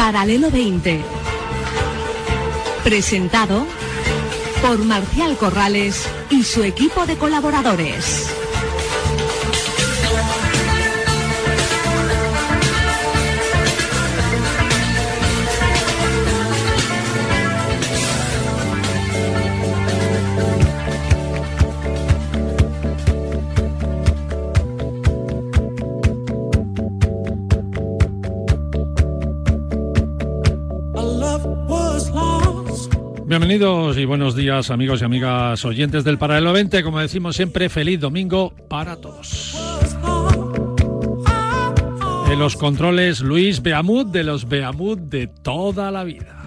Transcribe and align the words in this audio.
Paralelo 0.00 0.50
20. 0.50 0.98
Presentado 2.82 3.66
por 4.62 4.78
Marcial 4.78 5.36
Corrales 5.36 6.08
y 6.30 6.42
su 6.42 6.62
equipo 6.62 7.04
de 7.04 7.18
colaboradores. 7.18 8.39
Bienvenidos 33.30 33.96
y 33.96 34.06
buenos 34.06 34.34
días 34.34 34.72
amigos 34.72 35.02
y 35.02 35.04
amigas 35.04 35.64
oyentes 35.64 36.02
del 36.02 36.18
Paralelo 36.18 36.52
20. 36.52 36.82
Como 36.82 36.98
decimos 36.98 37.36
siempre, 37.36 37.68
feliz 37.68 38.00
domingo 38.00 38.52
para 38.68 38.96
todos. 38.96 39.56
En 42.28 42.38
los 42.40 42.56
controles 42.56 43.20
Luis 43.20 43.62
Beamud 43.62 44.06
de 44.06 44.24
los 44.24 44.48
Beamud 44.48 44.98
de 44.98 45.28
toda 45.28 45.92
la 45.92 46.02
vida. 46.02 46.42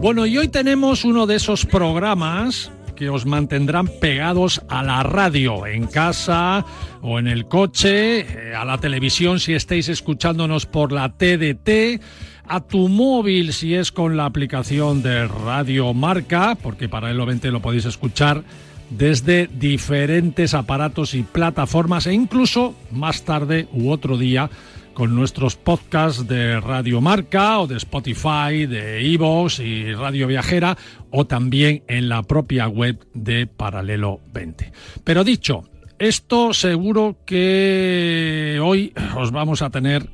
Bueno, 0.00 0.24
y 0.24 0.38
hoy 0.38 0.48
tenemos 0.48 1.04
uno 1.04 1.26
de 1.26 1.34
esos 1.34 1.66
programas 1.66 2.72
que 2.96 3.10
os 3.10 3.26
mantendrán 3.26 3.88
pegados 4.00 4.62
a 4.70 4.82
la 4.82 5.02
radio, 5.02 5.66
en 5.66 5.86
casa 5.86 6.64
o 7.02 7.18
en 7.18 7.28
el 7.28 7.46
coche, 7.46 8.20
eh, 8.20 8.54
a 8.56 8.64
la 8.64 8.78
televisión 8.78 9.38
si 9.38 9.52
estáis 9.52 9.90
escuchándonos 9.90 10.64
por 10.64 10.92
la 10.92 11.10
TDT 11.10 12.00
a 12.48 12.60
tu 12.60 12.88
móvil 12.88 13.52
si 13.52 13.74
es 13.74 13.92
con 13.92 14.16
la 14.16 14.24
aplicación 14.24 15.02
de 15.02 15.28
Radio 15.28 15.92
Marca, 15.94 16.56
porque 16.60 16.88
para 16.88 17.10
el 17.10 17.18
20 17.18 17.50
lo 17.50 17.60
podéis 17.60 17.84
escuchar 17.84 18.42
desde 18.90 19.48
diferentes 19.52 20.54
aparatos 20.54 21.14
y 21.14 21.22
plataformas 21.22 22.06
e 22.06 22.14
incluso 22.14 22.74
más 22.90 23.22
tarde 23.22 23.68
u 23.72 23.90
otro 23.90 24.16
día 24.16 24.50
con 24.94 25.14
nuestros 25.14 25.56
podcasts 25.56 26.26
de 26.26 26.58
Radio 26.58 27.00
Marca 27.00 27.60
o 27.60 27.66
de 27.66 27.76
Spotify, 27.76 28.66
de 28.66 29.12
Evox 29.12 29.60
y 29.60 29.92
Radio 29.92 30.26
Viajera 30.26 30.76
o 31.10 31.26
también 31.26 31.84
en 31.86 32.08
la 32.08 32.22
propia 32.22 32.66
web 32.66 33.06
de 33.14 33.46
Paralelo 33.46 34.20
20. 34.32 34.72
Pero 35.04 35.22
dicho, 35.22 35.64
esto 35.98 36.52
seguro 36.52 37.16
que 37.24 38.58
hoy 38.62 38.92
os 39.16 39.30
vamos 39.30 39.62
a 39.62 39.70
tener 39.70 40.08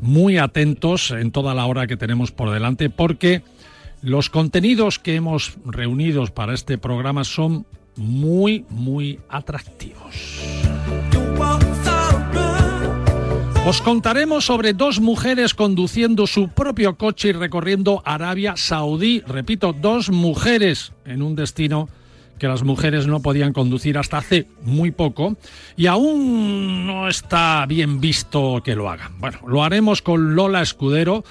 muy 0.00 0.38
atentos 0.38 1.10
en 1.10 1.30
toda 1.30 1.54
la 1.54 1.66
hora 1.66 1.86
que 1.86 1.96
tenemos 1.96 2.30
por 2.30 2.50
delante 2.50 2.90
porque 2.90 3.42
los 4.02 4.30
contenidos 4.30 4.98
que 4.98 5.16
hemos 5.16 5.56
reunido 5.64 6.24
para 6.26 6.54
este 6.54 6.78
programa 6.78 7.24
son 7.24 7.66
muy, 7.96 8.64
muy 8.70 9.18
atractivos. 9.28 10.40
Os 13.66 13.82
contaremos 13.82 14.46
sobre 14.46 14.72
dos 14.72 14.98
mujeres 14.98 15.52
conduciendo 15.52 16.26
su 16.26 16.48
propio 16.48 16.96
coche 16.96 17.28
y 17.28 17.32
recorriendo 17.32 18.00
Arabia 18.04 18.56
Saudí. 18.56 19.22
Repito, 19.26 19.74
dos 19.74 20.10
mujeres 20.10 20.92
en 21.04 21.20
un 21.20 21.36
destino 21.36 21.88
que 22.38 22.48
las 22.48 22.62
mujeres 22.62 23.06
no 23.06 23.20
podían 23.20 23.52
conducir 23.52 23.98
hasta 23.98 24.18
hace 24.18 24.46
muy 24.62 24.90
poco 24.90 25.36
y 25.76 25.86
aún 25.86 26.86
no 26.86 27.08
está 27.08 27.66
bien 27.66 28.00
visto 28.00 28.62
que 28.64 28.74
lo 28.74 28.88
hagan. 28.90 29.18
Bueno, 29.18 29.38
lo 29.46 29.62
haremos 29.62 30.02
con 30.02 30.34
Lola 30.34 30.62
Escudero. 30.62 31.24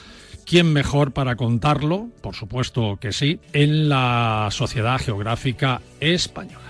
¿Quién 0.46 0.72
mejor 0.72 1.12
para 1.12 1.36
contarlo? 1.36 2.08
Por 2.22 2.36
supuesto 2.36 2.98
que 3.02 3.12
sí, 3.12 3.40
en 3.52 3.90
la 3.90 4.48
Sociedad 4.52 4.98
Geográfica 4.98 5.82
Española. 6.00 6.62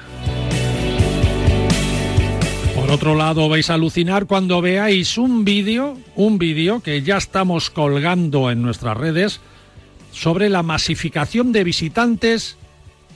Por 2.74 2.90
otro 2.92 3.16
lado, 3.16 3.50
vais 3.50 3.70
a 3.70 3.74
alucinar 3.74 4.28
cuando 4.28 4.62
veáis 4.62 5.18
un 5.18 5.44
vídeo, 5.44 5.98
un 6.16 6.38
vídeo 6.38 6.80
que 6.80 7.02
ya 7.02 7.18
estamos 7.18 7.70
colgando 7.70 8.50
en 8.50 8.62
nuestras 8.62 8.96
redes 8.96 9.42
sobre 10.12 10.50
la 10.50 10.64
masificación 10.64 11.52
de 11.52 11.64
visitantes 11.64 12.58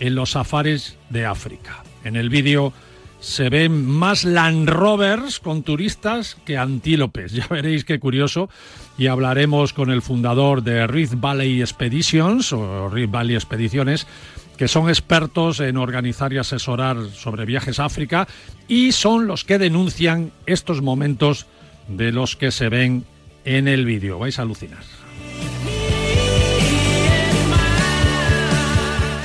en 0.01 0.15
los 0.15 0.31
safaris 0.31 0.97
de 1.09 1.25
África. 1.25 1.83
En 2.03 2.15
el 2.15 2.29
vídeo 2.29 2.73
se 3.19 3.49
ven 3.49 3.85
más 3.85 4.23
Land 4.23 4.67
Rovers 4.67 5.39
con 5.39 5.61
turistas 5.61 6.35
que 6.43 6.57
antílopes. 6.57 7.31
Ya 7.33 7.47
veréis 7.47 7.85
qué 7.85 7.99
curioso. 7.99 8.49
Y 8.97 9.07
hablaremos 9.07 9.73
con 9.73 9.91
el 9.91 10.01
fundador 10.01 10.63
de 10.63 10.85
Rift 10.87 11.13
Valley 11.17 11.61
Expeditions 11.61 12.51
o 12.51 12.89
Rift 12.89 13.11
Valley 13.11 13.35
Expediciones, 13.35 14.07
que 14.57 14.67
son 14.67 14.89
expertos 14.89 15.59
en 15.59 15.77
organizar 15.77 16.33
y 16.33 16.39
asesorar 16.39 16.97
sobre 17.13 17.45
viajes 17.45 17.79
a 17.79 17.85
África 17.85 18.27
y 18.67 18.91
son 18.93 19.27
los 19.27 19.45
que 19.45 19.59
denuncian 19.59 20.31
estos 20.47 20.81
momentos 20.81 21.45
de 21.87 22.11
los 22.11 22.35
que 22.35 22.49
se 22.49 22.69
ven 22.69 23.05
en 23.45 23.67
el 23.67 23.85
vídeo. 23.85 24.17
Vais 24.17 24.39
a 24.39 24.41
alucinar. 24.41 25.00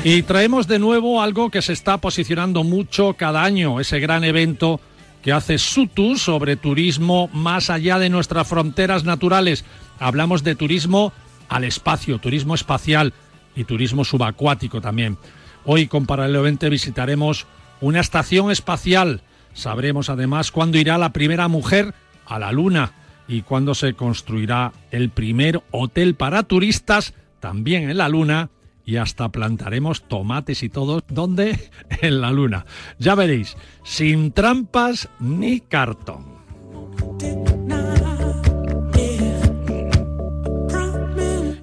Y 0.09 0.23
traemos 0.23 0.69
de 0.69 0.79
nuevo 0.79 1.21
algo 1.21 1.51
que 1.51 1.63
se 1.63 1.73
está 1.73 1.99
posicionando 1.99 2.63
mucho 2.63 3.15
cada 3.15 3.43
año, 3.43 3.81
ese 3.81 3.99
gran 3.99 4.23
evento 4.23 4.81
que 5.21 5.33
hace 5.33 5.59
SUTU 5.59 6.17
sobre 6.17 6.55
turismo 6.55 7.29
más 7.33 7.71
allá 7.71 7.99
de 7.99 8.09
nuestras 8.09 8.47
fronteras 8.47 9.03
naturales. 9.03 9.65
Hablamos 9.99 10.45
de 10.45 10.55
turismo 10.55 11.13
al 11.49 11.65
espacio, 11.65 12.21
turismo 12.21 12.55
espacial 12.55 13.15
y 13.57 13.65
turismo 13.65 14.05
subacuático 14.05 14.81
también. 14.81 15.19
Hoy 15.65 15.89
con 15.89 16.07
Paralelo 16.07 16.43
20 16.43 16.71
visitaremos 16.71 17.49
una 17.81 17.99
estación 17.99 18.53
espacial. 18.53 19.23
Sabremos 19.55 20.09
además 20.09 20.53
cuándo 20.53 20.79
irá 20.79 20.99
la 20.99 21.13
primera 21.13 21.49
mujer 21.49 21.95
a 22.27 22.39
la 22.39 22.53
Luna 22.53 22.93
y 23.27 23.43
cuándo 23.43 23.75
se 23.75 23.95
construirá 23.95 24.73
el 24.93 25.11
primer 25.11 25.63
hotel 25.73 26.15
para 26.15 26.45
turistas 26.45 27.13
también 27.41 27.91
en 27.91 27.99
la 27.99 28.09
Luna 28.09 28.51
y 28.87 28.97
hasta 28.97 29.29
plantaremos 29.31 30.05
tomates 30.05 30.63
y 30.63 30.71
todo. 30.71 31.03
¿Dónde? 31.09 31.59
En 32.01 32.21
la 32.21 32.31
luna. 32.31 32.65
Ya 32.99 33.15
veréis, 33.15 33.57
sin 33.85 34.33
trampas 34.33 35.09
ni 35.19 35.61
cartón. 35.61 36.37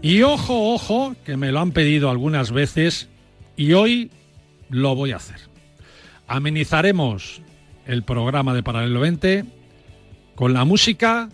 Y 0.02 0.22
ojo, 0.22 0.74
ojo, 0.74 1.16
que 1.24 1.38
me 1.38 1.54
lo 1.54 1.62
han 1.62 1.72
pedido 1.72 2.10
algunas 2.10 2.52
veces 2.52 3.08
y 3.56 3.72
hoy 3.72 4.12
lo 4.70 4.96
voy 4.96 5.14
a 5.14 5.16
hacer. 5.16 5.40
Amenizaremos 6.28 7.42
el 7.86 8.04
programa 8.04 8.54
de 8.54 8.64
Paralelo 8.64 9.00
20 9.00 9.46
con 10.36 10.54
la 10.54 10.66
música 10.66 11.30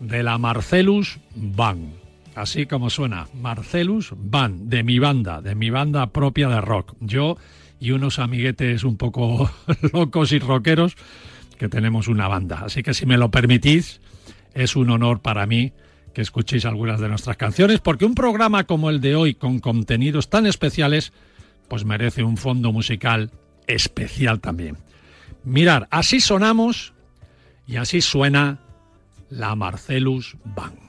de 0.00 0.22
la 0.22 0.36
Marcelus 0.36 1.18
Band 1.34 1.97
así 2.38 2.66
como 2.66 2.88
suena, 2.88 3.26
Marcelus 3.34 4.12
Band, 4.16 4.68
de 4.68 4.82
mi 4.82 4.98
banda, 4.98 5.42
de 5.42 5.54
mi 5.54 5.70
banda 5.70 6.12
propia 6.12 6.48
de 6.48 6.60
rock. 6.60 6.94
Yo 7.00 7.36
y 7.80 7.90
unos 7.90 8.18
amiguetes 8.18 8.84
un 8.84 8.96
poco 8.96 9.50
locos 9.92 10.32
y 10.32 10.38
rockeros 10.38 10.96
que 11.58 11.68
tenemos 11.68 12.06
una 12.08 12.28
banda. 12.28 12.62
Así 12.64 12.82
que 12.82 12.94
si 12.94 13.06
me 13.06 13.18
lo 13.18 13.30
permitís, 13.30 14.00
es 14.54 14.76
un 14.76 14.90
honor 14.90 15.20
para 15.20 15.46
mí 15.46 15.72
que 16.14 16.22
escuchéis 16.22 16.64
algunas 16.64 17.00
de 17.00 17.08
nuestras 17.08 17.36
canciones, 17.36 17.80
porque 17.80 18.04
un 18.04 18.14
programa 18.14 18.64
como 18.64 18.90
el 18.90 19.00
de 19.00 19.16
hoy, 19.16 19.34
con 19.34 19.58
contenidos 19.58 20.30
tan 20.30 20.46
especiales, 20.46 21.12
pues 21.68 21.84
merece 21.84 22.22
un 22.22 22.36
fondo 22.36 22.72
musical 22.72 23.30
especial 23.66 24.40
también. 24.40 24.78
Mirar, 25.44 25.88
así 25.90 26.20
sonamos 26.20 26.94
y 27.66 27.76
así 27.76 28.00
suena 28.00 28.60
la 29.28 29.54
Marcelus 29.54 30.36
Band. 30.44 30.87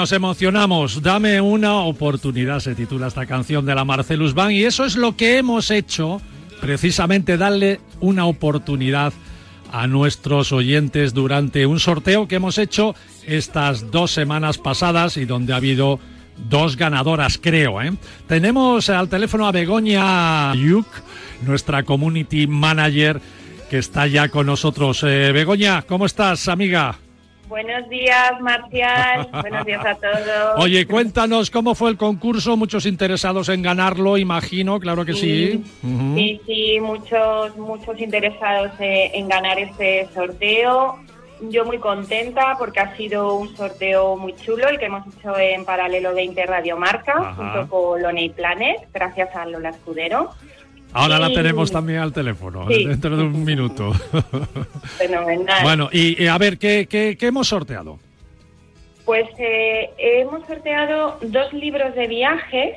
Nos 0.00 0.12
emocionamos. 0.12 1.02
Dame 1.02 1.42
una 1.42 1.74
oportunidad, 1.80 2.60
se 2.60 2.74
titula 2.74 3.08
esta 3.08 3.26
canción 3.26 3.66
de 3.66 3.74
la 3.74 3.84
Marcelus 3.84 4.32
Band, 4.32 4.52
y 4.52 4.64
eso 4.64 4.86
es 4.86 4.96
lo 4.96 5.14
que 5.14 5.36
hemos 5.36 5.70
hecho, 5.70 6.22
precisamente 6.58 7.36
darle 7.36 7.80
una 8.00 8.24
oportunidad 8.24 9.12
a 9.70 9.86
nuestros 9.86 10.52
oyentes 10.52 11.12
durante 11.12 11.66
un 11.66 11.78
sorteo 11.80 12.26
que 12.26 12.36
hemos 12.36 12.56
hecho 12.56 12.94
estas 13.26 13.90
dos 13.90 14.10
semanas 14.10 14.56
pasadas 14.56 15.18
y 15.18 15.26
donde 15.26 15.52
ha 15.52 15.56
habido 15.56 16.00
dos 16.48 16.78
ganadoras, 16.78 17.36
creo. 17.36 17.82
¿eh? 17.82 17.92
Tenemos 18.26 18.88
al 18.88 19.10
teléfono 19.10 19.46
a 19.46 19.52
Begoña 19.52 20.54
Yuk, 20.54 20.86
nuestra 21.42 21.82
community 21.82 22.46
manager, 22.46 23.20
que 23.68 23.76
está 23.76 24.06
ya 24.06 24.30
con 24.30 24.46
nosotros. 24.46 25.02
Eh, 25.02 25.30
Begoña, 25.34 25.82
¿cómo 25.82 26.06
estás, 26.06 26.48
amiga? 26.48 26.96
Buenos 27.50 27.88
días, 27.88 28.40
Marcial. 28.40 29.28
Buenos 29.42 29.66
días 29.66 29.84
a 29.84 29.96
todos. 29.96 30.54
Oye, 30.58 30.86
cuéntanos 30.86 31.50
cómo 31.50 31.74
fue 31.74 31.90
el 31.90 31.96
concurso. 31.96 32.56
Muchos 32.56 32.86
interesados 32.86 33.48
en 33.48 33.60
ganarlo, 33.60 34.16
imagino, 34.16 34.78
claro 34.78 35.04
que 35.04 35.14
sí. 35.14 35.64
Sí, 35.82 36.40
sí, 36.46 36.78
muchos, 36.80 37.56
muchos 37.56 38.00
interesados 38.00 38.70
eh, 38.78 39.10
en 39.14 39.28
ganar 39.28 39.58
este 39.58 40.08
sorteo. 40.14 41.00
Yo 41.42 41.64
muy 41.64 41.78
contenta 41.78 42.54
porque 42.56 42.78
ha 42.78 42.96
sido 42.96 43.34
un 43.34 43.56
sorteo 43.56 44.16
muy 44.16 44.36
chulo 44.36 44.68
el 44.68 44.78
que 44.78 44.84
hemos 44.86 45.04
hecho 45.08 45.36
en 45.36 45.64
paralelo 45.64 46.14
de 46.14 46.46
Radio 46.46 46.76
Marca 46.76 47.34
junto 47.34 47.68
con 47.68 48.00
Loney 48.00 48.28
Planet, 48.28 48.88
gracias 48.94 49.34
a 49.34 49.44
Lola 49.46 49.70
Escudero. 49.70 50.30
Ahora 50.92 51.18
la 51.18 51.32
tenemos 51.32 51.70
también 51.70 52.00
al 52.00 52.12
teléfono, 52.12 52.66
dentro 52.66 53.16
de 53.16 53.22
un 53.22 53.44
minuto. 53.44 53.92
Fenomenal. 54.98 55.62
Bueno, 55.62 55.88
y, 55.92 56.26
a 56.26 56.36
ver, 56.38 56.58
¿qué, 56.58 56.86
¿qué, 56.88 57.26
hemos 57.26 57.48
sorteado? 57.48 57.98
Pues 59.04 59.26
eh, 59.38 59.90
hemos 59.98 60.46
sorteado 60.46 61.18
dos 61.22 61.52
libros 61.52 61.94
de 61.94 62.06
viaje, 62.06 62.74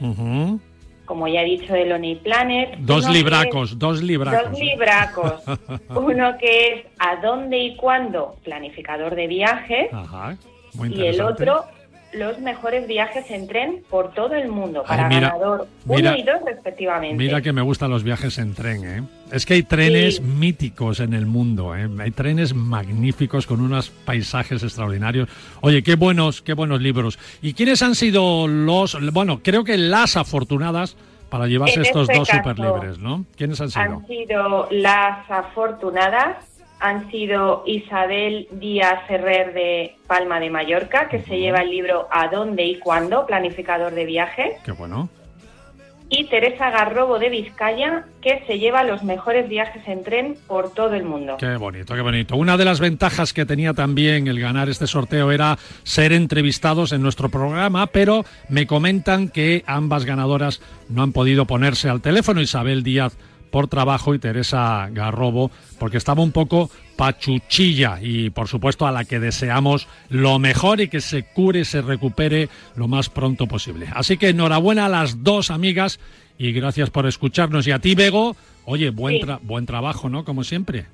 como 1.05 1.27
ya 1.27 1.41
he 1.41 1.45
dicho, 1.45 1.73
de 1.73 1.85
Lonely 1.85 2.15
Planet. 2.15 2.77
Dos 2.79 3.09
libracos, 3.09 3.77
dos 3.77 4.01
libracos. 4.01 4.51
Dos 4.51 4.59
libracos. 4.59 5.43
Uno 5.89 6.37
que 6.39 6.67
es 6.67 6.85
¿A 6.99 7.17
dónde 7.21 7.57
y 7.57 7.75
cuándo? 7.75 8.35
Planificador 8.43 9.15
de 9.15 9.27
viajes. 9.27 9.93
Ajá, 9.93 10.37
muy 10.75 10.93
y 10.93 11.05
el 11.05 11.21
otro 11.21 11.65
los 12.13 12.39
mejores 12.39 12.87
viajes 12.87 13.29
en 13.31 13.47
tren 13.47 13.83
por 13.89 14.13
todo 14.13 14.33
el 14.35 14.47
mundo 14.47 14.83
para 14.87 15.09
ganador 15.09 15.67
uno 15.85 16.15
y 16.15 16.23
dos 16.23 16.41
respectivamente. 16.45 17.15
Mira 17.15 17.41
que 17.41 17.53
me 17.53 17.61
gustan 17.61 17.89
los 17.89 18.03
viajes 18.03 18.37
en 18.37 18.53
tren, 18.53 18.85
¿eh? 18.85 19.03
Es 19.31 19.45
que 19.45 19.55
hay 19.55 19.63
trenes 19.63 20.21
míticos 20.21 20.99
en 20.99 21.13
el 21.13 21.25
mundo, 21.25 21.75
¿eh? 21.75 21.89
Hay 21.99 22.11
trenes 22.11 22.53
magníficos 22.53 23.47
con 23.47 23.61
unos 23.61 23.89
paisajes 23.89 24.61
extraordinarios. 24.63 25.27
Oye, 25.61 25.81
qué 25.81 25.95
buenos, 25.95 26.41
qué 26.41 26.53
buenos 26.53 26.81
libros. 26.81 27.17
¿Y 27.41 27.53
quiénes 27.53 27.81
han 27.81 27.95
sido 27.95 28.47
los, 28.47 28.97
bueno, 29.11 29.41
creo 29.43 29.63
que 29.63 29.77
las 29.77 30.17
afortunadas 30.17 30.95
para 31.29 31.47
llevarse 31.47 31.81
estos 31.81 32.03
este 32.09 32.19
dos 32.19 32.27
super 32.27 32.59
libres, 32.59 32.99
¿no? 32.99 33.25
¿Quiénes 33.35 33.59
han 33.59 33.71
sido? 33.71 33.83
Han 33.83 34.05
sido 34.05 34.67
las 34.69 35.31
afortunadas 35.31 36.52
han 36.83 37.09
sido 37.09 37.63
Isabel 37.65 38.45
Díaz 38.51 39.07
Ferrer 39.07 39.53
de 39.53 39.95
Palma 40.05 40.41
de 40.41 40.49
Mallorca, 40.49 41.07
que 41.07 41.21
se 41.21 41.39
lleva 41.39 41.59
el 41.59 41.69
libro 41.69 42.09
¿A 42.11 42.27
dónde 42.27 42.65
y 42.65 42.77
cuándo? 42.77 43.25
Planificador 43.25 43.93
de 43.93 44.03
viajes. 44.03 44.55
Qué 44.65 44.73
bueno. 44.73 45.07
Y 46.09 46.25
Teresa 46.25 46.71
Garrobo 46.71 47.19
de 47.19 47.29
Vizcaya, 47.29 48.03
que 48.21 48.43
se 48.47 48.59
lleva 48.59 48.83
los 48.83 49.01
mejores 49.01 49.47
viajes 49.47 49.81
en 49.87 50.03
tren 50.03 50.35
por 50.45 50.73
todo 50.73 50.93
el 50.95 51.05
mundo. 51.05 51.37
Qué 51.39 51.55
bonito, 51.55 51.95
qué 51.95 52.01
bonito. 52.01 52.35
Una 52.35 52.57
de 52.57 52.65
las 52.65 52.81
ventajas 52.81 53.31
que 53.31 53.45
tenía 53.45 53.73
también 53.73 54.27
el 54.27 54.41
ganar 54.41 54.67
este 54.67 54.85
sorteo 54.85 55.31
era 55.31 55.57
ser 55.83 56.11
entrevistados 56.11 56.91
en 56.91 57.01
nuestro 57.01 57.29
programa, 57.29 57.87
pero 57.87 58.25
me 58.49 58.67
comentan 58.67 59.29
que 59.29 59.63
ambas 59.65 60.03
ganadoras 60.03 60.61
no 60.89 61.01
han 61.01 61.13
podido 61.13 61.45
ponerse 61.45 61.87
al 61.87 62.01
teléfono. 62.01 62.41
Isabel 62.41 62.83
Díaz 62.83 63.17
por 63.53 63.67
trabajo 63.67 64.15
y 64.15 64.19
Teresa 64.19 64.89
Garrobo 64.91 65.51
porque 65.77 65.97
estaba 65.97 66.23
un 66.23 66.31
poco 66.31 66.71
pachuchilla 66.97 67.99
y 68.01 68.31
por 68.31 68.47
supuesto 68.47 68.87
a 68.87 68.91
la 68.91 69.05
que 69.05 69.19
deseamos 69.19 69.87
lo 70.09 70.39
mejor 70.39 70.81
y 70.81 70.87
que 70.87 71.01
se 71.01 71.21
cure, 71.21 71.59
y 71.59 71.65
se 71.65 71.83
recupere 71.83 72.49
lo 72.75 72.87
más 72.87 73.09
pronto 73.09 73.45
posible. 73.45 73.89
Así 73.93 74.17
que 74.17 74.29
enhorabuena 74.29 74.87
a 74.87 74.89
las 74.89 75.23
dos 75.23 75.51
amigas 75.51 75.99
y 76.35 76.51
gracias 76.51 76.89
por 76.89 77.05
escucharnos. 77.05 77.67
Y 77.67 77.71
a 77.71 77.77
ti, 77.77 77.93
Bego, 77.93 78.35
oye, 78.65 78.89
buen, 78.89 79.19
buen 79.43 79.67
trabajo, 79.67 80.09
¿no? 80.09 80.25
Como 80.25 80.43
siempre. 80.43 80.87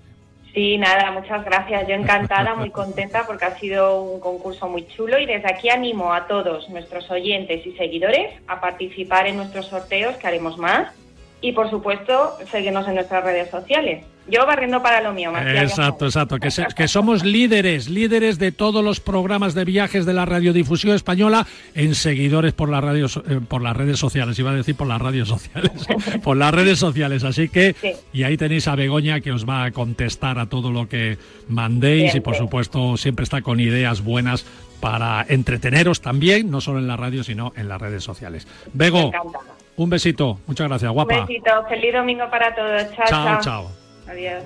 Sí, 0.53 0.77
nada, 0.77 1.11
muchas 1.11 1.45
gracias. 1.45 1.87
Yo 1.87 1.93
encantada, 1.93 2.55
muy 2.55 2.71
contenta 2.71 3.25
porque 3.25 3.45
ha 3.45 3.57
sido 3.57 4.01
un 4.01 4.19
concurso 4.19 4.67
muy 4.67 4.85
chulo 4.85 5.17
y 5.17 5.25
desde 5.25 5.49
aquí 5.49 5.69
animo 5.69 6.13
a 6.13 6.27
todos 6.27 6.69
nuestros 6.69 7.09
oyentes 7.09 7.65
y 7.65 7.71
seguidores 7.77 8.33
a 8.47 8.59
participar 8.59 9.27
en 9.27 9.37
nuestros 9.37 9.67
sorteos 9.67 10.17
que 10.17 10.27
haremos 10.27 10.57
más 10.57 10.93
y 11.41 11.51
por 11.53 11.69
supuesto 11.69 12.37
seguirnos 12.51 12.87
en 12.87 12.95
nuestras 12.95 13.23
redes 13.23 13.49
sociales. 13.49 14.05
Yo 14.29 14.45
barriendo 14.45 14.81
para 14.83 15.01
lo 15.01 15.11
mío, 15.11 15.31
Exacto, 15.37 16.05
exacto. 16.05 16.37
Que, 16.37 16.49
que, 16.75 16.87
somos 16.87 17.23
líderes, 17.23 17.89
líderes 17.89 18.37
de 18.37 18.51
todos 18.51 18.83
los 18.83 18.99
programas 18.99 19.55
de 19.55 19.65
viajes 19.65 20.05
de 20.05 20.13
la 20.13 20.25
radiodifusión 20.25 20.93
española 20.93 21.47
en 21.73 21.95
seguidores 21.95 22.53
por 22.53 22.69
las 22.69 22.83
radios, 22.83 23.17
eh, 23.27 23.39
por 23.47 23.63
las 23.63 23.75
redes 23.75 23.97
sociales. 23.97 24.37
Iba 24.37 24.51
a 24.51 24.55
decir 24.55 24.75
por 24.75 24.87
las 24.87 25.01
radios 25.01 25.29
sociales, 25.29 25.71
por 26.23 26.37
las 26.37 26.53
redes 26.53 26.77
sociales. 26.77 27.23
Así 27.23 27.49
que 27.49 27.75
y 28.13 28.23
ahí 28.23 28.37
tenéis 28.37 28.67
a 28.67 28.75
Begoña 28.75 29.19
que 29.19 29.31
os 29.31 29.49
va 29.49 29.63
a 29.63 29.71
contestar 29.71 30.37
a 30.37 30.45
todo 30.45 30.71
lo 30.71 30.87
que 30.87 31.17
mandéis 31.47 32.13
y 32.13 32.19
por 32.19 32.35
supuesto 32.35 32.97
siempre 32.97 33.23
está 33.23 33.41
con 33.41 33.59
ideas 33.59 34.03
buenas 34.03 34.45
para 34.79 35.25
entreteneros 35.27 36.01
también, 36.01 36.51
no 36.51 36.61
solo 36.61 36.79
en 36.79 36.87
la 36.87 36.97
radio 36.97 37.23
sino 37.23 37.51
en 37.55 37.67
las 37.67 37.81
redes 37.81 38.03
sociales. 38.03 38.47
Bego. 38.73 39.11
Un 39.79 39.89
besito. 39.89 40.37
Muchas 40.45 40.67
gracias, 40.67 40.91
guapa. 40.91 41.21
Un 41.21 41.25
besito. 41.25 41.49
Feliz 41.69 41.93
domingo 41.93 42.29
para 42.29 42.53
todos. 42.53 42.93
Chao, 42.97 43.05
chao. 43.07 43.25
Chao, 43.25 43.41
chao. 43.41 43.71
Adiós. 44.09 44.43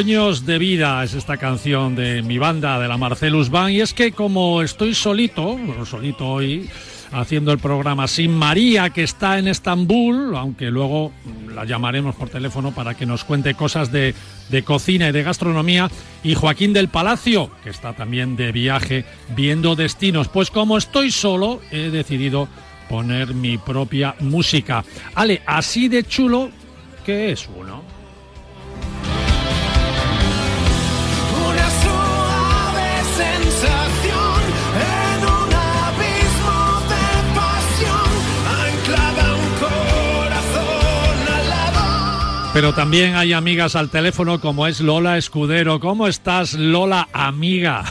Sueños 0.00 0.46
de 0.46 0.56
vida 0.56 1.04
es 1.04 1.12
esta 1.12 1.36
canción 1.36 1.94
de 1.94 2.22
mi 2.22 2.38
banda, 2.38 2.80
de 2.80 2.88
la 2.88 2.96
Marcelus 2.96 3.50
Band, 3.50 3.72
y 3.72 3.82
es 3.82 3.92
que 3.92 4.12
como 4.12 4.62
estoy 4.62 4.94
solito, 4.94 5.58
solito 5.84 6.26
hoy, 6.26 6.70
haciendo 7.12 7.52
el 7.52 7.58
programa 7.58 8.08
sin 8.08 8.34
María, 8.34 8.88
que 8.88 9.02
está 9.02 9.38
en 9.38 9.46
Estambul, 9.46 10.34
aunque 10.36 10.70
luego 10.70 11.12
la 11.54 11.66
llamaremos 11.66 12.14
por 12.14 12.30
teléfono 12.30 12.72
para 12.72 12.94
que 12.94 13.04
nos 13.04 13.24
cuente 13.24 13.52
cosas 13.52 13.92
de, 13.92 14.14
de, 14.48 14.62
cocina 14.62 15.10
y 15.10 15.12
de 15.12 15.22
gastronomía, 15.22 15.90
y 16.24 16.34
Joaquín 16.34 16.72
del 16.72 16.88
Palacio, 16.88 17.50
que 17.62 17.68
está 17.68 17.92
también 17.92 18.36
de 18.36 18.52
viaje 18.52 19.04
viendo 19.36 19.76
destinos. 19.76 20.28
Pues 20.28 20.50
como 20.50 20.78
estoy 20.78 21.10
solo, 21.10 21.60
he 21.70 21.90
decidido 21.90 22.48
poner 22.88 23.34
mi 23.34 23.58
propia 23.58 24.14
música. 24.20 24.82
Ale, 25.14 25.42
así 25.44 25.88
de 25.88 26.04
chulo, 26.04 26.48
¿qué 27.04 27.32
es 27.32 27.46
uno? 27.54 27.79
Pero 42.52 42.74
también 42.74 43.14
hay 43.14 43.32
amigas 43.32 43.76
al 43.76 43.90
teléfono 43.90 44.40
como 44.40 44.66
es 44.66 44.80
Lola 44.80 45.16
Escudero. 45.16 45.78
¿Cómo 45.78 46.08
estás, 46.08 46.54
Lola, 46.54 47.08
amiga? 47.12 47.84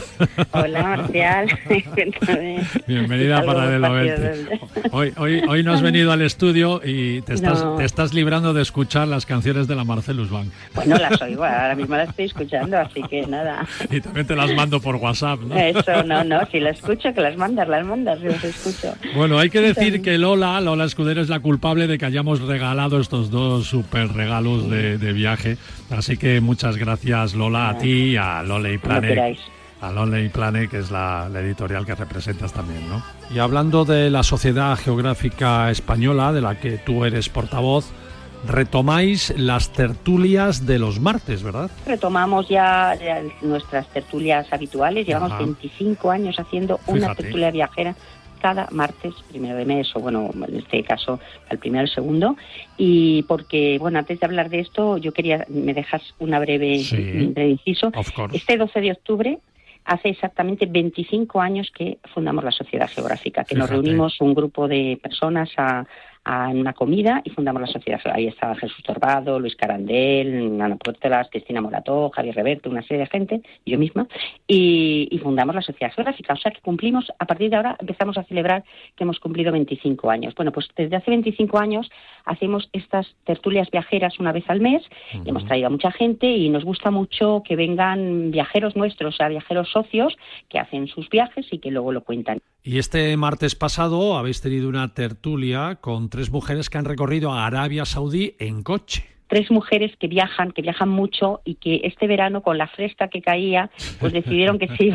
Hola, 0.50 0.82
Marcial. 0.82 1.48
Bienvenida 2.86 3.42
para 3.42 3.74
el 3.74 4.50
Hoy, 4.92 5.14
hoy, 5.16 5.42
hoy 5.48 5.62
no 5.62 5.72
has 5.72 5.80
venido 5.80 6.12
al 6.12 6.20
estudio 6.20 6.82
y 6.84 7.22
te 7.22 7.34
estás, 7.34 7.64
te 7.78 7.84
estás 7.84 8.12
librando 8.12 8.52
de 8.52 8.60
escuchar 8.60 9.08
las 9.08 9.24
canciones 9.24 9.66
de 9.66 9.76
la 9.76 9.84
Marcelus 9.84 10.28
Bank. 10.30 10.48
Bueno, 10.74 10.96
las 10.98 11.20
oigo, 11.22 11.42
ahora 11.42 11.74
mismo 11.74 11.96
las 11.96 12.10
estoy 12.10 12.26
escuchando, 12.26 12.78
así 12.78 13.02
que 13.04 13.26
nada. 13.26 13.66
Y 13.90 14.02
también 14.02 14.26
te 14.26 14.36
las 14.36 14.54
mando 14.54 14.78
por 14.78 14.96
WhatsApp, 14.96 15.40
¿no? 15.40 15.56
Eso, 15.56 16.02
no, 16.04 16.22
no, 16.22 16.46
si 16.52 16.60
las 16.60 16.76
escucho, 16.76 17.14
que 17.14 17.20
las 17.22 17.36
mandas, 17.38 17.66
las 17.66 17.86
mandas, 17.86 18.20
las 18.20 18.44
escucho. 18.44 18.94
Bueno, 19.16 19.38
hay 19.38 19.48
que 19.48 19.62
decir 19.62 20.02
que 20.02 20.18
Lola, 20.18 20.60
Lola 20.60 20.84
Escudero 20.84 21.22
es 21.22 21.30
la 21.30 21.40
culpable 21.40 21.86
de 21.86 21.96
que 21.96 22.04
hayamos 22.04 22.42
regalado 22.42 23.00
estos 23.00 23.30
dos 23.30 23.66
super 23.66 24.12
regalos 24.12 24.49
de, 24.58 25.12
viaje. 25.12 25.56
Así 25.90 26.16
que 26.16 26.40
muchas 26.40 26.76
gracias 26.76 27.34
Lola 27.34 27.70
a 27.70 27.78
ti 27.78 28.12
y 28.12 28.16
a 28.16 28.42
Lola 28.42 28.70
y 28.70 28.78
Planet. 28.78 29.38
A 29.80 29.90
Lola 29.92 30.20
y 30.20 30.28
Planet, 30.28 30.70
que 30.70 30.78
es 30.78 30.90
la, 30.90 31.28
editorial 31.34 31.86
que 31.86 31.94
representas 31.94 32.52
también, 32.52 32.88
¿no? 32.88 33.02
Y 33.34 33.38
hablando 33.38 33.84
de 33.84 34.10
la 34.10 34.22
Sociedad 34.22 34.76
Geográfica 34.76 35.70
Española, 35.70 36.32
de 36.32 36.42
la 36.42 36.60
que 36.60 36.78
tú 36.78 37.04
eres 37.04 37.28
portavoz, 37.28 37.90
retomáis 38.46 39.32
las 39.36 39.72
tertulias 39.72 40.66
de 40.66 40.78
los 40.78 41.00
martes, 41.00 41.42
¿verdad? 41.42 41.70
Retomamos 41.86 42.48
ya, 42.48 42.94
nuestras 43.42 43.86
tertulias 43.88 44.52
habituales. 44.52 45.06
Llevamos 45.06 45.38
25 45.38 46.10
años 46.10 46.38
haciendo 46.38 46.80
una 46.86 47.14
tertulia 47.14 47.50
viajera 47.50 47.94
cada 48.40 48.68
martes, 48.70 49.14
primero 49.30 49.56
de 49.56 49.64
mes, 49.64 49.94
o 49.94 50.00
bueno, 50.00 50.30
en 50.34 50.56
este 50.56 50.82
caso 50.82 51.20
al 51.48 51.58
primero 51.58 51.84
y 51.84 51.88
el 51.88 51.94
segundo. 51.94 52.36
Y 52.76 53.22
porque, 53.24 53.78
bueno, 53.78 53.98
antes 53.98 54.18
de 54.18 54.26
hablar 54.26 54.50
de 54.50 54.60
esto, 54.60 54.96
yo 54.98 55.12
quería, 55.12 55.44
me 55.48 55.74
dejas 55.74 56.02
una 56.18 56.38
breve, 56.38 56.74
inciso. 56.74 57.92
Este 58.32 58.56
12 58.56 58.80
de 58.80 58.92
octubre 58.92 59.38
hace 59.84 60.10
exactamente 60.10 60.66
25 60.66 61.40
años 61.40 61.70
que 61.76 61.98
fundamos 62.14 62.44
la 62.44 62.52
Sociedad 62.52 62.88
Geográfica, 62.88 63.44
que 63.44 63.54
nos 63.54 63.70
reunimos 63.70 64.20
un 64.20 64.34
grupo 64.34 64.68
de 64.68 64.98
personas 65.02 65.50
a, 65.56 65.86
en 66.30 66.60
una 66.60 66.72
comida 66.72 67.22
y 67.24 67.30
fundamos 67.30 67.60
la 67.60 67.66
sociedad. 67.66 68.00
Ahí 68.12 68.26
estaba 68.28 68.54
Jesús 68.54 68.82
Torbado, 68.84 69.40
Luis 69.40 69.56
Carandel, 69.56 70.60
Ana 70.60 70.76
Portelas, 70.76 71.28
Cristina 71.30 71.60
Morató, 71.60 72.10
Javier 72.10 72.36
Reverto, 72.36 72.70
una 72.70 72.82
serie 72.82 73.00
de 73.00 73.06
gente, 73.06 73.42
yo 73.66 73.78
misma, 73.78 74.06
y, 74.46 75.18
fundamos 75.22 75.54
la 75.54 75.62
sociedad 75.62 75.92
geográfica. 75.92 76.32
O 76.32 76.36
sea 76.36 76.50
que 76.50 76.60
cumplimos, 76.60 77.12
a 77.18 77.26
partir 77.26 77.50
de 77.50 77.56
ahora 77.56 77.76
empezamos 77.78 78.16
a 78.16 78.24
celebrar 78.24 78.64
que 78.96 79.04
hemos 79.04 79.18
cumplido 79.18 79.52
25 79.52 80.10
años. 80.10 80.34
Bueno, 80.34 80.50
pues 80.50 80.68
desde 80.74 80.96
hace 80.96 81.10
25 81.10 81.58
años 81.58 81.90
hacemos 82.24 82.70
estas 82.72 83.14
tertulias 83.24 83.70
viajeras 83.70 84.18
una 84.18 84.32
vez 84.32 84.44
al 84.48 84.60
mes, 84.60 84.82
hemos 85.26 85.44
traído 85.44 85.66
a 85.66 85.70
mucha 85.70 85.90
gente 85.90 86.26
y 86.26 86.48
nos 86.48 86.64
gusta 86.64 86.90
mucho 86.90 87.42
que 87.44 87.56
vengan 87.56 88.30
viajeros 88.30 88.76
nuestros, 88.76 89.14
o 89.14 89.16
sea, 89.16 89.28
viajeros 89.28 89.70
socios 89.70 90.16
que 90.48 90.58
hacen 90.58 90.86
sus 90.88 91.08
viajes 91.10 91.46
y 91.50 91.58
que 91.58 91.70
luego 91.70 91.92
lo 91.92 92.02
cuentan. 92.02 92.40
Y 92.62 92.78
este 92.78 93.16
martes 93.16 93.54
pasado 93.54 94.18
habéis 94.18 94.42
tenido 94.42 94.68
una 94.68 94.92
tertulia 94.92 95.78
con 95.80 96.10
tres 96.10 96.19
mujeres 96.28 96.68
que 96.68 96.76
han 96.76 96.84
recorrido 96.84 97.32
a 97.32 97.46
Arabia 97.46 97.86
Saudí 97.86 98.34
en 98.38 98.62
coche. 98.62 99.06
Tres 99.28 99.50
mujeres 99.50 99.96
que 99.96 100.08
viajan, 100.08 100.52
que 100.52 100.60
viajan 100.60 100.90
mucho 100.90 101.40
y 101.44 101.54
que 101.54 101.80
este 101.84 102.06
verano 102.06 102.42
con 102.42 102.58
la 102.58 102.68
fresca 102.68 103.08
que 103.08 103.22
caía, 103.22 103.70
pues 103.98 104.12
decidieron 104.12 104.58
que 104.58 104.68
sí 104.76 104.92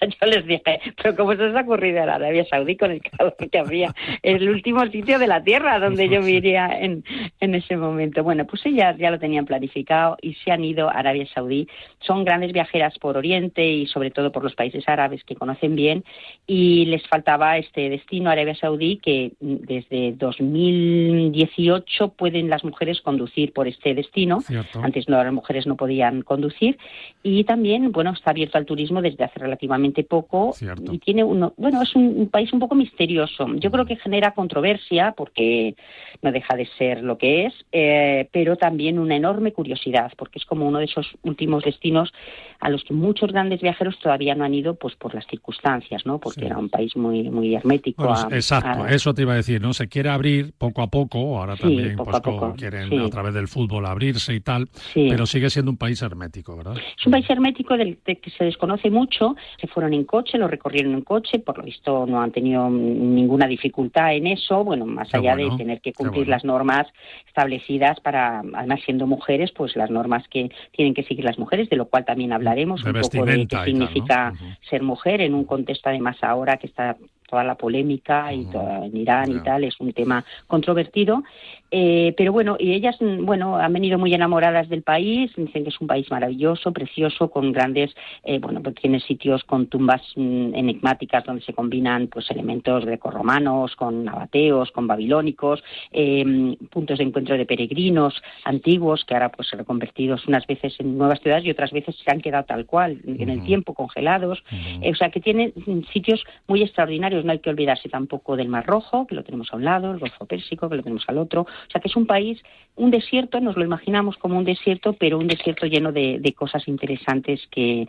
yo 0.20 0.26
les 0.26 0.46
dije, 0.46 0.80
pero 0.96 1.16
¿cómo 1.16 1.34
se 1.34 1.44
os 1.44 1.56
ha 1.56 1.60
ocurrido 1.60 2.00
a 2.00 2.14
Arabia 2.14 2.44
Saudí 2.44 2.76
con 2.76 2.90
el 2.90 3.00
calor 3.02 3.36
que 3.36 3.58
había? 3.58 3.94
El 4.22 4.48
último 4.48 4.86
sitio 4.86 5.18
de 5.18 5.26
la 5.26 5.42
Tierra 5.42 5.78
donde 5.78 6.08
yo 6.08 6.20
viviría 6.24 6.68
en, 6.68 7.04
en 7.40 7.54
ese 7.54 7.76
momento. 7.76 8.22
Bueno, 8.22 8.46
pues 8.46 8.64
ellas 8.66 8.96
ya 8.98 9.10
lo 9.10 9.18
tenían 9.18 9.46
planificado 9.46 10.16
y 10.20 10.34
se 10.34 10.50
han 10.50 10.64
ido 10.64 10.88
a 10.88 10.92
Arabia 10.92 11.26
Saudí. 11.34 11.68
Son 12.00 12.24
grandes 12.24 12.52
viajeras 12.52 12.98
por 12.98 13.16
Oriente 13.16 13.66
y 13.66 13.86
sobre 13.86 14.10
todo 14.10 14.32
por 14.32 14.44
los 14.44 14.54
países 14.54 14.88
árabes 14.88 15.24
que 15.24 15.34
conocen 15.34 15.74
bien 15.74 16.04
y 16.46 16.86
les 16.86 17.06
faltaba 17.06 17.56
este 17.58 17.88
destino, 17.88 18.30
Arabia 18.30 18.54
Saudí, 18.54 18.98
que 18.98 19.32
desde 19.40 20.12
2018 20.12 22.08
pueden 22.10 22.50
las 22.50 22.64
mujeres 22.64 23.00
conducir 23.00 23.52
por 23.52 23.68
este 23.68 23.94
destino. 23.94 24.38
Antes 24.82 25.08
no, 25.08 25.22
las 25.22 25.32
mujeres 25.32 25.66
no 25.66 25.76
podían 25.76 26.22
conducir 26.22 26.78
y 27.22 27.44
también, 27.44 27.92
bueno, 27.92 28.12
está 28.12 28.30
abierto 28.30 28.58
al 28.58 28.66
turismo 28.66 29.02
desde 29.02 29.24
hace 29.24 29.38
relativamente 29.38 29.87
poco 30.04 30.54
y 30.90 30.98
tiene 30.98 31.24
uno, 31.24 31.54
bueno, 31.56 31.82
es 31.82 31.94
un, 31.94 32.28
país 32.28 32.52
un 32.52 32.60
poco 32.60 32.74
misterioso. 32.74 33.46
Yo 33.56 33.70
creo 33.70 33.86
que 33.86 33.96
genera 33.96 34.32
controversia 34.32 35.14
porque 35.16 35.74
no 36.22 36.32
deja 36.32 36.56
de 36.56 36.66
ser 36.78 37.02
lo 37.02 37.18
que 37.18 37.46
es, 37.46 37.54
eh, 37.72 38.28
pero 38.32 38.56
también 38.56 38.98
una 38.98 39.16
enorme 39.16 39.52
curiosidad 39.52 40.12
porque 40.16 40.38
es 40.38 40.44
como 40.44 40.66
uno 40.66 40.78
de 40.78 40.86
esos 40.86 41.06
últimos 41.22 41.64
destinos 41.64 42.12
a 42.60 42.70
los 42.70 42.82
que 42.84 42.94
muchos 42.94 43.32
grandes 43.32 43.60
viajeros 43.60 43.98
todavía 43.98 44.34
no 44.34 44.44
han 44.44 44.54
ido, 44.54 44.74
pues 44.74 44.96
por 44.96 45.14
las 45.14 45.26
circunstancias, 45.26 46.04
¿no? 46.04 46.18
Porque 46.18 46.46
era 46.46 46.58
un 46.58 46.68
país 46.68 46.96
muy 46.96 47.30
muy 47.30 47.54
hermético. 47.54 48.12
exacto, 48.30 48.86
eso 48.86 49.14
te 49.14 49.22
iba 49.22 49.32
a 49.32 49.36
decir, 49.36 49.60
¿no? 49.60 49.72
Se 49.72 49.88
quiere 49.88 50.10
abrir 50.10 50.52
poco 50.56 50.82
a 50.82 50.88
poco, 50.88 51.38
ahora 51.38 51.56
también 51.56 51.96
pues, 51.96 52.20
quieren 52.56 53.00
a 53.00 53.10
través 53.10 53.34
del 53.34 53.48
fútbol 53.48 53.86
abrirse 53.86 54.34
y 54.34 54.40
tal, 54.40 54.68
pero 54.94 55.26
sigue 55.26 55.50
siendo 55.50 55.70
un 55.70 55.76
país 55.76 56.00
hermético, 56.02 56.56
¿verdad? 56.56 56.76
Es 56.76 57.06
un 57.06 57.12
país 57.12 57.28
hermético 57.28 57.76
del, 57.76 57.98
que 57.98 58.30
se 58.36 58.44
desconoce 58.44 58.90
mucho. 58.90 59.36
Se 59.60 59.66
fueron 59.78 59.94
en 59.94 60.02
coche, 60.02 60.38
lo 60.38 60.48
recorrieron 60.48 60.92
en 60.92 61.02
coche, 61.02 61.38
por 61.38 61.56
lo 61.56 61.62
visto 61.62 62.04
no 62.04 62.20
han 62.20 62.32
tenido 62.32 62.68
ninguna 62.68 63.46
dificultad 63.46 64.12
en 64.12 64.26
eso, 64.26 64.64
bueno, 64.64 64.84
más 64.86 65.14
allá 65.14 65.36
de 65.36 65.48
tener 65.56 65.80
que 65.80 65.92
cumplir 65.92 66.26
las 66.26 66.44
normas 66.44 66.88
establecidas 67.28 68.00
para, 68.00 68.40
además 68.54 68.80
siendo 68.84 69.06
mujeres, 69.06 69.52
pues 69.52 69.76
las 69.76 69.88
normas 69.88 70.26
que 70.26 70.50
tienen 70.72 70.94
que 70.94 71.04
seguir 71.04 71.24
las 71.24 71.38
mujeres, 71.38 71.70
de 71.70 71.76
lo 71.76 71.86
cual 71.86 72.04
también 72.04 72.32
hablaremos 72.32 72.82
un 72.82 72.92
poco 72.92 73.24
de 73.24 73.46
qué 73.46 73.56
significa 73.64 74.32
ser 74.68 74.82
mujer 74.82 75.20
en 75.20 75.32
un 75.32 75.44
contexto 75.44 75.90
además 75.90 76.16
ahora 76.22 76.56
que 76.56 76.66
está 76.66 76.96
toda 77.28 77.44
la 77.44 77.54
polémica 77.54 78.32
y 78.32 78.48
en 78.52 78.96
Irán 78.96 79.30
y 79.30 79.40
tal, 79.40 79.62
es 79.62 79.78
un 79.78 79.92
tema 79.92 80.24
controvertido. 80.46 81.22
Eh, 81.70 82.14
pero 82.16 82.32
bueno, 82.32 82.56
y 82.58 82.72
ellas, 82.72 82.96
bueno, 83.00 83.56
han 83.56 83.72
venido 83.72 83.98
muy 83.98 84.14
enamoradas 84.14 84.68
del 84.68 84.82
país, 84.82 85.30
dicen 85.36 85.64
que 85.64 85.70
es 85.70 85.80
un 85.80 85.86
país 85.86 86.10
maravilloso, 86.10 86.72
precioso, 86.72 87.30
con 87.30 87.52
grandes, 87.52 87.94
eh, 88.24 88.38
bueno, 88.38 88.62
pues 88.62 88.74
tiene 88.76 89.00
sitios 89.00 89.44
con 89.44 89.66
tumbas 89.66 90.02
mm, 90.16 90.54
enigmáticas 90.54 91.24
donde 91.24 91.42
se 91.42 91.52
combinan 91.52 92.08
pues 92.08 92.30
elementos 92.30 92.84
grecorromanos, 92.84 93.76
con 93.76 94.04
nabateos, 94.04 94.70
con 94.72 94.86
babilónicos, 94.86 95.62
em, 95.90 96.56
puntos 96.70 96.98
de 96.98 97.04
encuentro 97.04 97.36
de 97.36 97.44
peregrinos 97.44 98.14
antiguos 98.44 99.04
que 99.04 99.14
ahora 99.14 99.30
pues 99.30 99.48
se 99.48 99.56
reconvertidos 99.56 100.26
unas 100.26 100.46
veces 100.46 100.74
en 100.78 100.96
nuevas 100.96 101.20
ciudades 101.20 101.44
y 101.44 101.50
otras 101.50 101.72
veces 101.72 101.96
se 101.96 102.10
han 102.10 102.20
quedado 102.20 102.44
tal 102.44 102.64
cual, 102.66 103.00
en 103.06 103.28
el 103.28 103.42
tiempo, 103.44 103.74
congelados. 103.74 104.42
o 104.82 104.94
sea, 104.94 105.10
que 105.10 105.20
tiene 105.20 105.52
sitios 105.92 106.24
muy 106.46 106.62
extraordinarios 106.62 107.24
no 107.24 107.32
hay 107.32 107.38
que 107.40 107.50
olvidarse 107.50 107.88
tampoco 107.88 108.36
del 108.36 108.48
Mar 108.48 108.66
Rojo, 108.66 109.06
que 109.06 109.14
lo 109.14 109.24
tenemos 109.24 109.52
a 109.52 109.56
un 109.56 109.64
lado, 109.64 109.92
el 109.92 109.98
Golfo 109.98 110.26
Pérsico, 110.26 110.68
que 110.68 110.76
lo 110.76 110.82
tenemos 110.82 111.04
al 111.08 111.18
otro. 111.18 111.46
O 111.66 111.70
sea 111.70 111.80
que 111.80 111.88
es 111.88 111.96
un 111.96 112.06
país, 112.06 112.42
un 112.76 112.90
desierto, 112.90 113.40
nos 113.40 113.56
lo 113.56 113.64
imaginamos 113.64 114.16
como 114.16 114.38
un 114.38 114.44
desierto, 114.44 114.92
pero 114.92 115.18
un 115.18 115.26
desierto 115.26 115.66
lleno 115.66 115.92
de, 115.92 116.34
cosas 116.36 116.68
interesantes 116.68 117.40
que, 117.50 117.88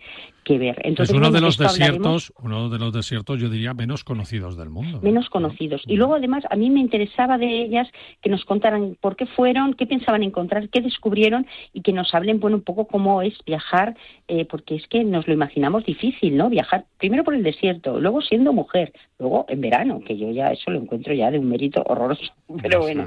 ver. 0.58 0.82
Entonces, 0.84 1.14
es 1.14 1.20
uno 1.20 1.32
de 1.32 1.42
los 1.42 1.58
desiertos, 1.58 2.34
uno 2.42 2.70
de 2.70 2.80
los 2.80 2.94
desiertos, 2.94 3.40
yo 3.40 3.50
diría, 3.50 3.74
menos 3.74 4.04
conocidos 4.04 4.58
del 4.58 4.70
mundo. 4.70 5.00
Menos 5.02 5.30
conocidos. 5.30 5.84
Y 5.88 5.96
luego, 5.96 6.16
además, 6.16 6.44
a 6.50 6.56
mí 6.56 6.70
me 6.70 6.80
interesaba 6.80 7.38
de 7.38 7.62
ellas 7.62 7.88
que 8.22 8.30
nos 8.30 8.46
contaran 8.46 8.98
por 9.00 9.16
qué 9.16 9.26
fueron, 9.26 9.74
qué 9.74 9.86
pensaban 9.86 10.24
encontrar, 10.24 10.70
qué 10.70 10.82
descubrieron 10.82 11.46
y 11.74 11.82
que 11.82 11.94
nos 11.94 12.14
hablen, 12.14 12.40
bueno, 12.40 12.58
un 12.58 12.64
poco 12.64 12.88
cómo 12.88 13.22
es 13.22 13.34
viajar, 13.46 13.96
eh, 14.28 14.46
porque 14.46 14.76
es 14.76 14.88
que 14.88 15.04
nos 15.04 15.28
lo 15.28 15.34
imaginamos 15.34 15.86
difícil, 15.86 16.38
¿no? 16.38 16.50
Viajar 16.50 16.86
primero 16.98 17.24
por 17.24 17.36
el 17.36 17.44
desierto, 17.44 18.00
luego 18.00 18.22
siendo 18.22 18.54
mujer, 18.54 18.94
luego 19.18 19.46
en 19.50 19.62
verano, 19.62 20.02
que 20.06 20.18
yo 20.18 20.32
ya 20.32 20.52
eso 20.52 20.72
lo 20.72 20.80
encuentro 20.80 21.14
ya 21.14 21.32
de 21.32 21.40
un 21.40 21.50
mérito 21.50 21.84
horroroso, 21.86 22.32
pero 22.62 22.82
bueno. 22.82 23.06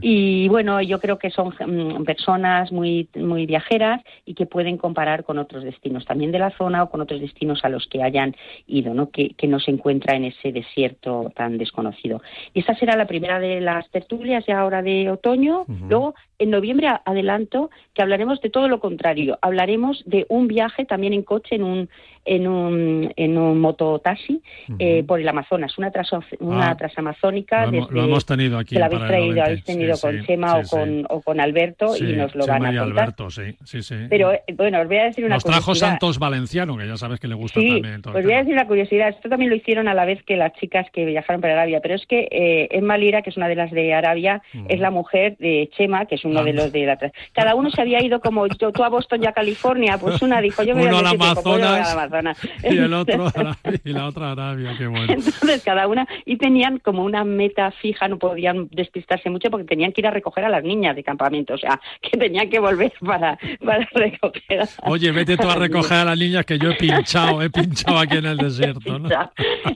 Y 0.00 0.48
bueno, 0.48 0.80
yo 0.82 1.00
creo 1.00 1.18
que 1.18 1.30
son 1.30 1.48
mm, 1.48 2.04
personas 2.04 2.72
muy, 2.72 3.08
muy 3.14 3.46
viajeras 3.46 4.02
y 4.24 4.34
que 4.34 4.46
pueden 4.46 4.76
comparar 4.76 5.24
con 5.24 5.38
otros 5.38 5.64
destinos 5.64 6.04
también 6.04 6.32
de 6.32 6.38
la 6.38 6.50
zona 6.56 6.81
o 6.84 6.90
con 6.90 7.00
otros 7.00 7.20
destinos 7.20 7.64
a 7.64 7.68
los 7.68 7.86
que 7.86 8.02
hayan 8.02 8.34
ido, 8.66 8.94
¿no? 8.94 9.10
Que, 9.10 9.30
que 9.30 9.46
no 9.46 9.60
se 9.60 9.70
encuentra 9.70 10.16
en 10.16 10.24
ese 10.24 10.52
desierto 10.52 11.32
tan 11.36 11.58
desconocido. 11.58 12.22
Y 12.54 12.60
esta 12.60 12.74
será 12.74 12.96
la 12.96 13.06
primera 13.06 13.38
de 13.40 13.60
las 13.60 13.88
tertulias 13.90 14.44
ya 14.46 14.60
ahora 14.60 14.82
de 14.82 15.10
otoño. 15.10 15.64
Luego, 15.88 16.14
en 16.38 16.50
noviembre 16.50 16.88
adelanto 17.04 17.70
que 17.94 18.02
hablaremos 18.02 18.40
de 18.40 18.50
todo 18.50 18.68
lo 18.68 18.80
contrario. 18.80 19.38
Hablaremos 19.42 20.02
de 20.06 20.26
un 20.28 20.48
viaje 20.48 20.84
también 20.84 21.12
en 21.12 21.22
coche 21.22 21.54
en 21.56 21.62
un, 21.62 21.88
en 22.24 22.46
un, 22.48 23.12
en 23.16 23.38
un 23.38 23.60
mototaxi 23.60 24.40
eh, 24.78 25.04
por 25.06 25.20
el 25.20 25.28
Amazonas, 25.28 25.76
una, 25.78 25.90
tras, 25.90 26.10
una 26.40 26.70
Ah, 26.70 26.76
transamazónica. 26.76 27.66
lo 27.66 27.68
hemos- 27.72 27.88
desde- 27.88 27.94
lo 28.00 28.04
hemos 28.06 28.26
tenido 28.26 28.58
aquí 28.58 28.74
Que 28.74 28.80
la 28.80 28.86
habéis 28.86 29.02
traído, 29.02 29.26
90, 29.26 29.44
habéis 29.44 29.64
tenido 29.64 29.94
sí, 29.96 30.02
con 30.02 30.18
sí, 30.20 30.26
Chema 30.26 30.64
sí, 30.64 30.76
o, 30.76 30.78
con, 30.78 31.06
o 31.10 31.20
con 31.22 31.40
Alberto 31.40 31.96
y 31.96 32.02
nos 32.14 32.34
lo 32.34 32.44
Chema 32.44 32.58
van 32.58 32.76
a 32.76 32.80
contar. 32.84 33.02
Alberto, 33.02 33.30
sí, 33.30 33.42
sí, 33.64 33.82
sí. 33.82 33.94
Pero 34.08 34.32
eh, 34.32 34.42
bueno, 34.56 34.80
os 34.80 34.88
voy 34.88 34.96
a 34.98 35.04
decir 35.04 35.24
una 35.24 35.36
Nos 35.36 35.44
trajo. 35.44 35.74
Santos 35.74 36.18
Valenciano, 36.18 36.61
que 36.66 36.86
ya 36.86 36.96
sabes 36.96 37.18
que 37.20 37.28
le 37.28 37.34
gusta 37.34 37.60
Sí, 37.60 37.68
también. 37.68 38.02
todo 38.02 38.12
pues 38.12 38.24
voy 38.24 38.34
a 38.34 38.38
decir 38.38 38.52
una 38.54 38.66
curiosidad. 38.66 39.08
Esto 39.08 39.28
también 39.28 39.50
lo 39.50 39.56
hicieron 39.56 39.88
a 39.88 39.94
la 39.94 40.04
vez 40.04 40.22
que 40.24 40.36
las 40.36 40.52
chicas 40.54 40.86
que 40.92 41.04
viajaron 41.04 41.40
para 41.40 41.54
Arabia, 41.54 41.80
pero 41.82 41.94
es 41.94 42.06
que 42.06 42.28
eh, 42.30 42.68
Emma 42.70 42.96
Lira, 42.96 43.22
que 43.22 43.30
es 43.30 43.36
una 43.36 43.48
de 43.48 43.54
las 43.56 43.70
de 43.70 43.92
Arabia, 43.94 44.42
es 44.68 44.80
la 44.80 44.90
mujer 44.90 45.36
de 45.38 45.68
Chema, 45.76 46.06
que 46.06 46.14
es 46.14 46.24
uno 46.24 46.42
de 46.44 46.50
Anda. 46.50 46.62
los 46.62 46.72
de 46.72 46.86
la... 46.86 46.98
Cada 47.32 47.54
uno 47.54 47.70
se 47.70 47.80
había 47.80 48.02
ido 48.02 48.20
como 48.20 48.46
yo, 48.46 48.72
tú 48.72 48.84
a 48.84 48.88
Boston 48.88 49.22
y 49.22 49.26
a 49.26 49.32
California, 49.32 49.98
pues 49.98 50.22
una 50.22 50.40
dijo 50.40 50.62
yo 50.62 50.74
me 50.74 50.82
voy 50.86 50.90
voy 50.92 51.04
Amazonas 51.14 51.92
al 51.92 51.98
Amazonas. 51.98 52.38
y 52.70 52.78
el 52.78 52.92
otro 52.94 53.26
Arabia, 53.26 53.80
y 53.84 53.92
la 53.92 54.06
otra 54.06 54.32
Arabia, 54.32 54.74
qué 54.78 54.86
bueno. 54.86 55.12
Entonces 55.12 55.62
cada 55.64 55.86
una 55.88 56.06
y 56.24 56.36
tenían 56.36 56.78
como 56.78 57.04
una 57.04 57.24
meta 57.24 57.70
fija, 57.72 58.08
no 58.08 58.18
podían 58.18 58.68
despistarse 58.70 59.30
mucho 59.30 59.50
porque 59.50 59.66
tenían 59.66 59.92
que 59.92 60.00
ir 60.00 60.06
a 60.06 60.10
recoger 60.10 60.44
a 60.44 60.48
las 60.48 60.62
niñas 60.62 60.94
de 60.96 61.02
campamento, 61.02 61.54
o 61.54 61.58
sea, 61.58 61.80
que 62.00 62.16
tenían 62.18 62.48
que 62.50 62.58
volver 62.58 62.92
para, 63.04 63.38
para 63.64 63.88
recoger. 63.94 64.60
a- 64.62 64.90
Oye, 64.90 65.10
vete 65.12 65.36
tú 65.36 65.48
a 65.48 65.54
recoger 65.56 65.98
a 65.98 66.04
las 66.04 66.18
niñas 66.18 66.44
que 66.52 66.64
yo 66.64 66.70
he 66.70 66.74
pinchado, 66.74 67.42
he 67.42 67.50
pinchado 67.50 67.98
aquí 67.98 68.16
en 68.16 68.26
el 68.26 68.36
desierto, 68.36 68.98
¿no? 68.98 69.08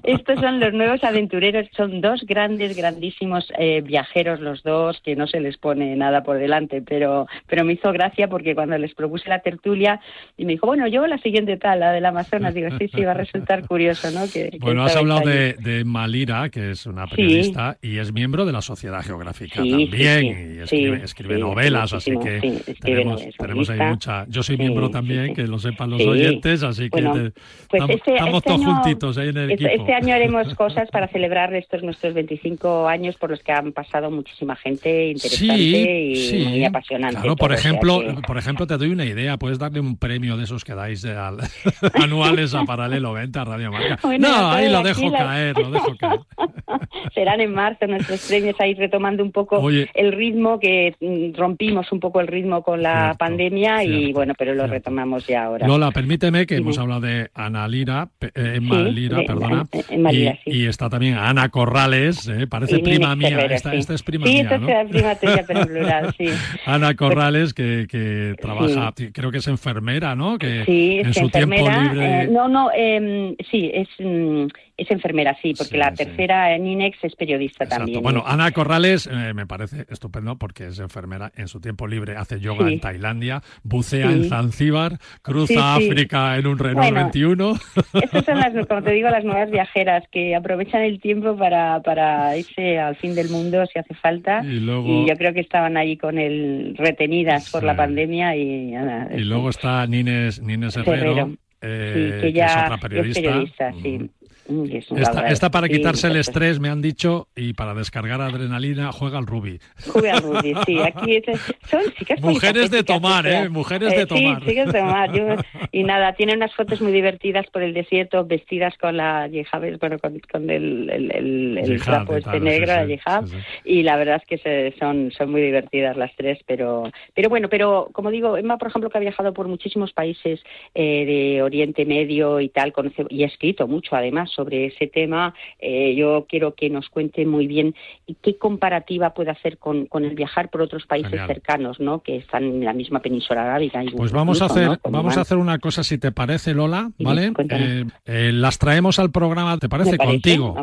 Estos 0.02 0.40
son 0.40 0.60
los 0.60 0.72
nuevos 0.72 1.02
aventureros, 1.04 1.66
son 1.76 2.00
dos 2.00 2.22
grandes, 2.26 2.76
grandísimos 2.76 3.50
eh, 3.58 3.80
viajeros 3.80 4.40
los 4.40 4.62
dos, 4.62 5.00
que 5.02 5.16
no 5.16 5.26
se 5.26 5.40
les 5.40 5.56
pone 5.56 5.96
nada 5.96 6.22
por 6.22 6.38
delante, 6.38 6.82
pero, 6.82 7.26
pero 7.46 7.64
me 7.64 7.74
hizo 7.74 7.92
gracia 7.92 8.28
porque 8.28 8.54
cuando 8.54 8.76
les 8.78 8.94
propuse 8.94 9.28
la 9.28 9.40
tertulia 9.40 10.00
y 10.36 10.44
me 10.44 10.52
dijo, 10.52 10.66
bueno, 10.66 10.86
yo 10.86 11.06
la 11.06 11.18
siguiente 11.18 11.56
tal, 11.56 11.80
la 11.80 11.92
del 11.92 12.04
Amazonas, 12.04 12.54
digo, 12.54 12.68
sí, 12.78 12.88
sí, 12.94 13.04
va 13.04 13.12
a 13.12 13.14
resultar 13.14 13.66
curioso, 13.66 14.10
¿no? 14.10 14.24
Que, 14.30 14.50
que 14.50 14.58
Bueno, 14.58 14.84
has 14.84 14.96
hablado 14.96 15.20
de, 15.20 15.54
de 15.54 15.84
Malira, 15.84 16.48
que 16.50 16.72
es 16.72 16.86
una 16.86 17.06
periodista 17.06 17.78
y 17.80 17.98
es 17.98 18.12
miembro 18.12 18.44
de 18.44 18.52
la 18.52 18.62
Sociedad 18.62 19.02
Geográfica 19.02 19.62
Sí, 19.62 19.70
también, 19.70 20.66
sí, 20.66 20.76
y 20.76 20.88
escribe, 20.88 21.38
novelas, 21.38 21.92
así 21.92 22.12
que 22.18 22.62
tenemos, 22.80 23.22
tenemos 23.38 23.70
ahí 23.70 23.80
mucha... 23.80 24.26
Yo 24.28 24.42
soy 24.42 24.56
miembro 24.56 24.90
también, 24.90 25.34
que 25.34 25.46
lo 25.46 25.58
sepan 25.58 25.90
los 25.90 26.02
oyentes, 26.02 26.62
así 26.66 26.90
que 26.90 27.02
Bueno, 27.02 27.12
te- 27.14 27.30
Pues 27.30 27.82
estamos, 27.82 27.90
este, 27.96 28.12
estamos 28.14 28.34
este 28.36 28.48
todos 28.50 28.60
año- 28.60 28.74
juntitos 28.74 29.18
ahí 29.18 29.28
en 29.28 29.36
el 29.36 29.50
este, 29.52 29.64
equipo. 29.66 29.82
este 29.82 29.94
año 29.94 30.14
haremos 30.14 30.54
cosas 30.54 30.88
para 30.90 31.08
celebrar 31.08 31.54
estos 31.54 31.82
nuestros 31.82 32.14
25 32.14 32.88
años 32.88 33.16
por 33.16 33.30
los 33.30 33.42
que 33.42 33.52
han 33.52 33.72
pasado 33.72 34.10
muchísima 34.10 34.56
gente 34.56 35.08
interesante 35.08 36.00
y 36.02 36.16
sí. 36.16 36.44
muy 36.48 36.64
apasionante. 36.64 37.16
Claro, 37.20 37.36
por 37.36 37.52
ejemplo, 37.52 38.00
que- 38.00 38.22
por 38.26 38.38
ejemplo, 38.38 38.66
te 38.66 38.76
doy 38.76 38.90
una 38.90 39.04
idea, 39.04 39.36
puedes 39.36 39.58
darle 39.58 39.80
un 39.80 39.96
premio 39.96 40.36
de 40.36 40.44
esos 40.44 40.64
que 40.64 40.74
dais 40.74 41.04
al- 41.04 41.38
anuales 41.94 42.54
a 42.54 42.64
Paralelo 42.64 43.12
20 43.12 43.38
a 43.38 43.44
Radio 43.44 43.70
Marca. 43.72 43.98
Bueno, 44.02 44.28
no, 44.28 44.50
ahí 44.50 44.70
lo 44.70 44.82
dejo 44.82 45.10
la- 45.10 45.18
caer, 45.18 45.58
lo 45.58 45.70
dejo 45.70 45.96
caer. 45.96 46.20
Serán 47.14 47.40
en 47.40 47.52
marzo 47.52 47.86
nuestros 47.86 48.26
premios 48.28 48.56
ahí 48.60 48.74
retomando 48.74 49.22
un 49.22 49.32
poco 49.32 49.58
Oye. 49.58 49.88
el 49.94 50.12
ritmo 50.12 50.58
que 50.58 50.94
mm, 51.00 51.36
rompimos 51.38 51.90
un 51.92 52.00
poco 52.00 52.20
el 52.20 52.26
ritmo 52.26 52.62
con 52.62 52.82
la 52.82 52.96
Cierto, 53.06 53.18
pandemia 53.18 53.84
y 53.84 53.88
cierto, 53.88 54.14
bueno, 54.14 54.34
pero 54.38 54.52
lo 54.52 54.60
cierto. 54.62 54.74
retomamos 54.74 55.26
ya 55.26 55.44
ahora. 55.44 55.66
Lola, 55.66 55.90
permíteme 55.90 56.46
que 56.46 56.55
Dime. 56.56 56.64
hemos 56.64 56.78
hablado 56.78 57.00
de 57.02 57.30
Ana 57.34 57.66
Lira, 57.68 58.08
eh, 58.20 58.30
Emma 58.56 58.84
Sí, 58.84 58.90
Lira, 58.92 59.18
de- 59.18 59.24
perdona, 59.24 59.64
eh, 59.72 59.82
Emma 59.90 60.12
Lira, 60.12 60.38
y, 60.44 60.50
sí. 60.50 60.58
y 60.58 60.66
está 60.66 60.88
también 60.90 61.14
Ana 61.14 61.48
Corrales, 61.48 62.28
eh, 62.28 62.46
parece 62.46 62.76
Y 62.78 62.82
prima 62.82 63.14
mía, 63.16 63.38
esta, 63.46 63.70
sí. 63.72 63.76
esta 63.76 63.94
es 63.94 64.02
prima 64.02 64.26
Sí, 64.26 64.32
mía, 64.34 64.42
esta 64.42 64.58
¿no? 64.58 64.68
es 64.68 64.88
prima 64.90 65.14
tuya, 65.16 65.44
pero 65.46 65.60
en 65.60 65.66
plural, 65.68 66.14
sí. 66.18 66.28
Ana 66.66 66.94
Corrales, 66.94 67.54
que, 67.54 67.86
que 67.88 68.34
trabaja, 68.40 68.92
creo 69.12 69.30
que 69.30 69.38
es 69.38 69.48
enfermera, 69.48 70.14
¿no? 70.14 70.38
Que 70.38 70.64
Sí, 70.64 70.98
en 71.00 71.06
es 71.08 71.16
su 71.16 71.28
tiempo 71.30 71.54
enfermera. 71.56 71.82
libre... 71.92 72.22
eh, 72.24 72.28
no, 72.30 72.48
no, 72.48 72.70
em, 72.74 73.34
sí, 73.50 73.70
es, 73.72 73.88
mm, 73.98 74.46
es 74.78 74.90
enfermera, 74.90 75.34
sí, 75.40 75.54
porque 75.56 75.72
Sí, 75.72 75.76
la 75.78 75.90
sí. 75.90 76.04
tercera, 76.04 76.56
Ninex, 76.58 76.98
es 77.02 77.16
periodista 77.16 77.64
Exacto. 77.64 77.84
también. 77.84 78.02
Bueno, 78.02 78.22
Ana 78.26 78.50
Corrales 78.52 79.08
eh, 79.10 79.32
me 79.34 79.46
parece 79.46 79.86
estupendo 79.88 80.36
porque 80.36 80.66
es 80.66 80.78
enfermera 80.78 81.32
en 81.34 81.48
su 81.48 81.60
tiempo 81.60 81.86
libre, 81.86 82.16
hace 82.16 82.40
yoga 82.40 82.66
Sí. 82.66 82.74
en 82.74 82.80
Tailandia, 82.80 83.42
bucea 83.62 84.08
Sí. 84.08 84.12
en 84.12 84.24
Zanzíbar, 84.28 84.98
cruza 85.22 85.46
Sí, 85.78 85.84
sí. 85.84 85.88
África 85.90 86.36
en 86.36 86.46
un 86.46 86.58
Renault 86.58 86.78
Bueno, 86.90 87.00
21. 87.12 87.54
Estas 88.02 88.24
son 88.26 88.38
las, 88.38 88.52
como 88.68 88.82
te 88.82 88.92
digo, 88.92 89.08
las 89.08 89.24
nuevas 89.24 89.50
viajeras 89.50 90.04
que 90.12 90.34
aprovechan 90.34 90.82
el 90.82 91.00
tiempo 91.00 91.36
para, 91.38 91.80
para 91.80 92.36
irse 92.36 92.78
al 92.78 92.96
fin 92.96 93.14
del 93.14 93.30
mundo 93.30 93.64
si 93.72 93.78
hace 93.78 93.94
falta. 93.94 94.42
Y 94.44 94.60
luego- 94.60 95.06
yo 95.06 95.16
creo 95.16 95.32
que 95.32 95.40
estaban 95.40 95.76
ahí 95.78 95.96
con 95.96 96.18
el 96.18 96.74
retenidas 96.76 97.50
por 97.50 97.60
Sí. 97.62 97.66
la 97.66 97.76
pandemia 97.76 98.36
y 98.36 98.72
nada, 98.72 99.08
Y 99.16 99.20
luego 99.24 99.48
está 99.48 99.86
Nines, 99.86 100.42
Nines 100.42 100.76
Herrero, 100.76 101.12
Herrero. 101.12 101.32
eh, 101.62 102.12
sí, 102.16 102.20
que 102.20 102.32
ya 102.32 102.46
es 102.46 102.56
otra 102.64 102.76
periodista. 102.78 103.20
sí. 103.20 103.26
Y 103.26 103.28
es 103.28 104.00
un 104.00 104.04
Esta, 104.04 104.15
bárbaro. 104.48 105.26
esta 105.32 105.50
para 105.50 105.66
Sí, 105.66 105.72
quitarse 105.74 106.06
el 106.08 106.16
estrés, 106.16 106.60
me 106.60 106.68
han 106.68 106.80
dicho, 106.82 107.28
y 107.34 107.52
para 107.54 107.74
descargar 107.74 108.20
adrenalina, 108.20 108.92
juega 108.92 109.18
al 109.18 109.26
rugby. 109.26 109.58
Juega 109.88 110.20
Rudy, 110.20 110.54
sí, 110.66 110.78
aquí 110.80 111.16
es- 111.16 111.40
son 111.68 111.80
chicas 111.98 112.20
Mujeres 112.20 112.70
de 112.70 112.82
tomar, 112.84 113.26
¿eh? 113.26 113.48
Mujeres 113.48 113.94
de 113.94 114.06
tomar. 114.06 114.40
Sí, 114.42 114.48
chicas 114.50 114.72
de 114.72 114.78
tomar. 114.80 115.12
Yo- 115.12 115.36
y 115.72 115.82
nada, 115.84 116.12
tienen 116.14 116.36
unas 116.36 116.54
fotos 116.54 116.80
muy 116.80 116.92
divertidas 116.92 117.46
por 117.52 117.62
el 117.62 117.74
desierto, 117.74 118.24
vestidas 118.24 118.76
con 118.78 118.96
la 118.96 119.26
yihad, 119.28 119.62
bueno, 119.80 119.98
con, 119.98 120.20
con 120.30 120.48
el, 120.50 120.88
el, 120.90 121.10
el, 121.12 121.58
el 121.58 121.64
Yihad 121.66 121.84
trapo 121.84 122.16
este 122.16 122.40
negro, 122.40 122.66
sí, 122.66 122.72
la 122.72 122.86
sí, 122.86 123.30
sí, 123.30 123.36
sí. 123.36 123.60
y 123.64 123.82
la 123.82 123.96
verdad 123.96 124.16
es 124.22 124.26
que 124.26 124.38
se- 124.38 124.74
son, 124.78 125.10
son 125.12 125.30
muy 125.30 125.40
divertidas 125.42 125.96
las 125.96 126.14
tres, 126.16 126.38
pero, 126.46 126.90
pero 127.14 127.28
bueno, 127.28 127.48
pero 127.48 127.88
como 127.92 128.10
digo, 128.10 128.36
Emma, 128.36 128.58
por 128.58 128.68
ejemplo, 128.68 128.90
que 128.90 128.98
ha 128.98 129.00
viajado 129.00 129.32
por 129.32 129.48
muchísimos 129.48 129.92
países 129.92 130.40
eh, 130.74 131.04
de 131.04 131.42
Oriente 131.42 131.84
Medio 131.84 132.40
y 132.40 132.48
tal, 132.48 132.72
conoce, 132.72 133.04
y 133.08 133.22
ha 133.24 133.26
escrito 133.26 133.66
mucho 133.66 133.96
además 133.96 134.30
sobre 134.36 134.66
ese 134.66 134.86
tema, 134.86 135.34
eh, 135.58 135.94
yo 135.96 136.26
quiero 136.28 136.54
que 136.54 136.70
nos 136.70 136.88
cuente 136.90 137.24
muy 137.26 137.46
bien 137.46 137.74
qué 138.22 138.36
comparativa 138.36 139.14
puede 139.14 139.30
hacer 139.30 139.58
con, 139.58 139.86
con 139.86 140.04
el 140.04 140.14
viajar 140.14 140.50
por 140.50 140.60
otros 140.62 140.86
países 140.86 141.10
Genial. 141.10 141.26
cercanos, 141.28 141.80
¿no? 141.80 142.02
Que 142.02 142.16
están 142.16 142.44
en 142.44 142.64
la 142.64 142.72
misma 142.74 143.00
península 143.00 143.42
arábiga. 143.42 143.82
Pues 143.96 144.12
vamos 144.12 144.42
a 144.42 144.44
hacer, 144.46 144.78
vamos 144.88 145.16
a 145.16 145.22
hacer 145.22 145.38
una 145.38 145.58
cosa, 145.58 145.82
si 145.82 145.98
te 145.98 146.12
parece, 146.12 146.52
Lola, 146.54 146.90
Sí, 146.98 147.04
¿vale? 147.04 147.32
Eh, 147.50 147.84
eh, 148.04 148.30
las 148.32 148.58
traemos 148.58 148.98
al 148.98 149.10
programa, 149.10 149.56
¿te 149.58 149.68
parece? 149.68 149.92
Me 149.92 149.96
parece, 149.98 150.12
Contigo. 150.14 150.54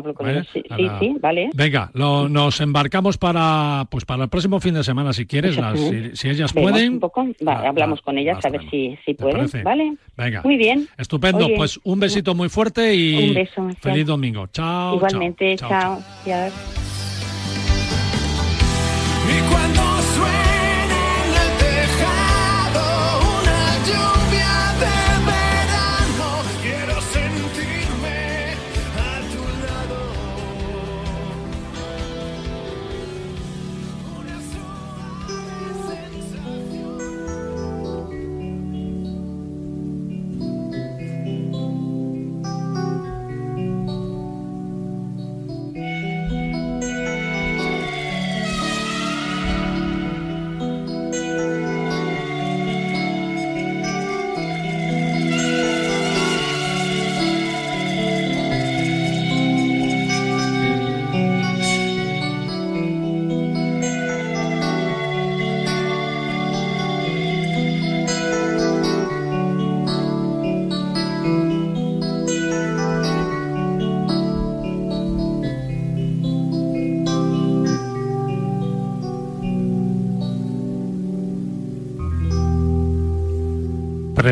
sí, 0.52 0.62
sí, 0.62 0.64
la- 0.68 0.98
sí, 1.00 1.16
vale. 1.20 1.50
Venga, 1.54 1.90
lo- 1.94 2.28
nos 2.28 2.60
embarcamos 2.60 3.18
para 3.18 3.86
pues 3.90 4.04
para 4.04 4.24
el 4.24 4.28
próximo 4.30 4.60
fin 4.60 4.74
de 4.74 4.84
semana, 4.84 5.12
si 5.12 5.26
quieres, 5.26 5.56
las- 5.56 5.78
si, 5.80 6.14
si 6.16 6.28
ellas 6.28 6.52
Vemos 6.54 6.70
pueden. 6.72 6.92
un 6.94 7.00
poco, 7.00 7.24
va, 7.46 7.62
la- 7.62 7.68
hablamos 7.68 7.98
la- 8.00 8.04
con 8.04 8.18
ellas 8.18 8.36
las 8.36 8.44
a 8.44 8.50
ver 8.50 8.62
si, 8.70 8.96
si 9.04 9.14
¿Te 9.14 9.22
pueden? 9.22 9.46
¿vale? 9.64 9.96
Venga. 10.16 10.42
Muy 10.44 10.56
bien. 10.56 10.86
Estupendo, 10.96 11.46
Oye, 11.46 11.54
pues 11.56 11.80
un 11.84 11.98
besito 12.00 12.34
muy 12.34 12.48
fuerte 12.48 12.94
y 12.94 13.28
Un 13.30 13.34
beso, 13.34 13.63
Feliz 13.80 14.06
domingo. 14.06 14.46
Chao. 14.52 14.96
Igualmente, 14.96 15.56
chao, 15.56 15.68
chao. 15.68 16.93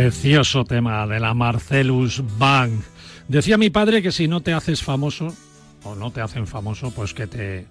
Precioso 0.03 0.65
tema 0.65 1.07
de 1.07 1.21
la 1.21 1.33
Marcelus 1.33 2.25
Bang. 2.37 2.73
Decía 3.29 3.57
mi 3.57 3.71
padre 3.71 4.03
que 4.03 4.11
si 4.11 4.27
no 4.27 4.41
te 4.41 4.53
haces 4.53 4.83
famoso, 4.83 5.33
o 5.85 5.95
no 5.95 6.11
te 6.11 6.21
hacen 6.21 6.49
famoso, 6.49 6.91
pues 6.91 7.15
que 7.15 7.29
te, 7.29 7.69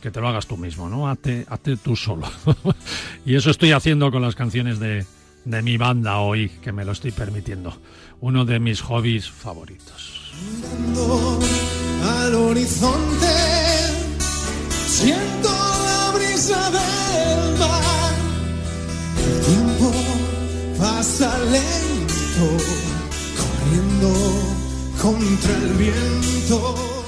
que 0.00 0.10
te 0.10 0.18
lo 0.18 0.28
hagas 0.28 0.46
tú 0.46 0.56
mismo, 0.56 0.88
¿no? 0.88 1.10
Hazte, 1.10 1.44
hazte 1.46 1.76
tú 1.76 1.94
solo. 1.94 2.26
y 3.26 3.34
eso 3.34 3.50
estoy 3.50 3.72
haciendo 3.72 4.10
con 4.10 4.22
las 4.22 4.34
canciones 4.34 4.80
de, 4.80 5.04
de 5.44 5.62
mi 5.62 5.76
banda 5.76 6.20
hoy, 6.20 6.48
que 6.48 6.72
me 6.72 6.86
lo 6.86 6.92
estoy 6.92 7.10
permitiendo. 7.10 7.78
Uno 8.20 8.46
de 8.46 8.60
mis 8.60 8.80
hobbies 8.80 9.28
favoritos. 9.28 10.32
al 12.02 12.34
horizonte, 12.34 13.26
siento 14.86 15.37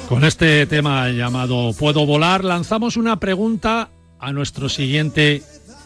Con 0.09 0.25
este 0.25 0.65
tema 0.67 1.09
llamado 1.09 1.73
Puedo 1.73 2.07
volar, 2.07 2.45
lanzamos 2.45 2.97
una 2.97 3.19
pregunta 3.19 3.91
a 4.21 4.33
nuestro 4.33 4.69
siguiente 4.69 5.43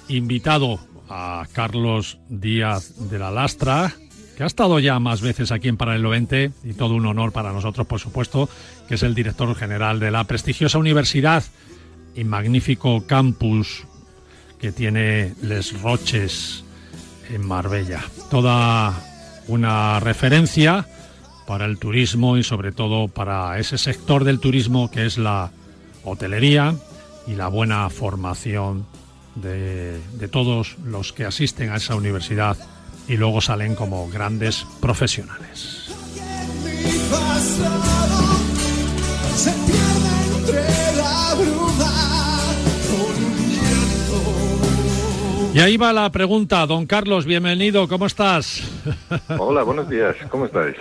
invitado, 0.09 0.81
a 1.09 1.47
Carlos 1.55 2.19
Díaz 2.29 2.93
de 3.09 3.19
la 3.19 3.31
Lastra, 3.31 3.95
que 4.37 4.43
ha 4.43 4.47
estado 4.47 4.79
ya 4.81 4.99
más 4.99 5.23
veces 5.23 5.51
aquí 5.51 5.69
en 5.69 5.79
Paralelo 5.79 6.11
20 6.11 6.51
y 6.63 6.75
todo 6.75 6.97
un 6.97 7.07
honor 7.07 7.33
para 7.33 7.55
nosotros, 7.55 7.87
por 7.87 8.01
supuesto, 8.01 8.51
que 8.87 8.97
es 8.97 9.03
el 9.03 9.15
director 9.15 9.55
general 9.55 9.99
de 9.99 10.11
la 10.11 10.25
prestigiosa 10.25 10.77
universidad 10.77 11.43
y 12.15 12.25
magnífico 12.25 13.07
campus 13.07 13.87
que 14.59 14.73
tiene 14.73 15.35
Les 15.41 15.81
Roches 15.81 16.64
en 17.31 17.47
Marbella. 17.47 18.05
Toda 18.31 18.95
una 19.49 20.01
referencia 20.01 20.87
para 21.47 21.67
el 21.67 21.79
turismo 21.79 22.37
y 22.37 22.43
sobre 22.43 22.73
todo 22.73 23.09
para 23.09 23.59
ese 23.59 23.79
sector 23.79 24.25
del 24.25 24.41
turismo 24.41 24.91
que 24.91 25.07
es 25.07 25.19
la 25.19 25.51
hotelería 26.05 26.75
y 27.27 27.35
la 27.35 27.49
buena 27.49 27.89
formación 27.91 28.87
de, 29.35 30.01
todos 30.31 30.77
los 30.85 31.13
que 31.13 31.25
asisten 31.25 31.71
a 31.71 31.77
esa 31.77 31.95
universidad 31.97 32.57
y 33.09 33.17
luego 33.17 33.41
salen 33.41 33.75
como 33.75 34.09
grandes 34.09 34.67
profesionales. 34.81 35.91
Y 45.55 45.61
ahí 45.61 45.77
va 45.77 45.93
la 45.93 46.11
pregunta, 46.11 46.67
don 46.67 46.85
Carlos, 46.85 47.27
bienvenido, 47.27 47.87
¿cómo 47.87 48.07
estás? 48.07 48.69
Hola, 49.39 49.63
buenos 49.63 49.89
días, 49.89 50.17
¿cómo 50.29 50.47
estáis? 50.47 50.75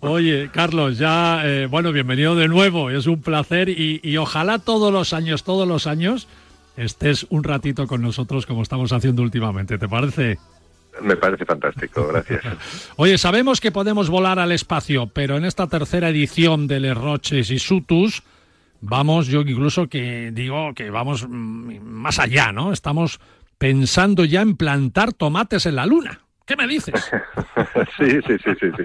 Oye, 0.00 0.50
Carlos, 0.52 0.98
ya, 0.98 1.42
eh, 1.44 1.66
bueno, 1.66 1.92
bienvenido 1.92 2.34
de 2.34 2.48
nuevo, 2.48 2.90
es 2.90 3.06
un 3.06 3.22
placer 3.22 3.68
y, 3.68 4.00
y, 4.02 4.16
ojalá 4.16 4.58
todos 4.58 4.92
los 4.92 5.12
años, 5.12 5.44
todos 5.44 5.68
los 5.68 5.86
años, 5.86 6.26
estés 6.76 7.28
un 7.30 7.44
ratito 7.44 7.86
con 7.86 8.02
nosotros 8.02 8.44
como 8.44 8.62
estamos 8.62 8.90
haciendo 8.90 9.22
últimamente, 9.22 9.78
¿te 9.78 9.88
parece? 9.88 10.40
Me 11.00 11.14
parece 11.14 11.44
fantástico, 11.44 12.08
gracias. 12.08 12.42
Oye, 12.96 13.18
sabemos 13.18 13.60
que 13.60 13.70
podemos 13.70 14.10
volar 14.10 14.40
al 14.40 14.50
espacio, 14.50 15.06
pero 15.06 15.36
en 15.36 15.44
esta 15.44 15.68
tercera 15.68 16.08
edición 16.08 16.66
de 16.66 16.80
Les 16.80 16.96
Roches 16.96 17.52
y 17.52 17.60
Sutus, 17.60 18.24
vamos, 18.80 19.28
yo 19.28 19.42
incluso 19.42 19.86
que 19.86 20.32
digo 20.32 20.74
que 20.74 20.90
vamos 20.90 21.24
mm, 21.28 21.78
más 21.82 22.18
allá, 22.18 22.50
¿no? 22.50 22.72
Estamos 22.72 23.20
pensando 23.58 24.24
ya 24.24 24.40
en 24.40 24.56
plantar 24.56 25.12
tomates 25.12 25.66
en 25.66 25.76
la 25.76 25.86
luna. 25.86 26.20
¿Qué 26.48 26.56
me 26.56 26.66
dices? 26.66 26.94
sí, 27.98 28.20
sí, 28.26 28.38
sí, 28.42 28.50
sí, 28.58 28.70
sí. 28.76 28.84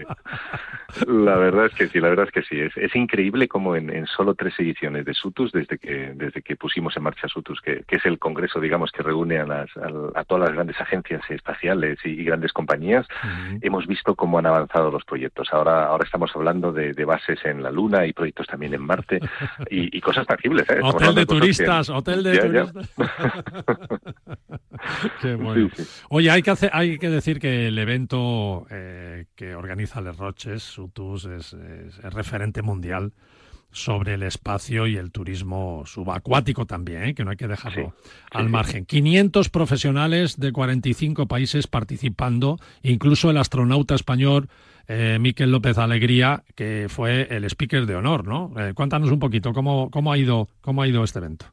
La 1.07 1.37
verdad 1.37 1.67
es 1.67 1.73
que 1.73 1.87
sí, 1.87 1.99
la 1.99 2.09
verdad 2.09 2.27
es 2.27 2.31
que 2.31 2.43
sí. 2.43 2.59
Es, 2.75 2.95
increíble 2.95 3.47
como 3.47 3.75
en, 3.75 4.05
solo 4.05 4.35
tres 4.35 4.53
ediciones 4.59 5.05
de 5.05 5.13
Sutus, 5.13 5.51
desde 5.51 5.77
que, 5.77 6.11
desde 6.13 6.41
que 6.41 6.55
pusimos 6.55 6.95
en 6.97 7.03
marcha 7.03 7.27
Sutus, 7.27 7.61
que, 7.61 7.83
es 7.87 8.05
el 8.05 8.19
congreso, 8.19 8.59
digamos, 8.59 8.91
que 8.91 9.01
reúne 9.01 9.39
a, 9.39 9.45
las, 9.45 9.69
a, 10.13 10.23
todas 10.25 10.43
las 10.43 10.53
grandes 10.53 10.79
agencias 10.79 11.21
espaciales 11.29 11.99
y, 12.03 12.23
grandes 12.23 12.51
compañías, 12.51 13.07
hemos 13.61 13.87
visto 13.87 14.13
cómo 14.15 14.39
han 14.39 14.45
avanzado 14.45 14.91
los 14.91 15.05
proyectos. 15.05 15.47
Ahora, 15.51 15.85
ahora 15.85 16.03
estamos 16.03 16.31
hablando 16.35 16.71
de, 16.71 16.93
bases 17.05 17.39
en 17.45 17.63
la 17.63 17.71
Luna 17.71 18.05
y 18.05 18.13
proyectos 18.13 18.47
también 18.47 18.73
en 18.73 18.81
Marte 18.81 19.19
y, 19.69 20.01
cosas 20.01 20.27
tangibles. 20.27 20.69
¿eh? 20.69 20.79
Hotel 20.83 21.15
de 21.15 21.25
turistas, 21.25 21.89
hotel 21.89 22.23
de 22.23 22.37
turistas. 22.39 22.93
Qué 25.21 25.35
bueno. 25.35 25.69
Oye, 26.09 26.31
hay 26.31 26.41
que, 26.41 26.51
hacer, 26.51 26.69
hay 26.73 26.97
que 26.97 27.09
decir 27.09 27.39
que 27.39 27.67
el 27.67 27.77
evento 27.77 28.65
eh, 28.69 29.25
que 29.35 29.55
organiza 29.55 30.01
Les 30.01 30.17
Roches, 30.17 30.77
es, 31.37 31.55
referente 32.03 32.61
mundial 32.61 33.13
sobre 33.71 34.13
el 34.13 34.23
espacio 34.23 34.85
y 34.85 34.97
el 34.97 35.11
turismo 35.11 35.83
subacuático 35.85 36.65
también, 36.65 37.03
¿eh? 37.03 37.15
que 37.15 37.25
no 37.25 37.31
hay 37.31 37.37
que 37.37 37.47
dejarlo 37.47 37.95
al 38.31 38.49
margen. 38.49 38.85
500 38.85 39.49
profesionales 39.49 40.39
de 40.39 40.51
45 40.51 41.27
países 41.27 41.65
participando, 41.65 42.59
incluso 42.83 43.31
el 43.31 43.37
astronauta 43.37 43.95
español 43.95 44.47
eh, 44.87 45.17
Miquel 45.19 45.51
López 45.51 45.77
Alegría, 45.77 46.43
que 46.55 46.87
fue 46.89 47.27
el 47.35 47.45
speaker 47.45 47.85
de 47.85 47.95
honor, 47.95 48.27
¿no? 48.27 48.53
Eh, 48.57 48.73
cuéntanos 48.73 49.09
un 49.11 49.19
poquito 49.19 49.53
cómo, 49.53 49.89
cómo, 49.89 50.11
ha 50.11 50.17
ido, 50.17 50.49
cómo 50.61 50.81
ha 50.81 50.87
ido 50.87 51.03
este 51.03 51.19
evento. 51.19 51.45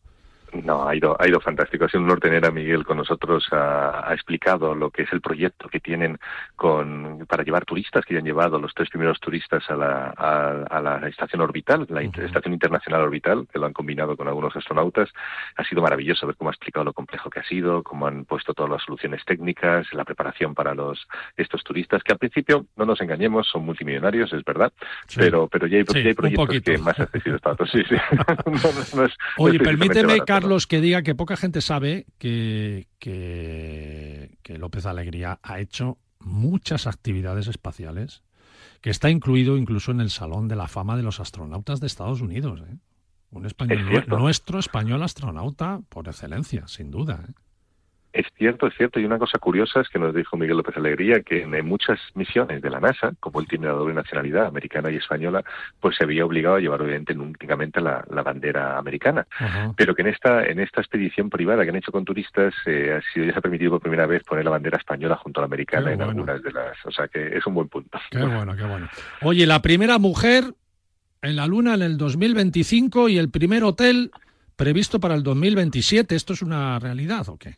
No, 0.53 0.89
ha 0.89 0.95
ido, 0.95 1.17
ha 1.19 1.29
ido 1.29 1.41
fantástico. 1.41 1.85
Ha 1.85 1.89
sido 1.89 2.01
un 2.01 2.07
honor 2.07 2.21
tener 2.21 2.45
a 2.45 2.51
Miguel 2.51 2.85
con 2.85 2.97
nosotros. 2.97 3.47
Ha, 3.53 4.13
explicado 4.13 4.75
lo 4.75 4.91
que 4.91 5.03
es 5.03 5.13
el 5.13 5.21
proyecto 5.21 5.69
que 5.69 5.81
tienen 5.81 6.19
con, 6.57 7.27
para 7.29 7.45
llevar 7.45 7.65
turistas, 7.65 8.05
que 8.05 8.15
ya 8.15 8.21
han 8.21 8.27
llevado 8.27 8.59
los 8.59 8.75
tres 8.75 8.91
primeros 8.91 9.21
turistas 9.21 9.69
a 9.71 9.77
la, 9.77 10.11
a, 10.11 10.81
la 10.81 11.09
estación 11.09 11.41
orbital, 11.41 11.87
la 11.89 12.03
Estación 12.03 12.53
Internacional 12.53 13.03
Orbital, 13.03 13.47
que 13.53 13.59
lo 13.59 13.67
han 13.67 13.73
combinado 13.73 14.17
con 14.17 14.29
algunos 14.29 14.55
astronautas. 14.57 15.09
Ha 15.57 15.65
sido 15.65 15.83
maravilloso 15.83 16.27
ver 16.27 16.37
cómo 16.37 16.51
ha 16.51 16.53
explicado 16.53 16.85
lo 16.85 16.93
complejo 16.93 17.31
que 17.31 17.41
ha 17.41 17.45
sido, 17.45 17.83
cómo 17.83 18.07
han 18.07 18.25
puesto 18.25 18.53
todas 18.53 18.71
las 18.71 18.83
soluciones 18.83 19.25
técnicas, 19.25 19.87
la 19.93 20.05
preparación 20.05 20.55
para 20.55 20.75
los 20.75 21.07
estos 21.37 21.63
turistas, 21.63 22.03
que 22.03 22.13
al 22.13 22.19
principio, 22.19 22.67
no 22.77 22.85
nos 22.85 23.01
engañemos, 23.01 23.49
son 23.49 23.65
multimillonarios, 23.65 24.33
es 24.33 24.45
verdad, 24.45 24.73
pero, 25.15 25.49
pero 25.49 25.67
ya 25.67 25.79
hay, 25.79 25.85
proyectos 25.85 26.61
que 26.63 26.79
más 26.79 26.99
accesibles 26.99 27.41
para 27.41 27.57
todos. 27.57 27.71
Sí, 27.71 27.83
sí. 27.89 27.97
Oye, 29.39 29.59
permíteme, 29.59 30.21
Carlos, 30.41 30.67
que 30.67 30.81
diga 30.81 31.03
que 31.03 31.15
poca 31.15 31.37
gente 31.37 31.61
sabe 31.61 32.07
que, 32.19 32.89
que, 32.99 34.59
López 34.59 34.87
Alegría 34.87 35.39
ha 35.43 35.61
hecho 35.61 35.99
muchas 36.19 36.87
actividades 36.87 37.47
espaciales, 37.47 38.23
que 38.81 38.89
está 38.89 39.11
incluido 39.11 39.59
incluso 39.59 39.91
en 39.93 40.01
el 40.01 40.09
Salón 40.09 40.49
de 40.49 40.57
la 40.57 40.67
Fama 40.67 40.97
de 40.97 41.03
los 41.03 41.21
Astronautas 41.21 41.81
de 41.81 41.87
Estados 41.87 42.23
Unidos. 42.23 42.63
¿eh? 42.67 42.77
Un 43.31 43.45
español, 43.45 44.07
nuestro 44.09 44.59
español 44.59 45.03
astronauta 45.03 45.83
por 45.91 46.09
excelencia, 46.09 46.67
sin 46.69 46.91
duda. 46.91 47.23
¿eh? 47.29 47.33
Es 48.13 48.27
cierto, 48.37 48.67
es 48.67 48.75
cierto. 48.77 48.99
Y 48.99 49.05
una 49.05 49.19
cosa 49.19 49.39
curiosa 49.39 49.81
es 49.81 49.89
que 49.89 49.99
nos 49.99 50.15
dijo 50.15 50.37
Miguel 50.37 50.57
López 50.57 50.77
Alegría 50.77 51.21
que 51.21 51.43
en 51.43 51.67
muchas 51.67 51.99
misiones 52.15 52.61
de 52.61 52.71
la 52.71 52.81
NASA, 52.81 53.13
como 53.21 53.41
él 53.41 53.47
tiene 53.47 53.67
la 53.67 53.73
doble 53.73 53.95
nacionalidad 53.95 54.47
americana 54.47 54.91
y 54.91 54.97
española, 54.97 55.45
pues 55.79 55.97
se 55.97 56.05
había 56.05 56.25
obligado 56.25 56.57
a 56.57 56.61
llevar 56.61 56.83
obviamente 56.83 57.13
únicamente 57.13 57.81
la, 57.81 58.05
bandera 58.23 58.79
americana. 58.79 59.27
Pero 59.77 59.95
que 59.95 60.03
en 60.03 60.09
esta 60.09 60.45
en 60.45 60.61
esta 60.61 60.81
expedición 60.81 61.31
privada 61.31 61.63
que 61.63 61.71
han 61.71 61.77
hecho 61.77 61.93
con 61.93 62.05
turistas 62.05 62.55
eh, 62.67 62.99
ha 62.99 63.13
sido 63.13 63.27
ya 63.27 63.33
se 63.33 63.39
ha 63.39 63.43
permitido 63.43 63.73
por 63.73 63.81
primera 63.81 64.07
vez 64.07 64.23
poner 64.25 64.45
la 64.45 64.51
bandera 64.51 64.79
española 64.79 65.17
junto 65.17 65.41
a 65.41 65.43
la 65.43 65.47
americana 65.47 65.93
en 65.93 66.03
algunas 66.03 66.43
de 66.43 66.53
las. 66.53 66.77
O 66.85 66.91
sea 66.91 67.09
que 67.09 67.37
es 67.37 67.47
un 67.47 67.55
buen 67.55 67.69
punto. 67.69 67.99
Qué 68.11 68.19
bueno, 68.19 68.57
qué 68.57 68.65
bueno. 68.65 68.89
Oye, 69.23 69.47
la 69.47 69.63
primera 69.63 69.99
mujer 69.99 70.45
en 71.23 71.37
la 71.37 71.47
Luna 71.47 71.75
en 71.75 71.83
el 71.83 71.97
2025 71.97 73.09
y 73.09 73.19
el 73.19 73.31
primer 73.31 73.65
hotel 73.65 74.11
previsto 74.57 75.01
para 75.01 75.15
el 75.15 75.23
2027. 75.23 76.15
¿Esto 76.15 76.33
es 76.33 76.43
una 76.43 76.79
realidad 76.79 77.29
o 77.29 77.39
qué? 77.39 77.57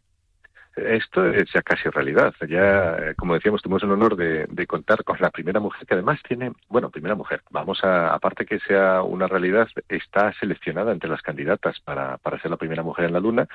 Esto 0.77 1.27
es 1.27 1.53
ya 1.53 1.63
casi 1.63 1.89
realidad. 1.89 2.35
Ya, 2.49 2.97
eh, 2.97 3.15
como 3.17 3.35
decíamos, 3.35 3.63
tuvimos 3.63 3.83
el 3.83 3.91
honor 3.91 4.17
de, 4.17 4.67
contar 4.67 5.05
con 5.05 5.19
la 5.21 5.31
primera 5.31 5.61
mujer 5.61 5.87
que 5.87 5.95
además 5.95 6.21
tiene, 6.27 6.53
bueno, 6.69 6.89
primera 6.89 7.15
mujer. 7.15 7.43
Vamos 7.51 7.83
a, 7.85 8.15
aparte 8.15 8.47
que 8.47 8.59
sea 8.61 9.03
una 9.03 9.27
realidad, 9.27 9.69
está 9.89 10.33
seleccionada 10.35 10.93
entre 10.93 11.11
las 11.11 11.21
candidatas 11.21 11.79
para, 11.81 12.17
para 12.19 12.41
ser 12.41 12.51
la 12.51 12.57
primera 12.57 12.83
mujer 12.83 13.07
en 13.07 13.13
la 13.13 13.21
Luna 13.21 13.47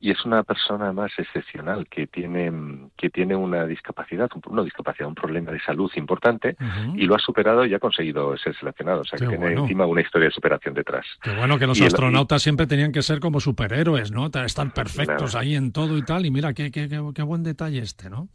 y 0.00 0.10
es 0.10 0.24
una 0.24 0.42
persona 0.42 0.92
más 0.92 1.12
excepcional 1.18 1.86
que 1.88 2.06
tiene, 2.06 2.50
que 2.96 3.10
tiene 3.10 3.36
una 3.36 3.66
discapacidad, 3.66 4.28
una 4.46 4.62
discapacidad, 4.62 5.08
un 5.08 5.14
problema 5.14 5.52
de 5.52 5.60
salud 5.60 5.90
importante 5.96 6.56
y 6.96 7.06
lo 7.06 7.14
ha 7.14 7.18
superado 7.18 7.64
y 7.64 7.74
ha 7.74 7.78
conseguido 7.78 8.36
ser 8.36 8.56
seleccionado. 8.56 9.02
O 9.02 9.04
sea, 9.04 9.18
que 9.18 9.26
tiene 9.26 9.52
encima 9.52 9.86
una 9.86 10.00
historia 10.00 10.28
de 10.28 10.34
superación 10.34 10.74
detrás. 10.74 11.06
Qué 11.22 11.34
bueno 11.36 11.58
que 11.58 11.66
los 11.66 11.80
astronautas 11.80 12.42
siempre 12.42 12.66
tenían 12.66 12.90
que 12.90 13.02
ser 13.02 13.20
como 13.20 13.38
superhéroes, 13.38 14.10
¿no? 14.10 14.26
Están 14.26 14.72
perfectos 14.72 15.34
ahí 15.34 15.54
en 15.54 15.72
todo 15.72 15.96
y 15.96 16.02
tal. 16.02 16.26
Y 16.26 16.30
mira 16.30 16.52
que 16.52 16.63
qué, 16.70 17.22
buen 17.22 17.42
detalle 17.42 17.80
este, 17.80 18.10
¿no? 18.10 18.28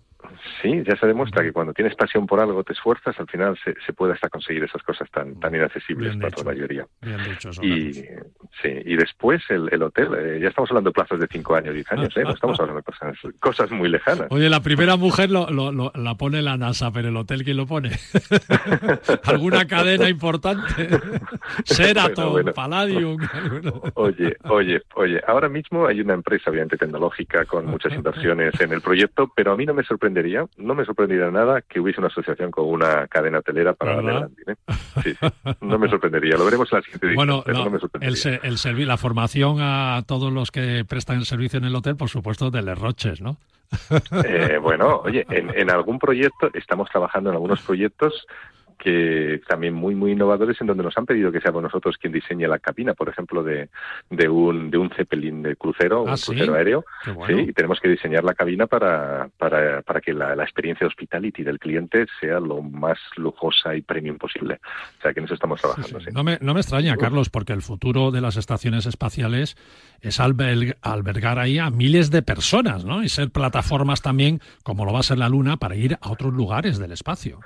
Sí, 0.61 0.83
ya 0.85 0.95
se 0.97 1.07
demuestra 1.07 1.43
que 1.43 1.53
cuando 1.53 1.73
tienes 1.73 1.95
pasión 1.95 2.27
por 2.27 2.39
algo, 2.39 2.63
te 2.63 2.73
esfuerzas, 2.73 3.17
al 3.19 3.27
final 3.27 3.57
se, 3.63 3.73
se 3.85 3.93
puede 3.93 4.13
hasta 4.13 4.29
conseguir 4.29 4.63
esas 4.63 4.83
cosas 4.83 5.09
tan, 5.11 5.39
tan 5.39 5.55
inaccesibles 5.55 6.17
para 6.17 6.35
la 6.37 6.43
mayoría. 6.43 6.85
Bien 7.01 7.17
dicho 7.23 7.49
y 7.61 7.93
Sí, 8.61 8.69
y 8.85 8.95
después 8.97 9.41
el, 9.49 9.69
el 9.71 9.81
hotel, 9.83 10.09
eh, 10.17 10.39
ya 10.41 10.49
estamos 10.49 10.69
hablando 10.71 10.89
de 10.89 10.93
plazos 10.93 11.19
de 11.19 11.27
5 11.31 11.55
años, 11.55 11.73
10 11.73 11.91
años, 11.93 12.17
¿eh? 12.17 12.23
no 12.23 12.31
estamos 12.31 12.59
hablando 12.59 12.81
de 12.81 12.83
cosas, 12.83 13.17
cosas 13.39 13.71
muy 13.71 13.87
lejanas. 13.87 14.27
Oye, 14.31 14.49
la 14.49 14.59
primera 14.59 14.97
mujer 14.97 15.29
lo, 15.29 15.49
lo, 15.49 15.91
la 15.95 16.15
pone 16.15 16.41
la 16.41 16.57
NASA, 16.57 16.91
pero 16.91 17.07
el 17.07 17.15
hotel, 17.15 17.43
¿quién 17.43 17.57
lo 17.57 17.65
pone? 17.67 17.91
¿Alguna 19.25 19.65
cadena 19.65 20.09
importante? 20.09 20.89
Seraton, 21.63 22.51
Palladium. 22.53 23.17
oye, 23.93 24.35
oye, 24.43 24.81
oye, 24.95 25.21
ahora 25.25 25.47
mismo 25.47 25.85
hay 25.85 26.01
una 26.01 26.15
empresa, 26.15 26.49
obviamente 26.49 26.75
tecnológica, 26.75 27.45
con 27.45 27.65
muchas 27.65 27.93
inversiones 27.93 28.59
en 28.59 28.73
el 28.73 28.81
proyecto, 28.81 29.31
pero 29.35 29.53
a 29.53 29.57
mí 29.57 29.65
no 29.65 29.73
me 29.73 29.83
sorprendería, 30.09 30.45
no 30.57 30.75
me 30.75 30.85
sorprendería 30.85 31.29
nada 31.29 31.61
que 31.61 31.79
hubiese 31.79 31.99
una 31.99 32.07
asociación 32.07 32.51
con 32.51 32.65
una 32.65 33.07
cadena 33.07 33.39
hotelera 33.39 33.73
para 33.73 34.01
la 34.01 34.29
¿eh? 34.47 34.55
Sí, 35.03 35.13
sí, 35.13 35.27
no 35.61 35.77
me 35.77 35.87
sorprendería, 35.87 36.35
lo 36.35 36.45
veremos 36.45 36.71
en 36.71 36.77
la 36.77 36.81
siguiente 36.81 37.13
Bueno, 37.15 37.43
no, 37.45 37.69
me 37.69 37.79
sorprendería. 37.79 38.39
el, 38.43 38.57
el 38.77 38.87
la 38.87 38.97
formación 38.97 39.57
a 39.59 40.01
todos 40.07 40.33
los 40.33 40.51
que 40.51 40.83
prestan 40.87 41.17
el 41.17 41.25
servicio 41.25 41.59
en 41.59 41.65
el 41.65 41.75
hotel, 41.75 41.95
por 41.95 42.09
supuesto, 42.09 42.49
de 42.49 42.61
Les 42.63 42.77
Roches, 42.77 43.21
¿no? 43.21 43.37
Eh, 44.25 44.57
bueno, 44.59 45.01
oye, 45.03 45.25
en, 45.29 45.51
en, 45.55 45.69
algún 45.69 45.99
proyecto, 45.99 46.49
estamos 46.55 46.89
trabajando 46.89 47.29
en 47.29 47.35
algunos 47.35 47.61
proyectos 47.61 48.25
que 48.79 49.41
también 49.47 49.73
muy 49.73 49.93
muy 49.93 50.13
innovadores 50.13 50.59
en 50.61 50.67
donde 50.67 50.83
nos 50.83 50.97
han 50.97 51.05
pedido 51.05 51.31
que 51.31 51.41
seamos 51.41 51.61
nosotros 51.61 51.97
quien 51.97 52.13
diseñe 52.13 52.47
la 52.47 52.59
cabina, 52.59 52.93
por 52.93 53.09
ejemplo, 53.09 53.43
de, 53.43 53.69
de 54.09 54.29
un 54.29 54.71
de 54.71 54.77
un 54.77 54.89
zeppelin 54.89 55.43
de 55.43 55.55
crucero, 55.57 56.03
un 56.03 56.09
ah, 56.09 56.15
crucero 56.23 56.55
aéreo, 56.55 56.85
¿sí? 57.27 57.33
y 57.33 57.53
tenemos 57.53 57.79
que 57.79 57.89
diseñar 57.89 58.23
la 58.23 58.33
cabina 58.33 58.67
para, 58.67 59.29
para, 59.37 59.81
para 59.81 60.01
que 60.01 60.13
la, 60.13 60.35
la, 60.35 60.43
experiencia 60.43 60.85
de 60.85 60.87
hospitality 60.87 61.43
del 61.43 61.59
cliente 61.59 62.07
sea 62.19 62.39
lo 62.39 62.61
más 62.61 62.97
lujosa 63.17 63.75
y 63.75 63.81
premium 63.81 64.17
posible. 64.17 64.59
O 64.97 65.01
sea, 65.01 65.13
que 65.13 65.19
en 65.19 65.25
eso 65.25 65.33
estamos 65.33 65.59
trabajando. 65.59 65.99
No, 66.13 66.23
me, 66.23 66.37
no 66.41 66.53
me 66.53 66.61
extraña, 66.61 66.95
Carlos, 66.95 67.29
porque 67.29 67.53
el 67.53 67.61
futuro 67.61 68.11
de 68.11 68.21
las 68.21 68.37
estaciones 68.37 68.85
espaciales 68.85 69.57
es 70.01 70.19
albergar 70.19 71.39
ahí 71.39 71.59
a 71.59 71.69
miles 71.69 72.11
de 72.11 72.21
personas, 72.21 72.85
¿no? 72.85 73.03
Y 73.03 73.09
ser 73.09 73.29
plataformas 73.29 74.01
también, 74.01 74.39
como 74.63 74.85
lo 74.85 74.93
va 74.93 74.99
a 74.99 75.03
ser 75.03 75.17
la 75.17 75.27
Luna, 75.27 75.57
para 75.57 75.75
ir 75.75 75.97
a 76.01 76.11
otros 76.11 76.33
lugares 76.33 76.79
del 76.79 76.93
espacio. 76.93 77.39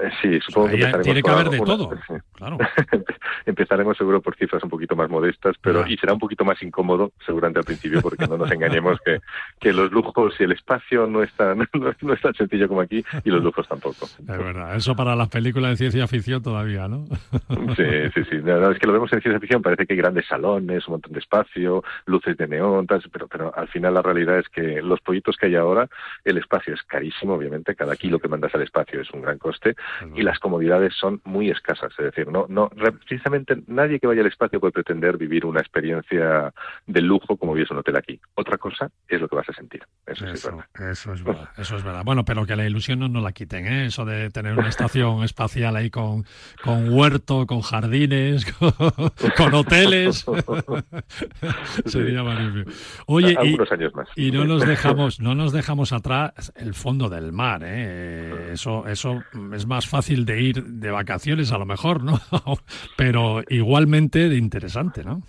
Eh, 0.00 0.10
sí, 0.22 0.40
supongo 0.40 0.68
que 0.68 0.76
tiene 1.02 1.22
que 1.22 1.30
haber 1.30 1.50
de 1.50 1.58
todo. 1.58 1.90
Claro. 2.38 2.56
empezaremos 3.46 3.96
seguro 3.96 4.20
por 4.20 4.36
cifras 4.36 4.62
un 4.62 4.70
poquito 4.70 4.94
más 4.94 5.10
modestas, 5.10 5.56
pero 5.60 5.84
y 5.88 5.96
será 5.96 6.12
un 6.12 6.20
poquito 6.20 6.44
más 6.44 6.62
incómodo, 6.62 7.10
seguramente 7.26 7.58
al 7.58 7.64
principio, 7.64 8.00
porque 8.00 8.28
no 8.28 8.36
nos 8.36 8.50
engañemos 8.52 9.00
que, 9.04 9.18
que 9.58 9.72
los 9.72 9.90
lujos 9.90 10.34
y 10.38 10.44
el 10.44 10.52
espacio 10.52 11.08
no 11.08 11.24
es, 11.24 11.32
tan, 11.32 11.58
no, 12.02 12.12
es 12.12 12.20
tan 12.20 12.34
sencillo 12.34 12.68
como 12.68 12.82
aquí 12.82 13.04
y 13.24 13.30
los 13.30 13.42
lujos 13.42 13.66
tampoco. 13.66 14.04
Es 14.04 14.26
verdad, 14.26 14.76
eso 14.76 14.94
para 14.94 15.16
las 15.16 15.28
películas 15.28 15.72
de 15.72 15.76
ciencia 15.78 16.06
ficción 16.06 16.40
todavía, 16.40 16.86
¿no? 16.86 17.06
sí, 17.76 17.84
sí, 18.14 18.22
sí. 18.30 18.36
es 18.36 18.78
que 18.78 18.86
lo 18.86 18.92
vemos 18.92 19.12
en 19.12 19.20
ciencia 19.20 19.40
ficción, 19.40 19.60
parece 19.60 19.84
que 19.84 19.94
hay 19.94 19.98
grandes 19.98 20.26
salones, 20.26 20.86
un 20.86 20.92
montón 20.92 21.12
de 21.12 21.18
espacio, 21.18 21.82
luces 22.06 22.36
de 22.36 22.46
neón, 22.46 22.86
pero, 22.86 23.26
pero 23.26 23.52
al 23.56 23.66
final 23.66 23.94
la 23.94 24.02
realidad 24.02 24.38
es 24.38 24.48
que 24.48 24.80
los 24.80 25.00
proyectos 25.00 25.36
que 25.36 25.46
hay 25.46 25.56
ahora, 25.56 25.88
el 26.24 26.38
espacio 26.38 26.74
es 26.74 26.82
carísimo, 26.84 27.34
obviamente, 27.34 27.74
cada 27.74 27.96
kilo 27.96 28.20
que 28.20 28.28
mandas 28.28 28.54
al 28.54 28.62
espacio 28.62 29.00
es 29.00 29.10
un 29.10 29.22
gran 29.22 29.38
coste 29.38 29.74
y 30.14 30.22
las 30.22 30.38
comodidades 30.38 30.94
son 30.94 31.20
muy 31.24 31.50
escasas. 31.50 31.92
Es 31.98 32.04
decir, 32.04 32.28
no, 32.28 32.46
no, 32.48 32.68
precisamente 32.68 33.56
nadie 33.66 34.00
que 34.00 34.06
vaya 34.06 34.20
al 34.20 34.26
espacio 34.26 34.60
puede 34.60 34.72
pretender 34.72 35.16
vivir 35.16 35.46
una 35.46 35.60
experiencia 35.60 36.52
de 36.86 37.00
lujo 37.00 37.36
como 37.36 37.54
vives 37.54 37.70
un 37.70 37.78
hotel 37.78 37.96
aquí. 37.96 38.20
Otra 38.34 38.58
cosa 38.58 38.90
es 39.08 39.20
lo 39.20 39.28
que 39.28 39.36
vas 39.36 39.48
a 39.48 39.52
sentir. 39.52 39.82
Eso, 40.06 40.26
es, 40.26 40.44
verdad. 40.44 40.64
Eso 40.90 41.12
es 41.12 41.24
verdad. 41.24 41.48
Eso 41.56 41.76
es 41.76 41.84
verdad. 41.84 42.02
Bueno, 42.04 42.24
pero 42.24 42.46
que 42.46 42.56
la 42.56 42.66
ilusión 42.66 42.98
no 42.98 43.08
nos 43.08 43.22
la 43.22 43.32
quiten, 43.32 43.66
¿eh? 43.66 43.86
Eso 43.86 44.04
de 44.04 44.30
tener 44.30 44.58
una 44.58 44.68
estación 44.68 45.22
espacial 45.24 45.76
ahí 45.76 45.90
con, 45.90 46.24
con 46.62 46.92
huerto, 46.92 47.46
con 47.46 47.60
jardines, 47.60 48.44
con, 49.36 49.54
hoteles. 49.54 50.26
Sería 51.84 52.22
magnífico. 52.22 52.70
Oye, 53.06 53.32
y, 53.32 53.36
años 53.36 53.94
más. 53.94 54.08
y 54.16 54.30
no 54.30 54.44
nos 54.44 54.66
dejamos, 54.66 55.20
no 55.20 55.34
nos 55.34 55.52
dejamos 55.52 55.92
atrás 55.92 56.52
el 56.56 56.74
fondo 56.74 57.08
del 57.08 57.32
mar, 57.32 57.62
¿eh? 57.64 58.52
Eso, 58.52 58.86
eso 58.86 59.22
es 59.52 59.66
más 59.66 59.77
fácil 59.86 60.24
de 60.24 60.40
ir 60.40 60.64
de 60.64 60.90
vacaciones 60.90 61.52
a 61.52 61.58
lo 61.58 61.66
mejor, 61.66 62.02
¿no? 62.02 62.20
Pero 62.96 63.42
igualmente 63.48 64.28
de 64.28 64.36
interesante, 64.36 65.04
¿no? 65.04 65.22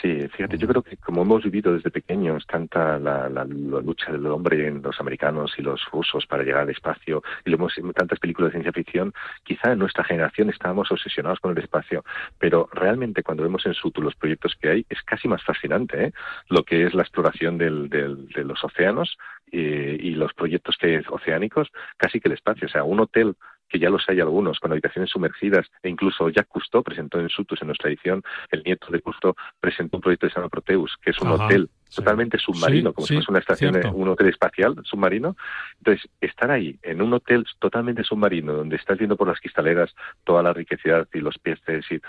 Sí, 0.00 0.26
fíjate, 0.28 0.56
yo 0.56 0.66
creo 0.66 0.82
que 0.82 0.96
como 0.96 1.22
hemos 1.22 1.44
vivido 1.44 1.74
desde 1.74 1.90
pequeños 1.90 2.46
tanta 2.46 2.98
la, 2.98 3.28
la, 3.28 3.44
lucha 3.44 4.10
del 4.10 4.26
hombre 4.26 4.66
en 4.66 4.80
los 4.80 4.98
americanos 5.00 5.54
y 5.58 5.62
los 5.62 5.84
rusos 5.92 6.26
para 6.26 6.42
llegar 6.42 6.62
al 6.62 6.70
espacio, 6.70 7.22
y 7.44 7.50
lo 7.50 7.56
hemos 7.56 7.74
tantas 7.94 8.18
películas 8.18 8.48
de 8.48 8.52
ciencia 8.52 8.72
ficción, 8.72 9.12
quizá 9.44 9.72
en 9.72 9.78
nuestra 9.78 10.02
generación 10.04 10.48
estábamos 10.48 10.90
obsesionados 10.90 11.40
con 11.40 11.52
el 11.52 11.62
espacio, 11.62 12.04
pero 12.38 12.68
realmente 12.72 13.22
cuando 13.22 13.42
vemos 13.42 13.66
en 13.66 13.74
Sutu 13.74 14.00
los 14.00 14.14
proyectos 14.14 14.54
que 14.60 14.70
hay, 14.70 14.86
es 14.88 15.02
casi 15.02 15.28
más 15.28 15.44
fascinante 15.44 16.06
¿eh? 16.06 16.12
lo 16.48 16.64
que 16.64 16.86
es 16.86 16.94
la 16.94 17.02
exploración 17.02 17.58
del, 17.58 17.90
del, 17.90 18.28
de 18.28 18.44
los 18.44 18.64
océanos 18.64 19.18
eh, 19.52 19.96
y 20.00 20.12
los 20.12 20.32
proyectos 20.32 20.76
que 20.78 21.02
oceánicos, 21.08 21.70
casi 21.98 22.18
que 22.18 22.28
el 22.28 22.34
espacio. 22.34 22.66
O 22.66 22.70
sea, 22.70 22.82
un 22.82 23.00
hotel 23.00 23.36
que 23.68 23.78
ya 23.78 23.90
los 23.90 24.08
hay 24.08 24.20
algunos, 24.20 24.60
con 24.60 24.72
habitaciones 24.72 25.10
sumergidas, 25.10 25.66
e 25.82 25.88
incluso 25.88 26.28
Jacques 26.28 26.52
Cousteau 26.52 26.82
presentó 26.82 27.20
en 27.20 27.28
Sutus, 27.28 27.60
en 27.62 27.68
nuestra 27.68 27.90
edición, 27.90 28.22
el 28.50 28.62
nieto 28.62 28.88
de 28.90 29.00
Cousteau 29.00 29.34
presentó 29.60 29.96
un 29.96 30.00
proyecto 30.02 30.26
de 30.26 30.32
San 30.32 30.48
Proteus, 30.48 30.96
que 31.02 31.10
es 31.10 31.20
un 31.20 31.28
hotel 31.28 31.68
totalmente 31.94 32.38
submarino, 32.38 32.92
como 32.92 33.06
si 33.06 33.14
fuese 33.14 33.30
una 33.30 33.40
estación, 33.40 33.74
un 33.94 34.08
hotel 34.08 34.28
espacial 34.28 34.74
submarino. 34.84 35.36
Entonces, 35.78 36.08
estar 36.20 36.50
ahí, 36.50 36.78
en 36.82 37.00
un 37.00 37.12
hotel 37.12 37.46
totalmente 37.58 38.02
submarino, 38.02 38.52
donde 38.52 38.76
estás 38.76 38.98
viendo 38.98 39.16
por 39.16 39.28
las 39.28 39.40
cristaleras 39.40 39.94
toda 40.24 40.42
la 40.42 40.52
riqueza 40.52 41.06
y 41.12 41.20
los 41.20 41.38
peces 41.38 41.84
y 41.90 42.00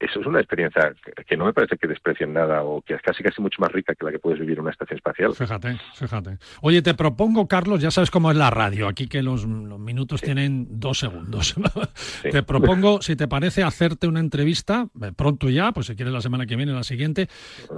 eso 0.00 0.20
es 0.20 0.26
una 0.26 0.38
experiencia 0.38 0.94
que 1.26 1.36
no 1.36 1.46
me 1.46 1.52
parece 1.52 1.76
que 1.76 1.88
desprecien 1.88 2.32
nada 2.32 2.62
o 2.62 2.82
que 2.82 2.94
es 2.94 3.02
casi 3.02 3.22
casi 3.22 3.42
mucho 3.42 3.60
más 3.60 3.72
rica 3.72 3.94
que 3.94 4.04
la 4.04 4.12
que 4.12 4.20
puedes 4.20 4.38
vivir 4.38 4.58
en 4.58 4.62
una 4.62 4.70
estación 4.70 4.96
espacial. 4.96 5.34
Fíjate, 5.34 5.76
fíjate. 5.94 6.38
Oye, 6.62 6.82
te 6.82 6.94
propongo, 6.94 7.48
Carlos, 7.48 7.80
ya 7.80 7.90
sabes 7.90 8.10
cómo 8.10 8.30
es 8.30 8.36
la 8.36 8.50
radio, 8.50 8.86
aquí 8.86 9.08
que 9.08 9.22
los, 9.22 9.46
minutos 9.46 10.20
tienen 10.20 10.80
dos 10.80 11.00
segundos. 11.00 11.54
Te 12.22 12.42
propongo, 12.42 13.00
si 13.00 13.16
te 13.16 13.28
parece, 13.28 13.62
hacerte 13.62 14.06
una 14.06 14.20
entrevista, 14.20 14.88
eh, 15.02 15.12
pronto 15.14 15.48
ya, 15.48 15.72
pues 15.72 15.86
si 15.86 15.96
quieres 15.96 16.12
la 16.12 16.20
semana 16.20 16.46
que 16.46 16.56
viene, 16.56 16.72
la 16.72 16.82
siguiente, 16.82 17.28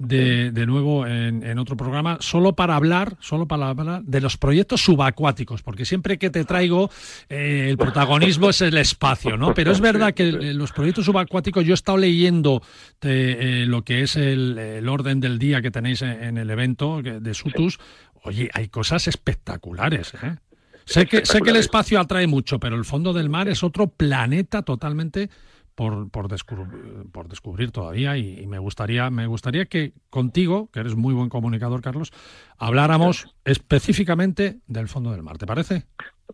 de, 0.01 0.51
de 0.51 0.67
nuevo 0.67 1.07
en, 1.07 1.59
otro 1.59 1.77
programa, 1.77 2.19
solo 2.21 2.55
para 2.55 2.77
hablar, 2.77 3.17
solo 3.21 3.47
para 3.47 3.69
hablar 3.69 4.03
de 4.03 4.21
los 4.21 4.37
proyectos 4.37 4.81
subacuáticos, 4.81 5.63
porque 5.63 5.85
siempre 5.85 6.19
que 6.19 6.31
te 6.31 6.45
traigo 6.45 6.91
eh, 7.29 7.69
el 7.71 7.77
protagonismo 7.77 8.51
es 8.51 8.61
el 8.63 8.77
espacio, 8.77 9.37
¿no? 9.37 9.55
Pero 9.55 9.73
es 9.73 9.81
verdad 9.91 10.15
que 10.15 10.33
los 10.33 10.73
proyectos 10.73 11.05
subacuáticos 11.05 11.65
yo 11.65 11.73
he 11.73 11.75
estado 11.75 11.99
leyendo 11.99 12.10
leyendo 12.11 12.63
eh, 13.03 13.65
lo 13.67 13.85
que 13.85 14.03
es 14.03 14.17
el, 14.17 14.89
orden 14.89 15.21
del 15.21 15.39
día 15.39 15.63
que 15.63 15.71
tenéis 15.71 16.03
en, 16.03 16.39
el 16.39 16.51
evento 16.51 17.03
de 17.03 17.35
Sutus, 17.35 17.79
oye, 18.25 18.51
hay 18.53 18.69
cosas 18.69 19.07
espectaculares. 19.07 20.15
¿eh? 20.15 20.37
Sé 20.85 21.07
que, 21.07 21.25
sé 21.25 21.41
que 21.41 21.51
el 21.51 21.57
espacio 21.57 22.01
atrae 22.01 22.27
mucho, 22.27 22.59
pero 22.59 22.77
el 22.77 22.85
fondo 22.85 23.13
del 23.13 23.29
mar 23.29 23.49
es 23.49 23.63
otro 23.63 23.89
planeta 23.89 24.63
totalmente 24.63 25.31
por, 25.77 26.11
por, 26.11 26.29
descubrir, 26.29 27.07
por 27.13 27.29
descubrir 27.29 27.71
todavía 27.71 28.19
y, 28.19 28.47
me 28.47 28.59
gustaría 28.59 29.09
me 29.09 29.27
gustaría 29.27 29.67
que 29.67 29.95
contigo, 30.11 30.69
que 30.73 30.81
eres 30.81 30.97
muy 30.97 31.15
buen 31.15 31.29
comunicador, 31.29 31.81
Carlos, 31.81 32.13
habláramos 32.59 33.35
específicamente 33.45 34.59
del 34.67 34.89
fondo 34.89 35.13
del 35.13 35.23
mar. 35.23 35.39
¿Te 35.39 35.47
parece? 35.47 35.87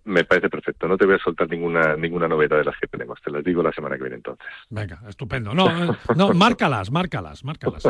Me 0.04 0.24
parece 0.24 0.48
perfecto. 0.48 0.88
No 0.88 0.96
te 0.96 1.06
voy 1.06 1.14
a 1.14 1.18
soltar 1.18 1.48
ninguna 1.48 1.96
ninguna 1.96 2.28
novedad 2.28 2.58
de 2.58 2.64
las 2.64 2.78
que 2.78 2.86
tenemos. 2.86 3.20
Te 3.22 3.30
las 3.30 3.44
digo 3.44 3.62
la 3.62 3.72
semana 3.72 3.96
que 3.96 4.02
viene 4.02 4.16
entonces. 4.16 4.46
Venga, 4.70 5.00
estupendo. 5.08 5.54
No, 5.54 5.68
eh, 5.68 5.96
no, 6.16 6.28
márcalas, 6.34 6.90
márcalas, 6.90 7.44
márcalas. 7.44 7.82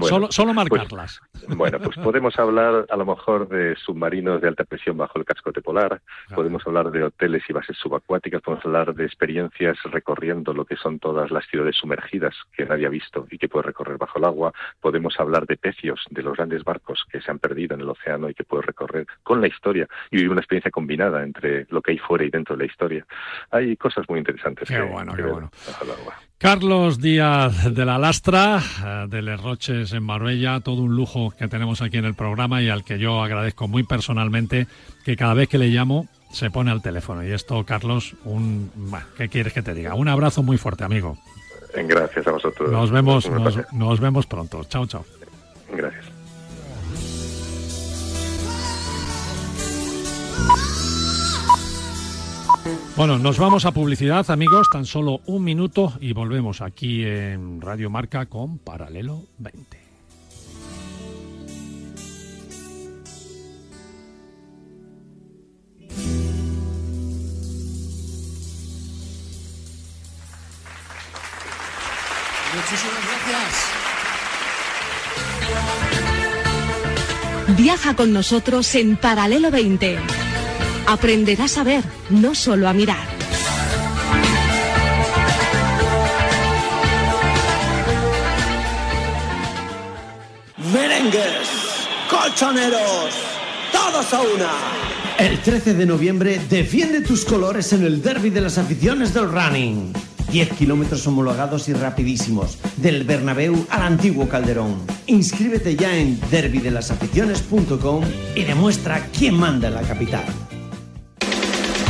solo 0.00 0.30
solo 0.30 0.54
pues, 0.54 0.70
marcarlas. 0.70 1.20
bueno, 1.48 1.78
pues 1.78 1.96
podemos 1.98 2.38
hablar 2.38 2.86
a 2.88 2.96
lo 2.96 3.06
mejor 3.06 3.48
de 3.48 3.76
submarinos 3.76 4.40
de 4.40 4.48
alta 4.48 4.64
presión 4.64 4.96
bajo 4.96 5.18
el 5.18 5.24
cascote 5.24 5.62
polar. 5.62 6.00
Podemos 6.34 6.66
hablar 6.66 6.90
de 6.90 7.04
hoteles 7.04 7.42
y 7.48 7.52
bases 7.52 7.76
subacuáticas. 7.76 8.42
Podemos 8.42 8.64
hablar 8.64 8.94
de 8.94 9.04
experiencias 9.04 9.78
recorriendo 9.84 10.52
lo 10.52 10.64
que 10.64 10.76
son 10.76 10.98
todas 10.98 11.30
las 11.30 11.46
ciudades 11.46 11.76
sumergidas 11.76 12.34
que 12.52 12.66
nadie 12.66 12.86
ha 12.86 12.90
visto 12.90 13.26
y 13.30 13.38
que 13.38 13.48
puede 13.48 13.66
recorrer 13.66 13.98
bajo 13.98 14.18
el 14.18 14.24
agua. 14.24 14.52
Podemos 14.80 15.18
hablar 15.18 15.46
de 15.46 15.56
pecios, 15.56 16.00
de 16.10 16.22
los 16.22 16.36
grandes 16.36 16.64
barcos 16.64 17.04
que 17.10 17.20
se 17.20 17.30
han 17.30 17.38
perdido 17.38 17.74
en 17.74 17.82
el 17.82 17.88
océano 17.88 18.28
y 18.28 18.34
que 18.34 18.44
puede 18.44 18.62
recorrer 18.62 19.06
con 19.22 19.40
la 19.40 19.46
historia 19.46 19.86
y 20.10 20.16
vivir 20.16 20.30
una 20.30 20.40
experiencia 20.40 20.70
combinada 20.70 21.19
entre 21.22 21.66
lo 21.70 21.82
que 21.82 21.92
hay 21.92 21.98
fuera 21.98 22.24
y 22.24 22.30
dentro 22.30 22.56
de 22.56 22.64
la 22.64 22.70
historia. 22.70 23.06
Hay 23.50 23.76
cosas 23.76 24.04
muy 24.08 24.18
interesantes. 24.18 24.68
Qué 24.68 24.80
bueno, 24.80 25.14
qué 25.14 25.22
bueno. 25.22 25.50
Carlos 26.38 27.00
Díaz 27.00 27.74
de 27.74 27.84
la 27.84 27.98
Lastra, 27.98 28.58
eh, 28.58 29.06
de 29.08 29.20
Les 29.20 29.40
Roches 29.40 29.92
en 29.92 30.02
Marbella, 30.02 30.60
todo 30.60 30.82
un 30.82 30.96
lujo 30.96 31.34
que 31.38 31.48
tenemos 31.48 31.82
aquí 31.82 31.98
en 31.98 32.06
el 32.06 32.14
programa 32.14 32.62
y 32.62 32.70
al 32.70 32.82
que 32.82 32.98
yo 32.98 33.22
agradezco 33.22 33.68
muy 33.68 33.82
personalmente 33.82 34.66
que 35.04 35.16
cada 35.16 35.34
vez 35.34 35.48
que 35.48 35.58
le 35.58 35.68
llamo 35.68 36.08
se 36.30 36.50
pone 36.50 36.70
al 36.70 36.80
teléfono. 36.80 37.22
Y 37.24 37.32
esto, 37.32 37.64
Carlos, 37.66 38.16
un, 38.24 38.70
¿qué 39.16 39.28
quieres 39.28 39.52
que 39.52 39.62
te 39.62 39.74
diga? 39.74 39.94
Un 39.94 40.08
abrazo 40.08 40.42
muy 40.42 40.56
fuerte, 40.56 40.84
amigo. 40.84 41.18
Gracias 41.74 42.26
a 42.26 42.32
vosotros. 42.32 42.70
Nos 42.70 42.90
vemos, 42.90 43.28
nos, 43.30 43.72
nos 43.72 44.00
vemos 44.00 44.26
pronto. 44.26 44.64
Chao, 44.64 44.86
chao. 44.86 45.04
Gracias. 45.72 46.19
Bueno, 53.00 53.18
nos 53.18 53.38
vamos 53.38 53.64
a 53.64 53.72
publicidad, 53.72 54.30
amigos, 54.30 54.68
tan 54.70 54.84
solo 54.84 55.22
un 55.24 55.42
minuto 55.42 55.94
y 56.02 56.12
volvemos 56.12 56.60
aquí 56.60 57.02
en 57.02 57.62
Radio 57.62 57.88
Marca 57.88 58.26
con 58.26 58.58
Paralelo 58.58 59.22
20. 59.38 59.80
Muchísimas 72.54 73.00
gracias. 73.08 73.64
Viaja 77.56 77.96
con 77.96 78.12
nosotros 78.12 78.74
en 78.74 78.98
Paralelo 78.98 79.50
20. 79.50 80.19
Aprenderás 80.90 81.56
a 81.56 81.62
ver, 81.62 81.84
no 82.10 82.34
solo 82.34 82.68
a 82.68 82.72
mirar. 82.72 82.98
Merengues, 90.72 91.48
colchoneros, 92.10 93.14
todos 93.70 94.12
a 94.12 94.20
una. 94.20 94.50
El 95.20 95.38
13 95.38 95.74
de 95.74 95.86
noviembre 95.86 96.40
defiende 96.50 97.02
tus 97.02 97.24
colores 97.24 97.72
en 97.72 97.84
el 97.84 98.02
derby 98.02 98.30
de 98.30 98.40
las 98.40 98.58
aficiones 98.58 99.14
del 99.14 99.30
running. 99.30 99.92
10 100.32 100.54
kilómetros 100.54 101.06
homologados 101.06 101.68
y 101.68 101.72
rapidísimos, 101.72 102.58
del 102.78 103.04
Bernabéu 103.04 103.64
al 103.70 103.82
antiguo 103.82 104.28
Calderón. 104.28 104.74
Inscríbete 105.06 105.76
ya 105.76 105.96
en 105.96 106.18
derbydelasaficiones.com 106.32 108.02
y 108.34 108.42
demuestra 108.42 109.06
quién 109.16 109.34
manda 109.34 109.68
en 109.68 109.74
la 109.74 109.82
capital. 109.82 110.24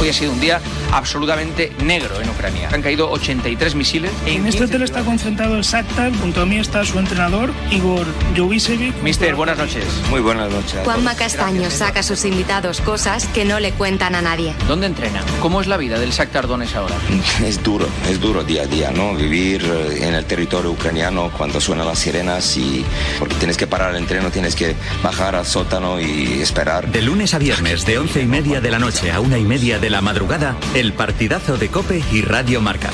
Hoy 0.01 0.09
ha 0.09 0.15
sido 0.15 0.33
un 0.33 0.41
día 0.41 0.63
absolutamente 0.93 1.73
negro 1.85 2.19
en 2.23 2.31
Ucrania. 2.31 2.71
Han 2.73 2.81
caído 2.81 3.11
83 3.11 3.75
misiles. 3.75 4.11
En, 4.25 4.47
este 4.47 4.65
hotel 4.65 4.81
está 4.81 5.03
concentrado 5.03 5.57
el 5.57 5.63
Shakhtar. 5.63 6.11
Junto 6.17 6.41
a 6.41 6.47
mí 6.47 6.59
está 6.59 6.83
su 6.87 6.99
entrenador, 6.99 7.53
Igor 7.71 8.07
Jovicevic. 8.35 8.95
Mister, 9.03 9.35
buenas 9.35 9.59
noches. 9.59 9.85
Muy 10.09 10.21
buenas 10.21 10.51
noches. 10.51 10.81
Juanma 10.85 11.15
Castaño 11.15 11.71
saca 11.71 12.01
a 12.01 12.03
sus 12.03 12.25
invitados 12.25 12.81
cosas 12.81 13.27
que 13.27 13.45
no 13.45 13.61
le 13.61 13.73
cuentan 13.73 14.15
a 14.15 14.23
nadie. 14.23 14.55
¿Dónde 14.67 14.87
entrena? 14.87 15.23
¿Cómo 15.43 15.61
es 15.61 15.67
la 15.67 15.77
vida 15.77 15.99
del 15.99 16.13
Shakhtar 16.13 16.47
Donetsk 16.47 16.77
ahora? 16.77 16.97
Es 17.51 17.63
duro, 17.63 17.87
es 18.09 18.21
duro 18.21 18.43
día 18.45 18.63
a 18.63 18.67
día, 18.67 18.91
¿no? 18.91 19.15
Vivir 19.15 19.63
eh, 19.65 20.07
en 20.07 20.15
el 20.15 20.25
territorio 20.25 20.71
ucraniano 20.71 21.31
cuando 21.37 21.61
suenan 21.61 21.87
las 21.87 21.99
sirenas 21.99 22.57
y 22.57 22.85
porque 23.19 23.35
tienes 23.35 23.57
que 23.57 23.67
parar 23.67 23.91
el 23.91 23.97
entreno, 23.97 24.31
tienes 24.31 24.55
que 24.55 24.77
bajar 25.03 25.35
al 25.35 25.45
sótano 25.45 26.01
y 26.01 26.41
esperar. 26.41 26.91
De 26.91 27.03
lunes 27.03 27.35
a 27.35 27.39
viernes, 27.39 27.85
de 27.85 27.99
once 27.99 28.23
y 28.23 28.27
media 28.27 28.61
de 28.61 28.71
la 28.71 28.79
noche 28.79 29.11
a 29.11 29.21
una 29.21 29.37
y 29.37 29.45
media 29.45 29.79
de 29.79 29.90
la 29.91 30.01
madrugada, 30.01 30.57
el 30.75 30.93
partidazo 30.93 31.57
de 31.57 31.69
Cope 31.69 32.03
y 32.13 32.23
Radio 32.23 32.61
Marca. 32.61 32.91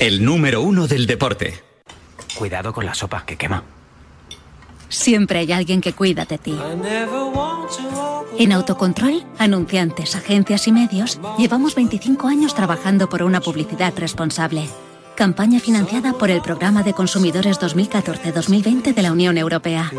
El 0.00 0.24
número 0.24 0.60
uno 0.60 0.88
del 0.88 1.06
deporte. 1.06 1.62
Cuidado 2.36 2.72
con 2.72 2.84
la 2.84 2.94
sopa 2.94 3.24
que 3.24 3.36
quema. 3.36 3.62
Siempre 4.88 5.38
hay 5.38 5.52
alguien 5.52 5.80
que 5.80 5.92
cuida 5.92 6.24
de 6.24 6.38
ti. 6.38 6.58
En 8.38 8.52
Autocontrol, 8.52 9.24
anunciantes, 9.38 10.16
agencias 10.16 10.66
y 10.66 10.72
medios, 10.72 11.20
llevamos 11.38 11.76
25 11.76 12.26
años 12.26 12.54
trabajando 12.54 13.08
por 13.08 13.22
una 13.22 13.40
publicidad 13.40 13.94
responsable. 13.96 14.68
Campaña 15.14 15.60
financiada 15.60 16.12
por 16.12 16.30
el 16.30 16.42
Programa 16.42 16.82
de 16.82 16.92
Consumidores 16.92 17.60
2014-2020 17.60 18.94
de 18.94 19.02
la 19.02 19.12
Unión 19.12 19.38
Europea. 19.38 19.92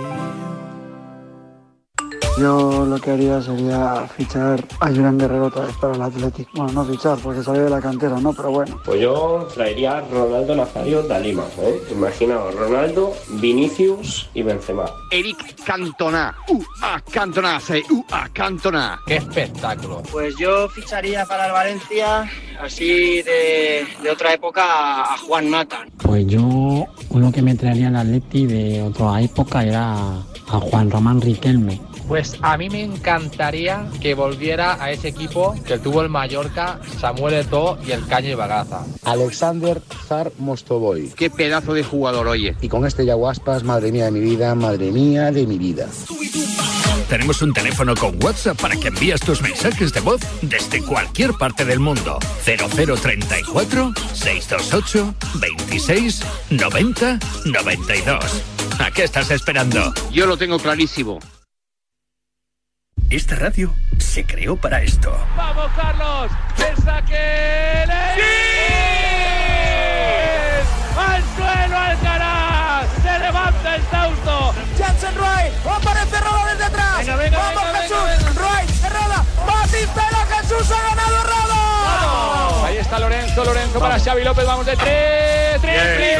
Yo 2.35 2.83
lo 2.87 2.99
que 2.99 3.11
haría 3.11 3.39
sería 3.41 4.07
fichar 4.17 4.65
a 4.79 4.87
Julián 4.87 5.19
Guerrero 5.19 5.45
otra 5.45 5.65
vez 5.65 5.75
para 5.77 5.93
el 5.93 6.01
Athletic. 6.01 6.49
Bueno, 6.55 6.71
no 6.71 6.85
fichar 6.85 7.19
porque 7.19 7.43
salió 7.43 7.65
de 7.65 7.69
la 7.69 7.79
cantera, 7.79 8.19
¿no? 8.19 8.33
Pero 8.33 8.49
bueno. 8.49 8.81
Pues 8.83 9.01
yo 9.01 9.47
traería 9.53 9.97
a 9.97 10.01
Ronaldo 10.01 10.55
Nazario 10.55 11.03
de 11.03 11.19
Lima, 11.19 11.43
¿eh? 11.59 11.79
Imaginaos, 11.91 12.55
Ronaldo, 12.55 13.13
Vinicius 13.39 14.29
y 14.33 14.41
Benzema. 14.41 14.85
Eric 15.11 15.63
Cantona. 15.63 16.35
Uh, 16.49 16.63
a 16.81 17.01
Cantona, 17.01 17.59
uh, 17.91 18.03
a 18.11 18.27
Cantona. 18.29 18.99
¡Qué 19.05 19.17
espectáculo! 19.17 20.01
Pues 20.11 20.35
yo 20.35 20.67
ficharía 20.69 21.27
para 21.27 21.45
el 21.45 21.51
Valencia, 21.51 22.27
así 22.59 23.21
de, 23.21 23.85
de 24.01 24.09
otra 24.09 24.33
época, 24.33 25.03
a 25.03 25.17
Juan 25.19 25.51
Mata. 25.51 25.85
Pues 25.97 26.25
yo, 26.25 26.87
uno 27.09 27.31
que 27.31 27.43
me 27.43 27.53
traería 27.53 27.89
al 27.89 27.95
Atleti 27.95 28.47
de 28.47 28.81
otra 28.81 29.21
época 29.21 29.63
era 29.63 29.93
a 30.47 30.59
Juan 30.59 30.89
Román 30.89 31.21
Riquelme 31.21 31.79
pues 32.07 32.22
a 32.41 32.57
mí 32.57 32.69
me 32.69 32.81
encantaría 32.81 33.87
que 34.01 34.13
volviera 34.13 34.83
a 34.83 34.91
ese 34.91 35.09
equipo 35.09 35.55
que 35.65 35.77
tuvo 35.79 36.01
el 36.01 36.09
Mallorca, 36.09 36.79
Samuel 36.99 37.35
Eto'o 37.35 37.77
y 37.85 37.91
el 37.91 38.05
Caño 38.07 38.29
y 38.29 38.35
Bagaza. 38.35 38.85
Alexander 39.03 39.81
Zar 40.07 40.31
Mostovoy. 40.37 41.11
Qué 41.15 41.29
pedazo 41.29 41.73
de 41.73 41.83
jugador, 41.83 42.27
oye. 42.27 42.55
Y 42.61 42.69
con 42.69 42.85
este 42.85 43.05
Yaguaspas, 43.05 43.63
madre 43.63 43.91
mía 43.91 44.05
de 44.05 44.11
mi 44.11 44.19
vida, 44.19 44.55
madre 44.55 44.91
mía 44.91 45.31
de 45.31 45.45
mi 45.45 45.57
vida. 45.57 45.87
Tenemos 47.09 47.41
un 47.41 47.53
teléfono 47.53 47.95
con 47.95 48.23
WhatsApp 48.23 48.59
para 48.59 48.75
que 48.75 48.87
envíes 48.87 49.21
tus 49.21 49.41
mensajes 49.41 49.93
de 49.93 49.99
voz 49.99 50.21
desde 50.41 50.81
cualquier 50.81 51.33
parte 51.33 51.65
del 51.65 51.79
mundo. 51.79 52.17
0034 52.43 53.93
628 54.13 55.15
26 55.35 56.21
90 56.49 57.19
92. 57.45 58.43
¿A 58.79 58.91
qué 58.91 59.03
estás 59.03 59.29
esperando? 59.31 59.93
Yo 60.11 60.25
lo 60.25 60.37
tengo 60.37 60.57
clarísimo. 60.57 61.19
Esta 63.13 63.35
radio 63.35 63.75
se 63.99 64.25
creó 64.25 64.55
para 64.55 64.81
esto. 64.81 65.15
¡Vamos, 65.37 65.71
Carlos! 65.75 66.31
¡El 66.57 66.83
saque! 66.83 67.85
¡Sí! 68.15 68.21
¡Al 70.97 71.23
suelo 71.35 71.77
Alcaraz! 71.77 72.87
¡Se 73.03 73.19
levanta 73.19 73.75
el 73.75 73.83
Tausto! 73.83 74.55
¡Jansen 74.79 75.13
Wright! 75.13 75.53
¡Aparece 75.63 76.19
Roda 76.21 76.45
desde 76.53 76.63
atrás! 76.63 76.97
Venga, 76.97 77.15
venga, 77.17 77.37
¡Vamos, 77.37 77.63
venga, 77.65 77.81
Jesús! 77.81 78.35
¡Wright! 78.35 78.83
¡Herrada! 78.83 79.25
¡Batistela! 79.45 80.25
¡Jesús 80.35 80.71
ha 80.71 80.81
ganado 80.81 81.23
Roda! 81.23 82.65
Ahí 82.65 82.77
está 82.77 82.97
Lorenzo, 82.97 83.45
Lorenzo 83.45 83.79
para 83.79 83.99
Xavi 83.99 84.23
López, 84.23 84.47
vamos 84.47 84.65
de 84.65 84.75
tres, 84.75 85.61
triple. 85.61 86.17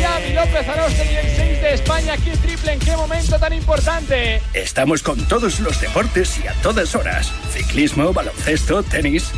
Xavi 0.00 0.32
López 0.32 0.66
Aroste 0.66 1.12
y 1.12 1.16
el 1.16 1.36
6 1.36 1.37
España, 1.72 2.14
aquí 2.14 2.30
triple, 2.30 2.72
¿en 2.72 2.78
qué 2.78 2.96
momento 2.96 3.38
tan 3.38 3.52
importante? 3.52 4.40
Estamos 4.54 5.02
con 5.02 5.26
todos 5.28 5.60
los 5.60 5.80
deportes 5.80 6.38
y 6.42 6.46
a 6.46 6.52
todas 6.62 6.94
horas. 6.94 7.30
Ciclismo, 7.52 8.12
baloncesto, 8.12 8.82
tenis. 8.82 9.30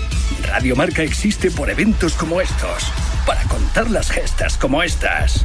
Radio 0.47 0.77
Marca 0.77 1.03
existe 1.03 1.51
por 1.51 1.71
eventos 1.71 2.14
como 2.14 2.40
estos, 2.40 2.85
para 3.27 3.43
contar 3.45 3.90
las 3.90 4.11
gestas 4.11 4.57
como 4.57 4.83
estas. 4.83 5.45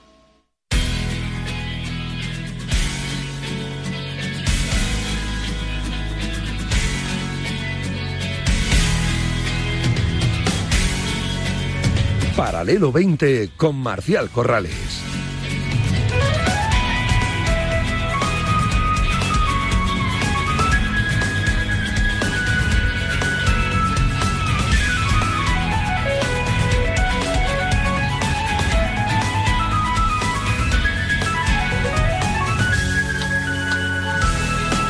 Paralelo 12.43 12.91
20 12.91 13.51
con 13.55 13.75
Marcial 13.75 14.31
Corrales. 14.31 14.73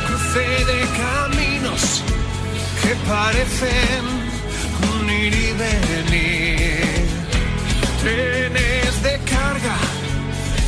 Cruce 0.06 0.40
de 0.40 0.86
caminos 0.96 2.02
que 2.82 2.94
parecen 3.06 4.04
un 4.90 5.10
ir 5.10 5.34
y 5.34 5.52
venir. 5.52 6.41
Trenes 8.02 9.02
de 9.04 9.16
carga 9.30 9.76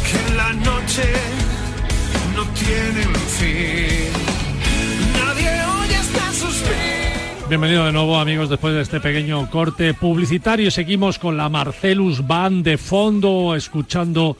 que 0.07 0.35
la 0.37 0.53
noche 0.53 1.03
no 2.37 2.45
fin. 3.27 4.13
Bienvenido 7.49 7.87
de 7.87 7.93
nuevo 7.93 8.19
amigos 8.19 8.49
después 8.51 8.75
de 8.75 8.83
este 8.83 9.01
pequeño 9.01 9.51
corte 9.51 9.95
publicitario. 9.95 10.71
Seguimos 10.71 11.19
con 11.19 11.37
la 11.37 11.49
Marcelus 11.49 12.25
Band 12.25 12.65
de 12.65 12.79
fondo 12.79 13.57
escuchando 13.57 14.37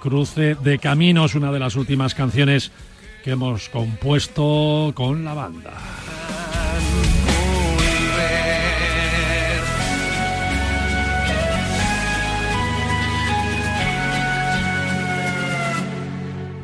Cruce 0.00 0.54
de 0.54 0.78
Caminos, 0.78 1.34
una 1.34 1.52
de 1.52 1.58
las 1.58 1.76
últimas 1.76 2.14
canciones 2.14 2.72
que 3.24 3.32
hemos 3.32 3.68
compuesto 3.68 4.92
con 4.94 5.22
la 5.22 5.34
banda. 5.34 5.74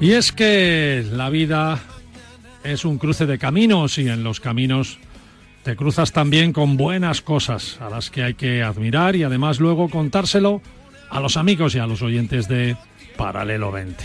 Y 0.05 0.12
es 0.12 0.32
que 0.32 1.02
la 1.12 1.30
vida 1.30 1.78
es 2.62 2.84
un 2.84 2.98
cruce 2.98 3.24
de 3.24 3.38
caminos 3.38 3.96
y 3.96 4.07
en 4.11 4.22
los 4.22 4.38
caminos 4.38 4.98
te 5.62 5.76
cruzas 5.76 6.12
también 6.12 6.52
con 6.52 6.76
buenas 6.76 7.22
cosas 7.22 7.80
a 7.80 7.88
las 7.88 8.11
que 8.11 8.22
hay 8.22 8.34
que 8.34 8.62
admirar 8.62 9.16
y 9.16 9.22
además 9.22 9.61
luego 9.61 9.88
contárselo 9.88 10.61
a 11.09 11.20
los 11.20 11.38
amigos 11.38 11.74
y 11.74 11.78
a 11.78 11.86
los 11.86 12.02
oyentes 12.02 12.48
de 12.48 12.76
Paralelo 13.16 13.72
20. 13.72 14.05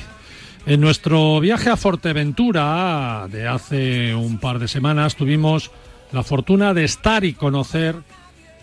En 0.67 0.79
nuestro 0.79 1.41
viaje 1.41 1.69
a 1.69 1.75
Fuerteventura 1.75 3.27
de 3.29 3.49
hace 3.49 4.15
un 4.15 4.39
par 4.39 4.59
de 4.59 4.69
semanas 4.69 5.17
tuvimos 5.17 5.69
la 6.13 6.23
fortuna 6.23 6.73
de 6.73 6.85
estar 6.85 7.25
y 7.25 7.33
conocer 7.33 7.97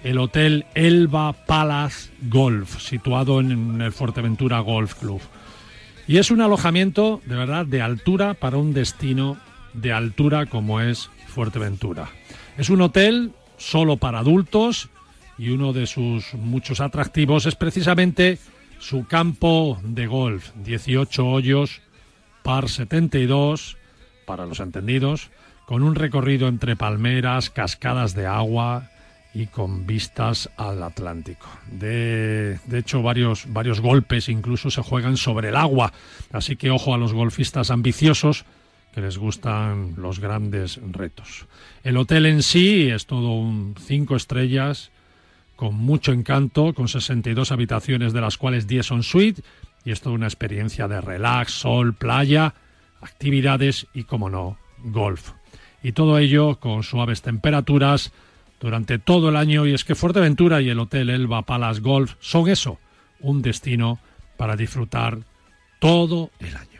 el 0.04 0.16
hotel 0.20 0.64
Elba 0.74 1.34
Palace 1.34 2.08
Golf, 2.30 2.80
situado 2.80 3.40
en 3.40 3.82
el 3.82 3.92
Fuerteventura 3.92 4.58
Golf 4.60 4.94
Club. 4.94 5.20
Y 6.08 6.18
es 6.18 6.30
un 6.30 6.40
alojamiento 6.40 7.20
de 7.26 7.34
verdad 7.34 7.66
de 7.66 7.82
altura 7.82 8.34
para 8.34 8.58
un 8.58 8.72
destino 8.72 9.36
de 9.72 9.92
altura 9.92 10.46
como 10.46 10.80
es 10.80 11.10
Fuerteventura. 11.26 12.08
Es 12.56 12.70
un 12.70 12.80
hotel 12.80 13.32
solo 13.56 13.96
para 13.96 14.20
adultos 14.20 14.88
y 15.36 15.50
uno 15.50 15.72
de 15.72 15.86
sus 15.86 16.34
muchos 16.34 16.80
atractivos 16.80 17.46
es 17.46 17.56
precisamente 17.56 18.38
su 18.78 19.06
campo 19.06 19.80
de 19.82 20.06
golf, 20.06 20.50
18 20.64 21.26
hoyos 21.26 21.82
par 22.42 22.68
72 22.68 23.76
para 24.26 24.46
los 24.46 24.60
entendidos, 24.60 25.30
con 25.66 25.82
un 25.82 25.96
recorrido 25.96 26.46
entre 26.46 26.76
palmeras, 26.76 27.50
cascadas 27.50 28.14
de 28.14 28.26
agua 28.26 28.90
y 29.36 29.48
con 29.48 29.86
vistas 29.86 30.48
al 30.56 30.82
Atlántico. 30.82 31.46
De, 31.70 32.58
de, 32.64 32.78
hecho, 32.78 33.02
varios, 33.02 33.44
varios 33.52 33.82
golpes 33.82 34.30
incluso 34.30 34.70
se 34.70 34.80
juegan 34.80 35.18
sobre 35.18 35.50
el 35.50 35.56
agua, 35.56 35.92
así 36.32 36.56
que 36.56 36.70
ojo 36.70 36.94
a 36.94 36.98
los 36.98 37.12
golfistas 37.12 37.70
ambiciosos 37.70 38.46
que 38.94 39.02
les 39.02 39.18
gustan 39.18 39.92
los 39.98 40.20
grandes 40.20 40.80
retos. 40.90 41.44
El 41.84 41.98
hotel 41.98 42.24
en 42.24 42.42
sí 42.42 42.88
es 42.88 43.04
todo 43.04 43.32
un 43.32 43.74
cinco 43.78 44.16
estrellas 44.16 44.90
con 45.54 45.74
mucho 45.74 46.12
encanto, 46.12 46.72
con 46.72 46.88
62 46.88 47.52
habitaciones 47.52 48.14
de 48.14 48.22
las 48.22 48.38
cuales 48.38 48.66
10 48.66 48.86
son 48.86 49.02
suite 49.02 49.42
y 49.84 49.90
es 49.90 50.00
toda 50.00 50.14
una 50.14 50.28
experiencia 50.28 50.88
de 50.88 51.02
relax, 51.02 51.52
sol, 51.52 51.92
playa, 51.92 52.54
actividades 53.02 53.86
y, 53.92 54.04
como 54.04 54.30
no, 54.30 54.56
golf. 54.82 55.32
Y 55.82 55.92
todo 55.92 56.16
ello 56.16 56.58
con 56.58 56.82
suaves 56.82 57.20
temperaturas 57.20 58.12
durante 58.60 58.98
todo 58.98 59.28
el 59.28 59.36
año 59.36 59.66
y 59.66 59.74
es 59.74 59.84
que 59.84 59.94
Fuerteventura 59.94 60.60
y 60.60 60.68
el 60.68 60.78
Hotel 60.78 61.10
Elba 61.10 61.42
Palace 61.42 61.80
Golf 61.80 62.14
son 62.20 62.48
eso, 62.48 62.78
un 63.20 63.42
destino 63.42 63.98
para 64.36 64.56
disfrutar 64.56 65.18
todo 65.78 66.30
el 66.40 66.56
año. 66.56 66.75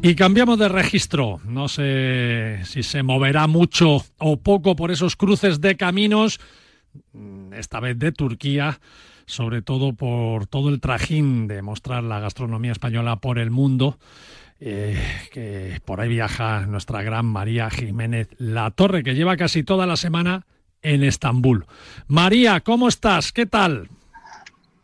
Y 0.00 0.14
cambiamos 0.14 0.58
de 0.58 0.68
registro. 0.68 1.40
No 1.44 1.68
sé 1.68 2.60
si 2.64 2.84
se 2.84 3.02
moverá 3.02 3.48
mucho 3.48 4.04
o 4.18 4.36
poco 4.36 4.76
por 4.76 4.92
esos 4.92 5.16
cruces 5.16 5.60
de 5.60 5.76
caminos, 5.76 6.38
mm, 7.12 7.52
esta 7.54 7.80
vez 7.80 7.98
de 7.98 8.12
Turquía, 8.12 8.80
sobre 9.26 9.60
todo 9.60 9.94
por 9.94 10.46
todo 10.46 10.68
el 10.68 10.80
trajín 10.80 11.48
de 11.48 11.62
mostrar 11.62 12.04
la 12.04 12.20
gastronomía 12.20 12.72
española 12.72 13.16
por 13.16 13.38
el 13.38 13.50
mundo. 13.50 13.98
Eh, 14.60 15.00
que 15.30 15.80
por 15.84 16.00
ahí 16.00 16.08
viaja 16.08 16.66
nuestra 16.66 17.02
gran 17.02 17.26
María 17.26 17.70
Jiménez 17.70 18.28
La 18.38 18.70
Torre, 18.72 19.04
que 19.04 19.14
lleva 19.14 19.36
casi 19.36 19.62
toda 19.62 19.86
la 19.86 19.96
semana 19.96 20.46
en 20.82 21.04
Estambul. 21.04 21.66
María, 22.06 22.60
¿cómo 22.60 22.88
estás? 22.88 23.32
¿Qué 23.32 23.46
tal? 23.46 23.88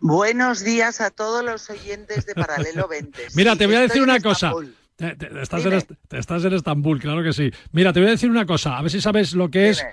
Buenos 0.00 0.62
días 0.62 1.00
a 1.00 1.10
todos 1.10 1.44
los 1.44 1.70
oyentes 1.70 2.26
de 2.26 2.34
Paralelo 2.34 2.86
20. 2.88 3.28
Mira, 3.34 3.52
sí, 3.52 3.58
te 3.58 3.66
voy 3.66 3.76
a 3.76 3.80
decir 3.80 4.02
una 4.02 4.20
cosa. 4.20 4.52
Te, 4.96 5.16
te, 5.16 5.42
estás, 5.42 5.64
en, 5.64 5.82
te, 6.08 6.18
estás, 6.18 6.44
en, 6.44 6.52
Estambul, 6.52 7.00
claro 7.00 7.22
que 7.22 7.32
sí. 7.32 7.50
Mira, 7.72 7.92
te 7.92 8.00
voy 8.00 8.08
a 8.08 8.12
decir 8.12 8.30
una 8.30 8.46
cosa, 8.46 8.78
a 8.78 8.82
ver 8.82 8.90
si 8.90 9.00
sabes 9.00 9.34
lo 9.34 9.50
que 9.50 9.60
Dime. 9.60 9.70
es 9.70 9.86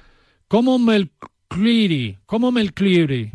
Como 0.47 0.77
Melcliri. 0.77 2.19
Como 2.25 2.51
Melcliri. 2.51 3.33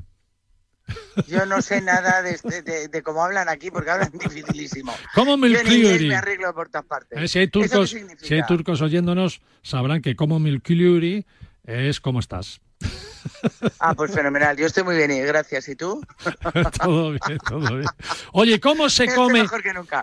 Yo 1.27 1.45
no 1.47 1.61
sé 1.63 1.81
nada 1.83 2.23
de, 2.23 2.39
de, 2.43 2.63
de, 2.63 2.89
de, 2.89 3.03
cómo 3.03 3.25
hablan 3.25 3.49
aquí 3.49 3.71
porque 3.71 3.91
hablan 3.91 4.13
dificilísimo. 4.13 4.95
Como 5.15 5.37
Melcliri. 5.37 6.09
me 6.09 6.15
arreglo 6.15 6.55
por 6.55 6.69
todas 6.69 6.87
partes. 6.87 7.19
Eh, 7.21 7.29
si, 7.29 7.41
hay 7.41 7.49
turcos, 7.49 7.97
si 8.21 8.35
hay 8.35 8.47
turcos 8.47 8.81
oyéndonos, 8.81 9.41
sabrán 9.63 10.03
que 10.03 10.15
como 10.15 10.39
Melcliri 10.39 11.27
es 11.65 12.01
cómo 12.01 12.21
estás. 12.21 12.61
Ah, 13.79 13.95
pues 13.95 14.13
fenomenal. 14.13 14.57
Yo 14.57 14.67
estoy 14.67 14.85
muy 14.85 14.97
bien 14.97 15.11
y 15.11 15.21
gracias. 15.21 15.69
¿Y 15.69 15.77
tú? 15.77 16.05
todo 16.83 17.11
bien, 17.11 17.39
todo 17.49 17.77
bien. 17.77 17.89
Oye, 18.33 18.61
¿cómo 18.61 18.89
se 18.89 19.13
come? 19.15 19.45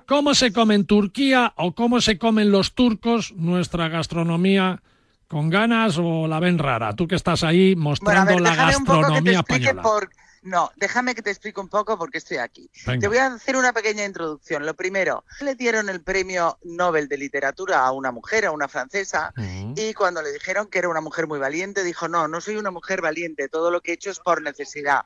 ¿Cómo 0.05 0.34
se 0.34 0.53
come 0.53 0.75
en 0.75 0.86
Turquía 0.86 1.53
o 1.57 1.73
cómo 1.73 2.01
se 2.01 2.17
comen 2.17 2.51
los 2.51 2.73
turcos 2.73 3.34
nuestra 3.36 3.88
gastronomía? 3.89 4.81
¿Con 5.27 5.49
ganas 5.49 5.97
o 5.97 6.27
la 6.27 6.39
ven 6.39 6.59
rara? 6.59 6.95
Tú 6.95 7.07
que 7.07 7.15
estás 7.15 7.43
ahí 7.43 7.75
mostrando 7.75 8.34
bueno, 8.34 8.43
ver, 8.43 8.57
la 8.57 8.63
gastronomía 8.65 9.39
española. 9.39 9.81
Por... 9.81 10.09
No, 10.44 10.72
déjame 10.76 11.16
que 11.16 11.22
te 11.22 11.30
explique 11.30 11.60
un 11.60 11.70
poco 11.70 11.98
por 11.98 12.12
qué 12.12 12.18
estoy 12.18 12.38
aquí. 12.38 12.70
Venga. 12.86 13.00
Te 13.00 13.08
voy 13.08 13.18
a 13.18 13.28
hacer 13.28 13.56
una 13.56 13.72
pequeña 13.72 14.04
introducción. 14.04 14.66
Lo 14.66 14.74
primero, 14.74 15.24
le 15.41 15.56
dieron 15.56 15.89
el 15.89 16.02
premio 16.02 16.58
Nobel 16.64 17.08
de 17.08 17.18
Literatura 17.18 17.80
a 17.80 17.91
una 17.91 18.12
mujer, 18.12 18.46
a 18.46 18.52
una 18.52 18.68
francesa, 18.68 19.34
uh 19.38 19.41
-huh. 19.41 19.74
y 19.78 19.94
cuando 19.94 20.22
le 20.22 20.32
dijeron 20.32 20.68
que 20.68 20.80
era 20.80 20.89
una 20.89 21.02
mujer 21.02 21.28
muy 21.28 21.39
valiente, 21.39 21.84
dijo, 21.84 22.08
no, 22.08 22.28
no 22.28 22.41
soy 22.41 22.58
una 22.58 22.72
mujer 22.72 23.02
valiente, 23.02 23.48
todo 23.48 23.72
lo 23.72 23.82
que 23.82 23.91
he 23.91 23.94
hecho 23.96 24.12
es 24.12 24.20
por 24.20 24.41
necesidad. 24.41 25.06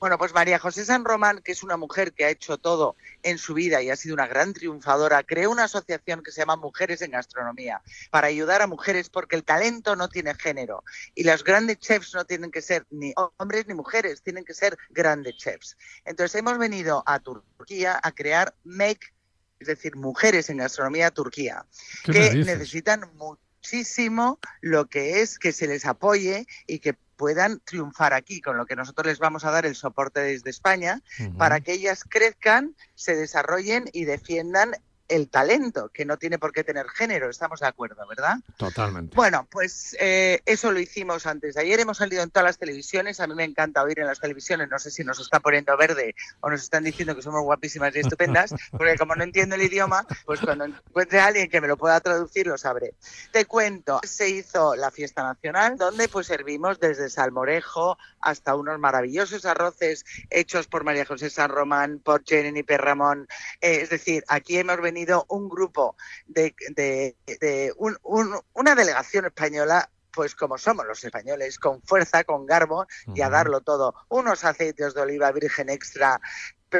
Bueno, 0.00 0.18
pues 0.18 0.34
María 0.34 0.58
José 0.58 0.84
San 0.84 1.04
Román, 1.04 1.40
que 1.42 1.52
es 1.52 1.62
una 1.62 1.76
mujer 1.76 2.12
que 2.12 2.24
ha 2.24 2.30
hecho 2.30 2.58
todo 2.58 2.96
en 3.22 3.38
su 3.38 3.54
vida 3.54 3.82
y 3.82 3.90
ha 3.90 3.96
sido 3.96 4.14
una 4.14 4.26
gran 4.26 4.52
triunfadora, 4.52 5.22
creó 5.22 5.50
una 5.50 5.64
asociación 5.64 6.22
que 6.22 6.32
se 6.32 6.40
llama 6.40 6.56
Mujeres 6.56 7.02
en 7.02 7.12
Gastronomía, 7.12 7.82
para 8.10 8.26
ayudar 8.26 8.62
a 8.62 8.66
mujeres 8.66 9.08
porque 9.08 9.36
el 9.36 9.44
talento 9.44 9.94
no 9.94 10.08
tiene 10.08 10.34
género, 10.34 10.82
y 11.14 11.22
los 11.22 11.44
grandes 11.44 11.78
chefs 11.78 12.14
no 12.14 12.24
tienen 12.24 12.50
que 12.50 12.62
ser 12.62 12.84
ni 12.90 13.14
hombres 13.38 13.66
ni 13.68 13.74
mujeres, 13.74 14.22
tienen 14.22 14.44
que 14.44 14.54
ser 14.54 14.71
grandes 14.90 15.36
chefs. 15.36 15.76
Entonces 16.04 16.38
hemos 16.38 16.58
venido 16.58 17.02
a 17.06 17.18
Turquía 17.20 17.98
a 18.02 18.12
crear 18.12 18.54
Make, 18.64 19.14
es 19.60 19.68
decir, 19.68 19.96
mujeres 19.96 20.50
en 20.50 20.58
gastronomía 20.58 21.10
Turquía, 21.10 21.66
que 22.04 22.34
necesitan 22.34 23.10
muchísimo 23.14 24.38
lo 24.60 24.86
que 24.86 25.20
es 25.20 25.38
que 25.38 25.52
se 25.52 25.66
les 25.66 25.86
apoye 25.86 26.46
y 26.66 26.80
que 26.80 26.94
puedan 27.16 27.60
triunfar 27.60 28.14
aquí, 28.14 28.40
con 28.40 28.56
lo 28.56 28.66
que 28.66 28.74
nosotros 28.74 29.06
les 29.06 29.20
vamos 29.20 29.44
a 29.44 29.52
dar 29.52 29.64
el 29.64 29.76
soporte 29.76 30.20
desde 30.20 30.50
España, 30.50 31.00
uh 31.20 31.22
-huh. 31.22 31.36
para 31.36 31.60
que 31.60 31.72
ellas 31.72 32.04
crezcan, 32.08 32.74
se 32.96 33.14
desarrollen 33.14 33.88
y 33.92 34.04
defiendan 34.04 34.72
el 35.12 35.28
talento, 35.28 35.90
que 35.92 36.04
no 36.04 36.16
tiene 36.16 36.38
por 36.38 36.52
qué 36.52 36.64
tener 36.64 36.88
género, 36.88 37.28
estamos 37.28 37.60
de 37.60 37.66
acuerdo, 37.66 38.06
¿verdad? 38.08 38.36
Totalmente. 38.56 39.14
Bueno, 39.14 39.46
pues 39.50 39.94
eh, 40.00 40.40
eso 40.46 40.72
lo 40.72 40.80
hicimos 40.80 41.26
antes 41.26 41.54
de 41.54 41.60
ayer, 41.60 41.80
hemos 41.80 41.98
salido 41.98 42.22
en 42.22 42.30
todas 42.30 42.46
las 42.46 42.58
televisiones, 42.58 43.20
a 43.20 43.26
mí 43.26 43.34
me 43.34 43.44
encanta 43.44 43.82
oír 43.82 44.00
en 44.00 44.06
las 44.06 44.20
televisiones, 44.20 44.70
no 44.70 44.78
sé 44.78 44.90
si 44.90 45.04
nos 45.04 45.20
está 45.20 45.40
poniendo 45.40 45.76
verde 45.76 46.14
o 46.40 46.48
nos 46.48 46.62
están 46.62 46.84
diciendo 46.84 47.14
que 47.14 47.20
somos 47.20 47.42
guapísimas 47.42 47.94
y 47.94 48.00
estupendas, 48.00 48.54
porque 48.70 48.96
como 48.96 49.14
no 49.14 49.22
entiendo 49.22 49.54
el 49.54 49.62
idioma, 49.62 50.06
pues 50.24 50.40
cuando 50.40 50.64
encuentre 50.64 51.20
a 51.20 51.26
alguien 51.26 51.50
que 51.50 51.60
me 51.60 51.68
lo 51.68 51.76
pueda 51.76 52.00
traducir 52.00 52.46
lo 52.46 52.56
sabré. 52.56 52.94
Te 53.32 53.44
cuento, 53.44 54.00
se 54.02 54.30
hizo 54.30 54.74
la 54.76 54.90
fiesta 54.90 55.22
nacional, 55.22 55.76
donde 55.76 56.08
pues 56.08 56.26
servimos 56.26 56.80
desde 56.80 57.10
salmorejo 57.10 57.98
hasta 58.20 58.54
unos 58.54 58.78
maravillosos 58.78 59.44
arroces 59.44 60.06
hechos 60.30 60.68
por 60.68 60.84
María 60.84 61.04
José 61.04 61.28
San 61.28 61.50
Román, 61.50 61.98
por 61.98 62.24
Jenny 62.24 62.62
Perramón, 62.62 63.28
eh, 63.60 63.80
es 63.82 63.90
decir, 63.90 64.24
aquí 64.28 64.56
hemos 64.56 64.80
venido 64.80 65.01
un 65.28 65.48
grupo 65.48 65.96
de, 66.26 66.54
de, 66.74 67.16
de 67.40 67.72
un, 67.76 67.96
un, 68.02 68.38
una 68.54 68.74
delegación 68.74 69.26
española 69.26 69.88
pues 70.12 70.34
como 70.34 70.58
somos 70.58 70.86
los 70.86 71.02
españoles, 71.02 71.58
con 71.58 71.82
fuerza, 71.82 72.24
con 72.24 72.44
garbo 72.46 72.86
y 73.14 73.22
a 73.22 73.30
darlo 73.30 73.62
todo. 73.62 73.94
Unos 74.10 74.44
aceites 74.44 74.94
de 74.94 75.00
oliva 75.00 75.32
virgen 75.32 75.70
extra 75.70 76.20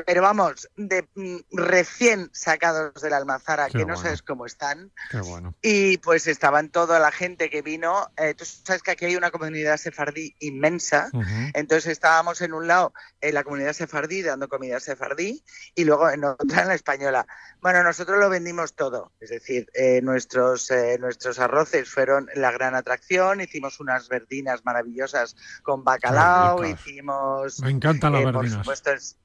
pero 0.07 0.23
vamos, 0.23 0.69
de 0.77 1.07
mm, 1.15 1.37
recién 1.53 2.31
sacados 2.33 2.95
de 3.03 3.11
la 3.11 3.19
almazara, 3.19 3.69
que 3.69 3.85
no 3.85 3.97
sabes 3.97 4.23
cómo 4.23 4.47
están. 4.47 4.91
Qué 5.11 5.21
bueno. 5.21 5.55
Y 5.63 5.99
pues 5.99 6.27
estaban 6.27 6.71
toda 6.71 6.99
la 6.99 7.13
gente 7.13 7.51
que 7.51 7.63
vino. 7.63 8.11
Eh, 8.17 8.35
tú 8.35 8.45
sabes 8.45 8.83
que 8.83 8.93
aquí 8.93 9.05
hay 9.05 9.17
una 9.17 9.31
comunidad 9.31 9.77
sefardí 9.77 10.35
inmensa. 10.41 11.11
Entonces 11.55 11.93
estábamos 11.93 12.41
en 12.41 12.55
un 12.55 12.67
lado 12.67 12.93
en 13.21 13.35
la 13.35 13.45
comunidad 13.45 13.73
sefardí 13.73 14.23
dando 14.23 14.49
comida 14.49 14.81
sefardí 14.81 15.45
y 15.75 15.85
luego 15.85 16.11
en 16.11 16.25
otra 16.25 16.63
en 16.63 16.69
la 16.69 16.75
española. 16.75 17.27
Bueno, 17.61 17.83
nosotros 17.83 18.19
lo 18.19 18.29
vendimos 18.31 18.75
todo. 18.75 19.13
Es 19.21 19.31
decir, 19.31 19.69
eh, 19.75 20.01
nuestros, 20.03 20.71
eh, 20.71 20.97
nuestros 20.99 21.39
arroces 21.39 21.89
fueron 21.89 22.29
la 22.35 22.51
gran 22.51 22.75
atracción. 22.75 23.41
Hicimos 23.41 23.79
unas 23.81 24.09
verdinas 24.09 24.65
maravillosas 24.65 25.37
con 25.63 25.85
bacalao. 25.85 26.65
Hicimos. 26.65 27.61
Me 27.61 27.71
encantan 27.71 28.13
las 28.13 28.23
por 28.23 28.33
verdinas. 28.35 28.59
supuesto, 28.59 28.93
es- 28.93 29.17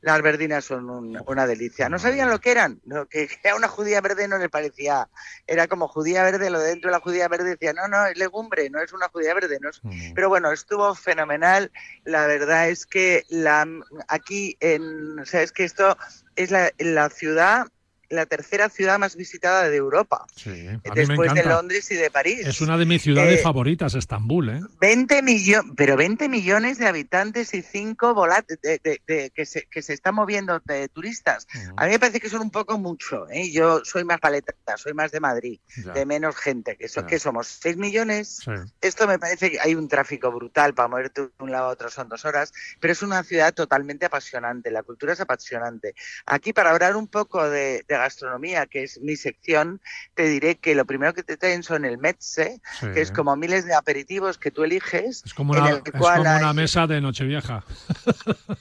las 0.00 0.22
verdinas 0.22 0.64
son 0.64 0.88
un- 0.90 1.22
una 1.26 1.46
delicia. 1.46 1.88
No 1.88 1.98
sabían 1.98 2.30
lo 2.30 2.40
que 2.40 2.50
eran, 2.50 2.80
lo 2.84 3.06
que 3.06 3.28
era 3.44 3.56
una 3.56 3.68
judía 3.68 4.00
verde 4.00 4.28
no 4.28 4.38
les 4.38 4.48
parecía. 4.48 5.08
Era 5.46 5.66
como 5.68 5.88
judía 5.88 6.22
verde, 6.22 6.50
lo 6.50 6.58
de 6.60 6.68
dentro 6.68 6.88
de 6.90 6.92
la 6.96 7.00
judía 7.00 7.28
verde 7.28 7.50
decía, 7.50 7.72
no, 7.72 7.88
no, 7.88 8.06
es 8.06 8.16
legumbre, 8.16 8.68
no 8.70 8.80
es 8.80 8.92
una 8.92 9.08
judía 9.08 9.34
verde. 9.34 9.58
No 9.60 9.70
es... 9.70 9.80
Pero 10.14 10.28
bueno, 10.28 10.52
estuvo 10.52 10.94
fenomenal. 10.94 11.70
La 12.04 12.26
verdad 12.26 12.68
es 12.68 12.86
que 12.86 13.24
la, 13.28 13.66
aquí, 14.08 14.56
en, 14.60 15.24
sabes 15.26 15.52
que 15.52 15.64
esto 15.64 15.96
es 16.36 16.50
la, 16.50 16.70
la 16.78 17.08
ciudad, 17.10 17.66
la 18.08 18.26
tercera 18.26 18.68
ciudad 18.68 18.98
más 18.98 19.16
visitada 19.16 19.68
de 19.68 19.76
Europa, 19.76 20.26
Sí, 20.34 20.66
después 20.94 21.32
de. 21.34 21.44
Londres 21.44 21.90
y 21.90 21.94
de 21.96 22.10
París. 22.10 22.40
Es 22.46 22.60
una 22.60 22.76
de 22.76 22.86
mis 22.86 23.02
ciudades 23.02 23.40
Eh, 23.40 23.42
favoritas, 23.42 23.94
Estambul, 23.94 24.48
¿eh? 24.50 24.60
20 24.80 25.22
millones, 25.22 25.72
pero 25.76 25.96
20 25.96 26.28
millones 26.28 26.78
de 26.78 26.86
habitantes 26.86 27.54
y 27.54 27.62
5 27.62 28.14
volantes 28.14 28.60
de, 28.62 28.80
de- 28.82 29.00
de- 29.06 29.30
que, 29.30 29.46
se, 29.46 29.66
que 29.66 29.82
se 29.82 29.92
están 29.94 30.14
moviendo 30.14 30.60
de 30.64 30.88
turistas. 30.88 31.46
A 31.76 31.84
mí 31.86 31.92
me 31.92 31.98
parece 31.98 32.20
que 32.20 32.28
son 32.28 32.40
un 32.42 32.50
poco 32.50 32.78
mucho. 32.78 33.28
¿eh? 33.30 33.50
Yo 33.50 33.84
soy 33.84 34.04
más 34.04 34.18
paleta, 34.20 34.54
soy 34.76 34.92
más 34.94 35.12
de 35.12 35.20
Madrid, 35.20 35.60
Ya. 35.84 35.92
de 35.92 36.06
menos 36.06 36.36
gente. 36.36 36.76
que, 36.76 36.88
so- 36.88 37.06
que 37.06 37.18
somos 37.18 37.46
6 37.46 37.76
millones. 37.76 38.40
Sí. 38.44 38.50
Esto 38.80 39.06
me 39.06 39.18
parece 39.18 39.50
que 39.52 39.60
hay 39.60 39.74
un 39.74 39.88
tráfico 39.88 40.30
brutal 40.32 40.74
para 40.74 40.88
moverte 40.88 41.22
de 41.22 41.28
un 41.38 41.50
lado 41.50 41.66
a 41.66 41.68
otro 41.70 41.90
son 41.90 42.08
dos 42.08 42.24
horas, 42.24 42.52
pero 42.80 42.92
es 42.92 43.02
una 43.02 43.22
ciudad 43.22 43.54
totalmente 43.54 44.06
apasionante. 44.06 44.70
La 44.70 44.82
cultura 44.82 45.12
es 45.12 45.20
apasionante. 45.20 45.94
Aquí, 46.26 46.52
para 46.52 46.70
hablar 46.70 46.96
un 46.96 47.06
poco 47.08 47.48
de, 47.48 47.84
de 47.88 47.95
gastronomía, 47.98 48.66
que 48.66 48.82
es 48.84 49.00
mi 49.00 49.16
sección, 49.16 49.80
te 50.14 50.24
diré 50.24 50.56
que 50.56 50.74
lo 50.74 50.84
primero 50.84 51.14
que 51.14 51.22
te 51.22 51.36
traen 51.36 51.62
son 51.62 51.84
el 51.84 51.98
mezze, 51.98 52.60
Sí. 52.80 52.86
que 52.94 53.00
es 53.00 53.10
como 53.10 53.34
miles 53.36 53.64
de 53.64 53.74
aperitivos 53.74 54.38
que 54.38 54.50
tú 54.50 54.64
eliges. 54.64 55.22
Es 55.24 55.34
como 55.34 55.54
en 55.56 55.62
una, 55.62 56.50
es 56.50 56.54
mesa 56.54 56.86
de 56.86 57.00
Nochevieja. 57.00 57.64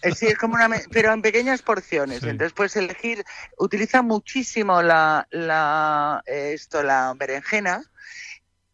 eh, 0.02 0.12
Sí, 0.14 0.28
es 0.28 0.38
como 0.38 0.56
una, 0.56 0.68
me- 0.68 0.84
pero 0.92 1.14
en 1.14 1.22
pequeñas 1.22 1.62
porciones. 1.62 2.22
Sí. 2.22 2.30
Entonces 2.30 2.54
puedes 2.54 2.76
elegir. 2.76 3.24
Utiliza 3.58 4.02
muchísimo 4.02 4.82
la, 4.82 5.28
la 5.32 6.24
eh, 6.26 6.52
esto, 6.54 6.84
la 6.84 7.14
berenjena. 7.18 7.84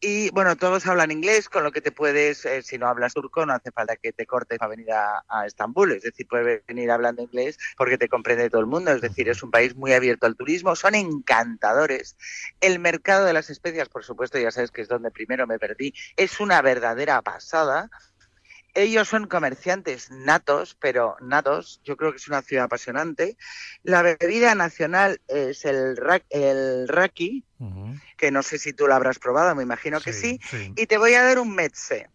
Y 0.03 0.31
bueno, 0.31 0.55
todos 0.55 0.87
hablan 0.87 1.11
inglés, 1.11 1.47
con 1.47 1.63
lo 1.63 1.71
que 1.71 1.79
te 1.79 1.91
puedes, 1.91 2.43
eh, 2.47 2.63
si 2.63 2.79
no 2.79 2.87
hablas 2.87 3.13
turco, 3.13 3.45
no 3.45 3.53
hace 3.53 3.71
falta 3.71 3.95
que 3.97 4.11
te 4.11 4.25
cortes 4.25 4.57
para 4.57 4.69
venir 4.69 4.91
a, 4.91 5.23
a 5.29 5.45
Estambul. 5.45 5.91
Es 5.91 6.01
decir, 6.01 6.27
puedes 6.27 6.65
venir 6.65 6.89
hablando 6.89 7.21
inglés 7.21 7.59
porque 7.77 7.99
te 7.99 8.09
comprende 8.09 8.49
todo 8.49 8.61
el 8.61 8.67
mundo. 8.67 8.91
Es 8.91 9.01
decir, 9.01 9.29
es 9.29 9.43
un 9.43 9.51
país 9.51 9.75
muy 9.75 9.93
abierto 9.93 10.25
al 10.25 10.35
turismo, 10.35 10.75
son 10.75 10.95
encantadores. 10.95 12.17
El 12.61 12.79
mercado 12.79 13.25
de 13.25 13.33
las 13.33 13.51
especias, 13.51 13.89
por 13.89 14.03
supuesto, 14.03 14.39
ya 14.39 14.49
sabes 14.49 14.71
que 14.71 14.81
es 14.81 14.87
donde 14.87 15.11
primero 15.11 15.45
me 15.45 15.59
perdí, 15.59 15.93
es 16.17 16.39
una 16.39 16.63
verdadera 16.63 17.21
pasada. 17.21 17.91
Ellos 18.73 19.07
son 19.07 19.27
comerciantes 19.27 20.09
natos, 20.11 20.75
pero 20.79 21.17
natos. 21.21 21.81
Yo 21.83 21.97
creo 21.97 22.11
que 22.11 22.17
es 22.17 22.27
una 22.27 22.41
ciudad 22.41 22.65
apasionante. 22.65 23.37
La 23.83 24.01
bebida 24.01 24.55
nacional 24.55 25.21
es 25.27 25.65
el, 25.65 25.97
ra- 25.97 26.23
el 26.29 26.87
raki, 26.87 27.43
que 28.17 28.31
no 28.31 28.43
sé 28.43 28.57
si 28.57 28.73
tú 28.73 28.87
lo 28.87 28.95
habrás 28.95 29.19
probado, 29.19 29.55
me 29.55 29.63
imagino 29.63 29.99
que 29.99 30.13
sí. 30.13 30.39
Y 30.75 30.87
te 30.87 30.97
voy 30.97 31.13
a 31.15 31.23
dar 31.23 31.39
un 31.39 31.53
mezze, 31.53 32.09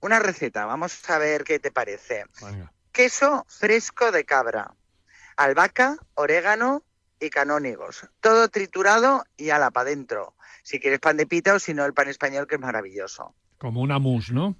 una 0.00 0.18
receta. 0.18 0.66
Vamos 0.66 1.08
a 1.08 1.18
ver 1.18 1.44
qué 1.44 1.58
te 1.58 1.70
parece. 1.70 2.24
Queso 2.92 3.46
fresco 3.48 4.12
de 4.12 4.24
cabra, 4.24 4.74
albahaca, 5.36 5.96
orégano 6.14 6.84
y 7.20 7.30
canónigos. 7.30 8.08
Todo 8.20 8.48
triturado 8.48 9.24
y 9.36 9.50
ala 9.50 9.70
para 9.70 9.88
adentro. 9.88 10.34
Si 10.62 10.78
quieres 10.78 11.00
pan 11.00 11.16
de 11.16 11.26
pita 11.26 11.54
o 11.54 11.58
si 11.58 11.72
no 11.74 11.84
el 11.84 11.94
pan 11.94 12.08
español, 12.08 12.46
que 12.46 12.56
es 12.56 12.60
maravilloso. 12.60 13.34
Como 13.58 13.80
una 13.80 13.98
mousse, 13.98 14.32
¿no? 14.32 14.56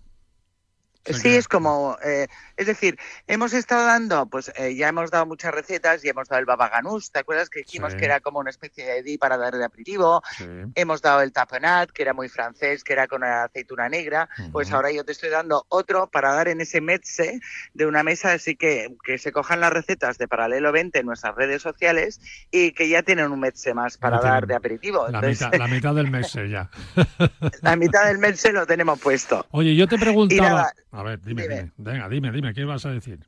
Sí, 1.05 1.35
es 1.35 1.49
como, 1.49 1.97
eh, 2.05 2.29
es 2.57 2.67
decir, 2.67 2.99
hemos 3.27 3.53
estado 3.53 3.87
dando, 3.87 4.27
pues 4.27 4.53
eh, 4.57 4.75
ya 4.77 4.89
hemos 4.89 5.11
dado 5.11 5.27
muchas 5.27 5.53
recetas 5.53 6.05
y 6.05 6.09
hemos 6.09 6.29
dado 6.29 6.41
el 6.41 6.47
baba 6.47 6.69
ganoush, 6.69 7.09
¿te 7.11 7.19
acuerdas 7.21 7.51
que 7.51 7.61
dijimos 7.61 7.93
Sí. 7.93 7.99
que 7.99 8.05
era 8.05 8.21
como 8.21 8.39
una 8.39 8.51
especie 8.51 8.85
de 8.87 9.03
di 9.03 9.19
para 9.19 9.37
dar 9.37 9.57
de 9.57 9.65
aperitivo? 9.65 10.23
Sí. 10.37 10.47
Hemos 10.75 11.03
dado 11.03 11.23
el 11.23 11.33
tapenat, 11.33 11.91
que 11.91 12.03
era 12.03 12.15
muy 12.15 12.29
francés, 12.29 12.85
que 12.85 12.93
era 12.93 13.09
con 13.09 13.25
aceituna 13.25 13.89
negra, 13.89 14.29
pues 14.53 14.73
ahora 14.73 14.93
yo 14.93 15.05
te 15.05 15.13
estoy 15.13 15.31
dando 15.31 15.67
otro 15.69 16.09
para 16.09 16.33
dar 16.35 16.49
en 16.49 16.61
ese 16.61 16.81
mezze 16.81 17.41
de 17.75 17.87
una 17.87 18.03
mesa, 18.03 18.33
así 18.33 18.57
que 18.57 18.95
que 19.05 19.19
se 19.19 19.33
cojan 19.33 19.61
las 19.61 19.73
recetas 19.73 20.19
de 20.19 20.29
Paralelo 20.29 20.73
20 20.73 21.01
en 21.01 21.07
nuestras 21.07 21.35
redes 21.35 21.63
sociales 21.63 22.21
y 22.51 22.73
que 22.73 22.89
ya 22.89 23.03
tienen 23.03 23.31
un 23.31 23.41
mezze 23.41 23.75
más 23.75 23.99
para 23.99 24.21
dar 24.21 24.47
de 24.47 24.55
aperitivo. 24.55 25.09
La, 25.09 25.19
Entonces, 25.19 25.47
mitad, 25.47 25.59
la 25.59 25.69
mitad 25.69 25.95
del 25.95 26.15
eh, 26.15 26.49
ya. 26.49 26.71
la 27.63 27.77
mitad 27.77 28.07
del 28.07 28.19
mezze 28.19 28.53
lo 28.53 28.67
tenemos 28.67 29.01
puesto. 29.01 29.47
Oye, 29.51 29.75
yo 29.75 29.87
te 29.87 29.99
preguntaba... 29.99 30.73
a 30.93 31.03
ver, 31.03 31.21
dime, 31.21 31.43
dime. 31.43 31.55
dime. 31.57 31.73
Venga, 31.77 32.09
dime, 32.09 32.31
dime, 32.33 32.55
¿qué 32.55 32.65
vas 32.65 32.87
a 32.87 32.91
decir? 32.91 33.19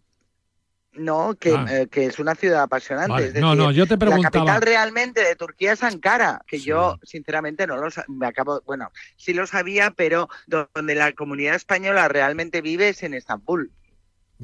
No, 0.93 1.35
que, 1.35 1.53
Ah. 1.53 1.67
eh, 1.69 1.89
que 1.89 2.07
es 2.07 2.21
una 2.21 2.37
ciudad 2.37 2.63
apasionante. 2.63 3.11
Vale, 3.11 3.27
es 3.27 3.33
decir, 3.35 3.43
no, 3.45 3.57
no, 3.57 3.73
yo 3.73 3.85
te 3.87 3.95
La 3.95 3.99
preguntaba- 3.99 4.31
capital 4.31 4.63
realmente 4.63 5.25
de 5.25 5.35
Turquía 5.35 5.73
es 5.73 5.83
Ankara, 5.83 6.41
que 6.47 6.61
yo 6.61 6.99
sinceramente 7.03 7.67
no 7.67 7.77
lo 7.79 7.89
me 8.07 8.27
acabo, 8.29 8.63
bueno, 8.65 8.93
sí 9.17 9.35
lo 9.35 9.45
sabía, 9.49 9.91
pero 9.91 10.29
donde 10.47 10.95
la 10.95 11.13
comunidad 11.13 11.57
española 11.57 12.07
realmente 12.07 12.61
vive 12.63 12.91
es 12.91 13.03
en 13.03 13.15
Estambul. 13.15 13.73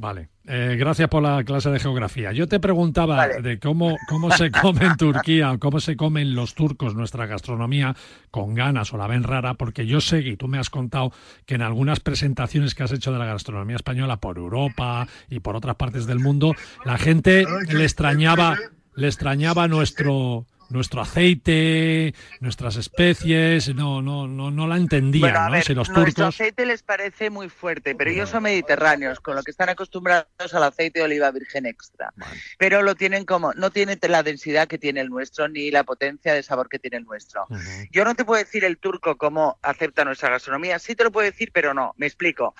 Vale, 0.01 0.31
eh, 0.47 0.77
gracias 0.79 1.11
por 1.11 1.23
la 1.23 1.45
clase 1.45 1.69
de 1.69 1.79
geografía. 1.79 2.33
Yo 2.33 2.49
te 2.49 2.59
preguntaba 2.59 3.17
Vale. 3.17 3.43
de 3.43 3.59
cómo, 3.59 3.99
cómo 4.09 4.31
se 4.31 4.51
come 4.63 4.87
en 4.87 4.97
Turquía, 4.97 5.53
o 5.53 5.59
cómo 5.59 5.79
se 5.79 5.95
comen 5.95 6.35
los 6.35 6.55
turcos 6.55 6.95
nuestra 6.95 7.27
gastronomía 7.27 7.95
con 8.31 8.55
ganas 8.55 8.95
o 8.95 8.97
la 8.97 9.07
ven 9.07 9.25
rara, 9.25 9.55
porque 9.55 9.87
yo 9.87 10.01
sé, 10.01 10.21
y 10.21 10.39
tú 10.39 10.49
me 10.49 10.59
has 10.59 10.71
contado, 10.71 11.13
que 11.45 11.57
en 11.57 11.61
algunas 11.61 12.01
presentaciones 12.01 12.75
que 12.75 12.83
has 12.83 12.93
hecho 12.93 13.13
de 13.13 13.19
la 13.19 13.27
gastronomía 13.27 13.77
española 13.77 14.17
por 14.21 14.39
Europa 14.39 15.07
y 15.29 15.41
por 15.41 15.55
otras 15.55 15.77
partes 15.77 16.07
del 16.07 16.19
mundo, 16.19 16.55
la 16.87 16.97
gente 16.97 17.45
le 17.69 17.85
extrañaba, 17.85 18.57
le 18.95 19.07
extrañaba 19.07 19.69
nuestro 19.69 20.47
nuestro 20.71 21.01
aceite, 21.01 22.15
nuestras 22.41 22.77
especies, 22.77 23.75
no, 23.75 24.01
no, 24.01 24.27
no, 24.27 24.51
no 24.51 24.67
la 24.67 24.77
entendían, 24.77 25.33
Bueno, 25.33 25.47
¿no? 25.47 25.51
ver, 25.53 25.65
Si 25.65 25.75
los 25.75 25.89
nuestro 25.89 26.25
turcos. 26.25 26.35
aceite 26.41 26.65
les 26.65 26.83
parece 26.83 27.29
muy 27.29 27.49
fuerte, 27.49 27.95
pero 27.95 28.11
ellos 28.11 28.31
son 28.31 28.45
mediterráneos, 28.45 29.21
con 29.21 29.35
lo 29.35 29.43
que 29.43 29.51
están 29.51 29.69
acostumbrados 29.69 30.29
al 30.55 30.63
aceite 30.63 31.01
de 31.01 31.05
oliva 31.07 31.31
virgen 31.33 31.67
extra. 31.67 32.13
Pero 32.59 32.83
lo 32.83 32.95
tienen 32.95 33.25
como, 33.25 33.53
no 33.55 33.71
tiene 33.71 33.99
la 34.09 34.23
densidad 34.23 34.69
que 34.69 34.79
tiene 34.79 35.01
el 35.01 35.09
nuestro, 35.09 35.49
ni 35.49 35.71
la 35.71 35.85
potencia 35.85 36.35
de 36.35 36.43
sabor 36.43 36.69
que 36.69 36.79
tiene 36.79 36.99
el 36.99 37.05
nuestro. 37.05 37.47
Yo 37.91 38.05
no 38.05 38.15
te 38.15 38.25
puedo 38.25 38.43
decir 38.43 38.65
el 38.65 38.79
turco 38.79 39.17
cómo 39.17 39.59
acepta 39.63 40.05
nuestra 40.05 40.31
gastronomía, 40.31 40.79
sí 40.79 40.95
te 40.95 41.05
lo 41.05 41.11
puedo 41.11 41.27
decir, 41.29 41.51
pero 41.53 41.75
no, 41.75 41.95
me 41.97 42.07
explico. 42.07 42.55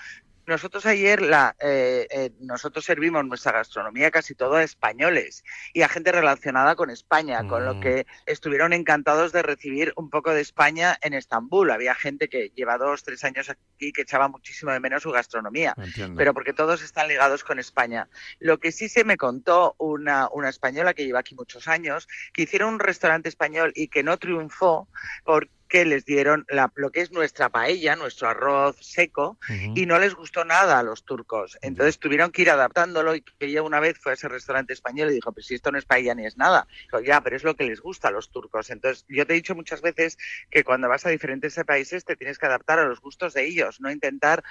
Nosotros 0.51 0.85
ayer 0.85 1.21
la, 1.21 1.55
eh, 1.61 2.07
eh, 2.11 2.31
nosotros 2.41 2.83
servimos 2.83 3.23
nuestra 3.23 3.53
gastronomía 3.53 4.11
casi 4.11 4.35
todo 4.35 4.55
a 4.55 4.63
españoles 4.63 5.45
y 5.73 5.81
a 5.81 5.87
gente 5.87 6.11
relacionada 6.11 6.75
con 6.75 6.89
España, 6.89 7.47
con 7.47 7.63
lo 7.63 7.79
que 7.79 8.05
estuvieron 8.25 8.73
encantados 8.73 9.31
de 9.31 9.43
recibir 9.43 9.93
un 9.95 10.09
poco 10.09 10.33
de 10.33 10.41
España 10.41 10.97
en 11.03 11.13
Estambul. 11.13 11.71
Había 11.71 11.95
gente 11.95 12.27
que 12.27 12.51
lleva 12.53 12.77
dos, 12.77 13.03
tres 13.03 13.23
años 13.23 13.49
aquí 13.49 13.93
que 13.93 14.01
echaba 14.01 14.27
muchísimo 14.27 14.73
de 14.73 14.81
menos 14.81 15.03
su 15.03 15.11
gastronomía, 15.11 15.73
Entiendo. 15.77 16.17
pero 16.17 16.33
porque 16.33 16.51
todos 16.51 16.83
están 16.83 17.07
ligados 17.07 17.45
con 17.45 17.57
España. 17.57 18.09
Lo 18.39 18.59
que 18.59 18.73
sí 18.73 18.89
se 18.89 19.05
me 19.05 19.15
contó 19.15 19.75
una, 19.77 20.27
una 20.33 20.49
española 20.49 20.93
que 20.93 21.05
lleva 21.05 21.19
aquí 21.19 21.33
muchos 21.33 21.69
años, 21.69 22.09
que 22.33 22.41
hicieron 22.41 22.73
un 22.73 22.79
restaurante 22.81 23.29
español 23.29 23.71
y 23.73 23.87
que 23.87 24.03
no 24.03 24.17
triunfó 24.17 24.89
porque 25.23 25.60
les 25.85 26.05
dieron 26.05 26.45
la- 26.49 26.71
lo 26.75 26.91
que 26.91 27.01
es 27.01 27.11
nuestra 27.11 27.49
paella, 27.49 27.95
nuestro 27.95 28.27
arroz 28.27 28.75
seco, 28.81 29.37
y 29.75 29.85
no 29.85 29.97
les 29.99 30.13
gustó 30.15 30.43
nada 30.45 30.79
a 30.79 30.83
los 30.83 31.05
turcos. 31.05 31.57
Entonces 31.61 31.97
tuvieron 31.99 32.31
que 32.31 32.41
ir 32.43 32.49
adaptándolo 32.49 33.15
y 33.15 33.21
que 33.21 33.33
ella 33.39 33.63
una 33.63 33.79
vez 33.79 33.97
fue 33.97 34.11
a 34.11 34.15
ese 34.15 34.27
restaurante 34.27 34.73
español 34.73 35.09
y 35.09 35.13
dijo, 35.15 35.31
pues 35.31 35.45
si 35.47 35.55
esto 35.55 35.71
no 35.71 35.77
es 35.77 35.85
paella 35.85 36.13
ni 36.15 36.25
es 36.25 36.37
nada. 36.37 36.67
Dijo, 36.83 36.99
ya, 36.99 37.21
pero 37.21 37.35
es 37.35 37.43
lo 37.43 37.55
que 37.55 37.63
les 37.65 37.79
gusta 37.79 38.09
a 38.09 38.11
los 38.11 38.31
turcos. 38.31 38.69
Entonces 38.69 39.05
yo 39.07 39.25
te 39.25 39.33
he 39.33 39.35
dicho 39.35 39.55
muchas 39.55 39.81
veces 39.81 40.17
que 40.49 40.63
cuando 40.63 40.89
vas 40.89 41.05
a 41.05 41.09
diferentes 41.09 41.57
países 41.65 42.05
te 42.05 42.15
tienes 42.15 42.37
que 42.37 42.45
adaptar 42.45 42.79
a 42.79 42.85
los 42.85 42.99
gustos 43.01 43.33
de 43.33 43.45
ellos, 43.45 43.79
no 43.81 43.89
intentar 43.91 44.43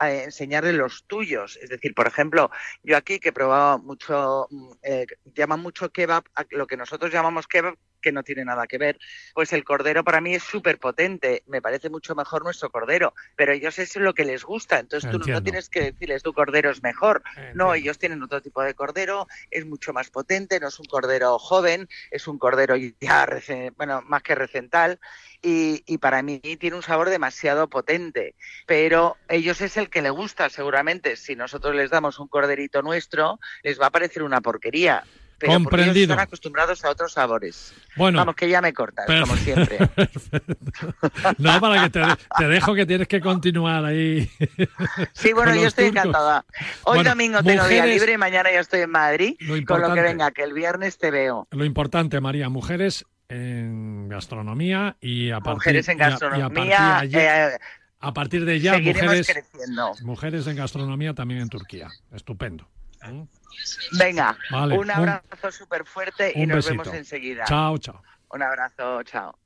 eh, 0.00 0.24
enseñarle 0.24 0.72
los 0.74 1.06
tuyos. 1.06 1.58
Es 1.62 1.70
decir, 1.70 1.94
por 1.94 2.06
ejemplo, 2.06 2.50
yo 2.82 2.96
aquí 2.96 3.18
que 3.18 3.30
he 3.30 3.32
probado 3.32 3.78
mucho, 3.78 4.46
mm, 4.50 4.72
eh, 4.82 5.06
llaman 5.24 5.60
mucho 5.60 5.90
kebab, 5.90 6.24
a 6.34 6.44
lo 6.50 6.66
que 6.66 6.76
nosotros 6.76 7.10
llamamos 7.10 7.46
kebab, 7.46 7.76
que 8.06 8.12
no 8.12 8.22
tiene 8.22 8.44
nada 8.44 8.68
que 8.68 8.78
ver, 8.78 9.00
pues 9.34 9.52
el 9.52 9.64
cordero 9.64 10.04
para 10.04 10.20
mí 10.20 10.32
es 10.32 10.44
súper 10.44 10.78
potente, 10.78 11.42
me 11.48 11.60
parece 11.60 11.90
mucho 11.90 12.14
mejor 12.14 12.44
nuestro 12.44 12.70
cordero, 12.70 13.14
pero 13.34 13.52
ellos 13.52 13.80
es 13.80 13.96
lo 13.96 14.14
que 14.14 14.24
les 14.24 14.44
gusta, 14.44 14.78
entonces 14.78 15.10
tú 15.10 15.18
no 15.18 15.42
tienes 15.42 15.68
que 15.68 15.90
decirles 15.90 16.22
tu 16.22 16.32
cordero 16.32 16.70
es 16.70 16.84
mejor, 16.84 17.24
no, 17.54 17.74
ellos 17.74 17.98
tienen 17.98 18.22
otro 18.22 18.40
tipo 18.40 18.62
de 18.62 18.74
cordero, 18.74 19.26
es 19.50 19.66
mucho 19.66 19.92
más 19.92 20.10
potente, 20.10 20.60
no 20.60 20.68
es 20.68 20.78
un 20.78 20.86
cordero 20.86 21.36
joven, 21.40 21.88
es 22.12 22.28
un 22.28 22.38
cordero 22.38 22.76
ya, 22.76 23.28
bueno, 23.76 24.02
más 24.02 24.22
que 24.22 24.36
recental, 24.36 25.00
y, 25.42 25.82
y, 25.86 25.98
para 25.98 26.22
mí 26.22 26.38
tiene 26.38 26.76
un 26.76 26.82
sabor 26.82 27.10
demasiado 27.10 27.68
potente, 27.68 28.36
pero 28.66 29.16
ellos 29.28 29.60
es 29.60 29.76
el 29.76 29.90
que 29.90 30.02
le 30.02 30.10
gusta 30.10 30.48
seguramente. 30.48 31.14
Si 31.16 31.36
nosotros 31.36 31.74
les 31.74 31.90
damos 31.90 32.18
un 32.18 32.26
corderito 32.26 32.82
nuestro, 32.82 33.38
les 33.62 33.80
va 33.80 33.86
a 33.86 33.90
parecer 33.90 34.22
una 34.22 34.40
porquería. 34.40 35.04
Pero 35.38 35.52
Comprendido. 35.52 35.92
Ellos 35.92 36.10
están 36.10 36.20
acostumbrados 36.20 36.84
a 36.84 36.90
otros 36.90 37.12
sabores. 37.12 37.74
Bueno, 37.96 38.18
Vamos, 38.18 38.36
que 38.36 38.48
ya 38.48 38.62
me 38.62 38.72
cortas, 38.72 39.06
como 39.06 39.36
siempre. 39.36 39.78
no, 41.38 41.60
para 41.60 41.82
que 41.84 41.90
te, 41.90 42.02
te, 42.38 42.48
dejo 42.48 42.74
que 42.74 42.86
tienes 42.86 43.08
que 43.08 43.20
continuar 43.20 43.84
ahí. 43.84 44.30
Sí, 45.12 45.32
bueno, 45.32 45.54
yo 45.54 45.66
estoy 45.66 45.86
turcos. 45.86 46.04
encantada. 46.04 46.44
Hoy 46.84 46.96
bueno, 46.96 47.10
domingo 47.10 47.42
tengo 47.42 47.62
mujeres, 47.62 47.84
día 47.84 47.86
libre 47.86 48.12
y 48.12 48.18
mañana 48.18 48.50
ya 48.50 48.60
estoy 48.60 48.80
en 48.80 48.90
Madrid. 48.90 49.36
Lo 49.40 49.62
con 49.64 49.80
lo 49.80 49.92
que 49.92 50.00
venga, 50.00 50.30
que 50.30 50.42
el 50.42 50.52
viernes 50.52 50.98
te 50.98 51.10
veo. 51.10 51.46
Lo 51.50 51.64
importante, 51.64 52.20
María, 52.20 52.48
mujeres 52.48 53.04
en 53.28 54.08
gastronomía 54.08 54.96
y 55.00 55.30
a 55.30 55.40
partir, 55.40 55.54
mujeres 55.54 55.88
en 55.88 55.98
gastronomía. 55.98 56.66
Y 56.66 56.72
a, 56.72 57.04
y 57.04 57.14
a, 57.14 57.18
partir, 57.18 57.18
eh, 57.20 57.58
a 58.00 58.14
partir 58.14 58.44
de 58.44 58.60
ya, 58.60 58.78
mujeres, 58.78 59.26
creciendo. 59.26 59.92
mujeres 60.02 60.46
en 60.46 60.56
gastronomía 60.56 61.14
también 61.14 61.40
en 61.40 61.48
Turquía. 61.48 61.88
Estupendo. 62.12 62.68
Venga, 63.98 64.36
vale, 64.50 64.78
un 64.78 64.90
abrazo 64.90 65.50
súper 65.50 65.84
fuerte 65.84 66.32
y 66.34 66.46
nos 66.46 66.56
besito. 66.56 66.82
vemos 66.82 66.94
enseguida. 66.94 67.44
Chao, 67.44 67.78
chao. 67.78 68.02
Un 68.30 68.42
abrazo, 68.42 69.02
chao. 69.04 69.38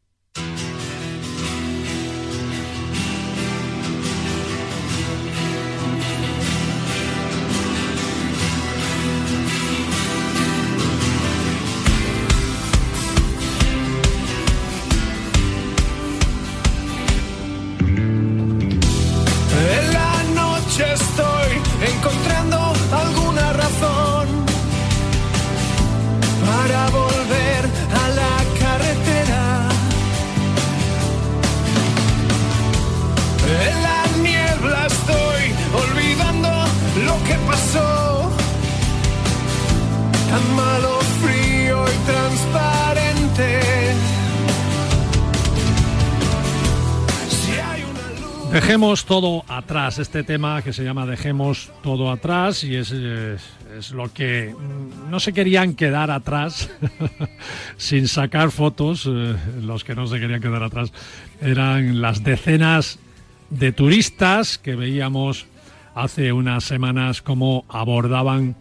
Dejemos 48.52 49.04
todo 49.04 49.44
atrás, 49.48 49.98
este 49.98 50.24
tema 50.24 50.62
que 50.62 50.72
se 50.72 50.82
llama 50.82 51.06
Dejemos 51.06 51.70
todo 51.82 52.10
atrás 52.10 52.64
y 52.64 52.74
es, 52.76 52.90
es, 52.90 53.90
lo 53.92 54.12
que 54.12 54.54
no 55.08 55.20
se 55.20 55.32
querían 55.32 55.74
quedar 55.74 56.10
atrás 56.10 56.68
sin 57.76 58.08
sacar 58.08 58.50
fotos, 58.50 59.06
eh, 59.06 59.36
los 59.62 59.84
que 59.84 59.94
no 59.94 60.06
se 60.08 60.18
querían 60.18 60.40
quedar 60.40 60.64
atrás 60.64 60.92
eran 61.40 62.00
las 62.00 62.24
decenas 62.24 62.98
de 63.50 63.70
turistas 63.70 64.58
que 64.58 64.74
veíamos 64.74 65.46
hace 65.94 66.32
unas 66.32 66.64
semanas 66.64 67.22
cómo 67.22 67.64
abordaban 67.68 68.56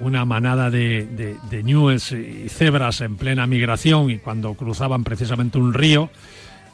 una 0.00 0.24
manada 0.24 0.70
de, 0.70 1.06
de, 1.06 1.36
de 1.50 2.44
y 2.44 2.48
cebras 2.48 3.00
en 3.00 3.16
plena 3.16 3.46
migración 3.46 4.10
y 4.10 4.18
cuando 4.18 4.54
cruzaban 4.54 5.04
precisamente 5.04 5.58
un 5.58 5.74
río 5.74 6.10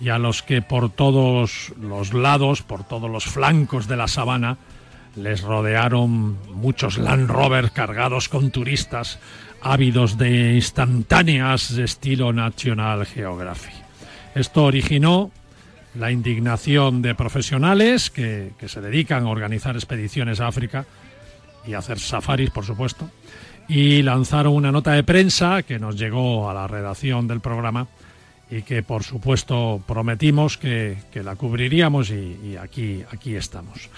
y 0.01 0.09
a 0.09 0.19
los 0.19 0.43
que 0.43 0.63
por 0.63 0.91
todos 0.91 1.73
los 1.81 2.13
lados, 2.13 2.63
por 2.63 2.85
todos 2.85 3.11
los 3.11 3.25
flancos 3.25 3.89
de 3.89 3.97
la 3.97 4.09
sabana, 4.09 4.59
les 5.17 5.43
rodearon 5.43 6.37
muchos 6.53 6.99
Land 6.99 7.31
Rover 7.31 7.71
cargados 7.71 8.29
con 8.29 8.51
turistas 8.51 9.19
ávidos 9.63 10.19
de 10.19 10.55
instantáneas 10.55 11.75
de 11.75 11.85
estilo 11.85 12.33
National 12.33 13.07
Geographic. 13.07 13.75
Esto 14.35 14.65
originó 14.65 15.31
la 15.95 16.11
indignación 16.11 17.03
de 17.03 17.15
profesionales 17.15 18.11
que, 18.11 18.51
que 18.59 18.69
se 18.69 18.81
dedican 18.81 19.25
a 19.25 19.31
organizar 19.31 19.77
expediciones 19.77 20.41
a 20.41 20.49
África 20.49 20.85
y 21.67 21.75
hacer 21.75 21.99
safaris, 21.99 22.51
por 22.51 22.65
supuesto, 22.65 23.11
y 23.69 24.03
lanzaron 24.03 24.55
una 24.55 24.73
nota 24.73 24.93
de 24.93 25.03
prensa 25.03 25.63
que 25.63 25.79
nos 25.79 25.97
llegó 25.97 26.51
a 26.51 26.55
la 26.55 26.67
redacción 26.67 27.27
del 27.27 27.41
programa 27.41 27.89
y 28.51 28.63
que 28.63 28.83
por 28.83 29.03
supuesto 29.03 29.83
prometimos 29.87 30.59
que, 30.59 30.99
que 31.13 31.23
la 31.23 31.37
cubriríamos 31.37 32.11
y, 32.11 32.39
y, 32.45 32.57
aquí, 32.61 33.03
aquí 33.11 33.35
estamos. 33.37 33.89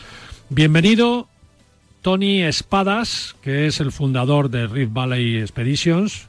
Bienvenido 0.48 1.28
Tony 2.02 2.42
Espadas, 2.42 3.34
que 3.42 3.66
es 3.66 3.80
el 3.80 3.90
fundador 3.90 4.48
de 4.48 4.68
Rift 4.68 4.92
Valley 4.92 5.38
Expeditions, 5.38 6.28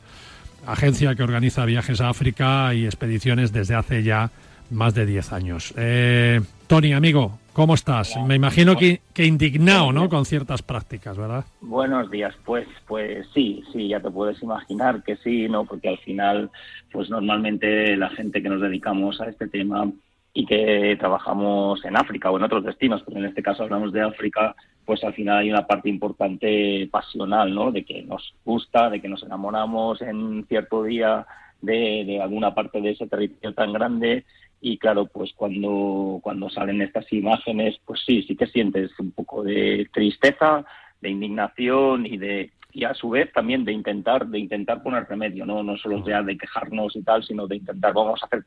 agencia 0.66 1.14
que 1.16 1.24
organiza 1.24 1.66
viajes 1.66 2.02
a 2.02 2.10
África 2.10 2.74
y 2.74 2.86
expediciones 2.86 3.52
desde 3.54 3.76
hace 3.76 4.02
ya 4.02 4.32
más 4.70 4.94
de 4.94 5.06
10 5.06 5.34
años. 5.34 5.74
Eh, 5.78 6.42
Tony, 6.68 6.94
amigo, 6.94 7.40
¿cómo 7.54 7.74
estás? 7.74 8.16
Me 8.26 8.36
imagino 8.36 8.76
que, 8.76 9.02
que 9.14 9.26
indignado, 9.26 9.92
¿no? 9.92 10.10
Con 10.10 10.26
ciertas 10.26 10.62
prácticas, 10.62 11.18
¿verdad? 11.18 11.46
Buenos 11.62 12.12
días, 12.12 12.36
pues, 12.46 12.68
pues 12.88 13.28
sí, 13.34 13.64
sí, 13.72 13.88
ya 13.88 14.00
te 14.00 14.12
puedes 14.12 14.42
imaginar 14.44 15.04
que 15.04 15.16
sí, 15.18 15.48
¿no? 15.48 15.66
Porque 15.66 15.90
al 15.90 15.98
final, 16.00 16.50
pues 16.92 17.10
normalmente 17.10 17.96
la 17.96 18.10
gente 18.10 18.42
que 18.42 18.50
nos 18.50 18.62
dedicamos 18.62 19.22
a 19.22 19.30
este 19.30 19.48
tema 19.48 19.90
y 20.34 20.46
que 20.46 20.96
trabajamos 21.00 21.84
en 21.84 21.98
África 21.98 22.30
o 22.30 22.38
en 22.38 22.44
otros 22.44 22.64
destinos, 22.64 23.02
pero 23.06 23.18
en 23.18 23.26
este 23.26 23.42
caso 23.42 23.64
hablamos 23.64 23.92
de 23.92 24.02
África, 24.02 24.56
pues 24.86 25.04
al 25.04 25.14
final 25.14 25.40
hay 25.40 25.50
una 25.50 25.66
parte 25.66 25.90
importante 25.90 26.88
pasional, 26.92 27.56
¿no? 27.56 27.72
De 27.72 27.84
que 27.84 28.04
nos 28.04 28.36
gusta, 28.46 28.90
de 28.90 29.02
que 29.02 29.10
nos 29.10 29.24
enamoramos 29.24 30.02
en 30.02 30.46
cierto 30.48 30.84
día 30.84 31.26
de, 31.62 32.04
de 32.06 32.22
alguna 32.22 32.54
parte 32.54 32.82
de 32.82 32.92
ese 32.92 33.08
territorio 33.08 33.54
tan 33.54 33.74
grande 33.74 34.26
y 34.60 34.78
claro, 34.78 35.06
pues 35.06 35.34
cuando, 35.36 36.20
cuando 36.22 36.50
salen 36.50 36.82
estas 36.82 37.12
imágenes, 37.14 37.80
pues 37.86 38.02
sí, 38.06 38.24
sí 38.24 38.36
que 38.36 38.48
sientes 38.48 38.92
un 39.00 39.12
poco 39.12 39.44
de 39.44 39.88
tristeza, 39.94 40.66
de 41.02 41.10
indignación 41.10 42.06
y 42.06 42.18
de 42.18 42.52
y 42.74 42.84
a 42.84 42.94
su 42.94 43.10
vez 43.10 43.32
también 43.34 43.66
de 43.66 43.72
intentar 43.72 44.28
de 44.28 44.40
intentar 44.40 44.84
poner 44.84 45.08
remedio 45.08 45.46
no 45.46 45.64
no 45.64 45.78
solo 45.78 46.06
ya 46.06 46.22
de 46.22 46.38
quejarnos 46.38 46.96
y 46.96 47.02
tal 47.02 47.24
sino 47.24 47.48
de 47.48 47.56
intentar 47.56 47.94
vamos 47.94 48.22
a 48.22 48.26
hacer 48.26 48.44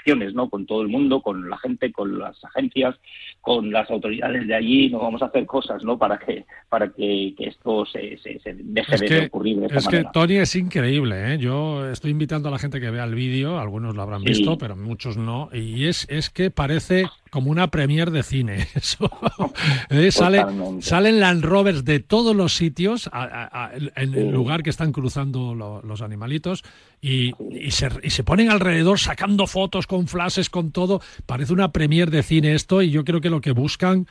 acciones 0.00 0.34
no 0.34 0.48
con 0.48 0.66
todo 0.66 0.82
el 0.82 0.88
mundo 0.88 1.20
con 1.20 1.48
la 1.48 1.58
gente 1.58 1.92
con 1.92 2.18
las 2.18 2.42
agencias 2.44 2.96
con 3.40 3.70
las 3.70 3.90
autoridades 3.90 4.46
de 4.46 4.54
allí 4.54 4.90
no 4.90 4.98
vamos 4.98 5.22
a 5.22 5.26
hacer 5.26 5.46
cosas 5.46 5.84
no 5.84 5.98
para 5.98 6.18
que 6.18 6.44
para 6.68 6.88
que, 6.88 7.34
que 7.36 7.46
esto 7.48 7.84
se, 7.86 8.16
se, 8.18 8.38
se 8.40 8.54
deje 8.54 8.94
es 8.94 9.00
de 9.00 9.06
que, 9.06 9.18
ocurrir 9.26 9.60
de 9.60 9.66
esta 9.66 9.78
es 9.78 9.86
manera. 9.86 10.02
que 10.04 10.10
Tony 10.12 10.36
es 10.36 10.56
increíble 10.56 11.34
¿eh? 11.34 11.38
yo 11.38 11.88
estoy 11.90 12.10
invitando 12.10 12.48
a 12.48 12.52
la 12.52 12.58
gente 12.58 12.80
que 12.80 12.90
vea 12.90 13.04
el 13.04 13.14
vídeo 13.14 13.58
algunos 13.58 13.94
lo 13.94 14.02
habrán 14.02 14.20
Sí. 14.22 14.28
visto 14.28 14.58
pero 14.58 14.76
muchos 14.76 15.16
no 15.16 15.48
y 15.52 15.86
es 15.86 16.06
es 16.10 16.30
que 16.30 16.50
parece 16.50 17.04
como 17.30 17.50
una 17.50 17.70
premier 17.70 18.10
de 18.10 18.22
cine. 18.22 18.68
Eso. 18.74 19.10
Eh, 19.88 20.10
sale, 20.12 20.44
salen 20.80 21.20
Land 21.20 21.44
Rovers 21.44 21.84
de 21.84 22.00
todos 22.00 22.34
los 22.36 22.54
sitios 22.54 23.08
a- 23.12 23.22
a- 23.24 23.66
a- 23.66 23.70
en 23.74 24.14
el 24.14 24.30
lugar 24.30 24.62
que 24.62 24.70
están 24.70 24.92
cruzando 24.92 25.54
lo- 25.54 25.80
los 25.82 26.02
animalitos 26.02 26.62
y, 27.00 27.32
y 27.50 27.70
se, 27.70 27.88
y 28.02 28.10
se 28.10 28.24
ponen 28.24 28.50
alrededor 28.50 28.98
sacando 28.98 29.46
fotos 29.46 29.86
con 29.86 30.06
flashes, 30.08 30.50
con 30.50 30.72
todo. 30.72 31.00
Parece 31.26 31.52
una 31.52 31.72
premier 31.72 32.10
de 32.10 32.22
cine 32.22 32.54
esto 32.54 32.82
y 32.82 32.90
yo 32.90 33.04
creo 33.04 33.20
que 33.20 33.30
lo 33.30 33.40
que 33.40 33.52
buscan 33.52 34.06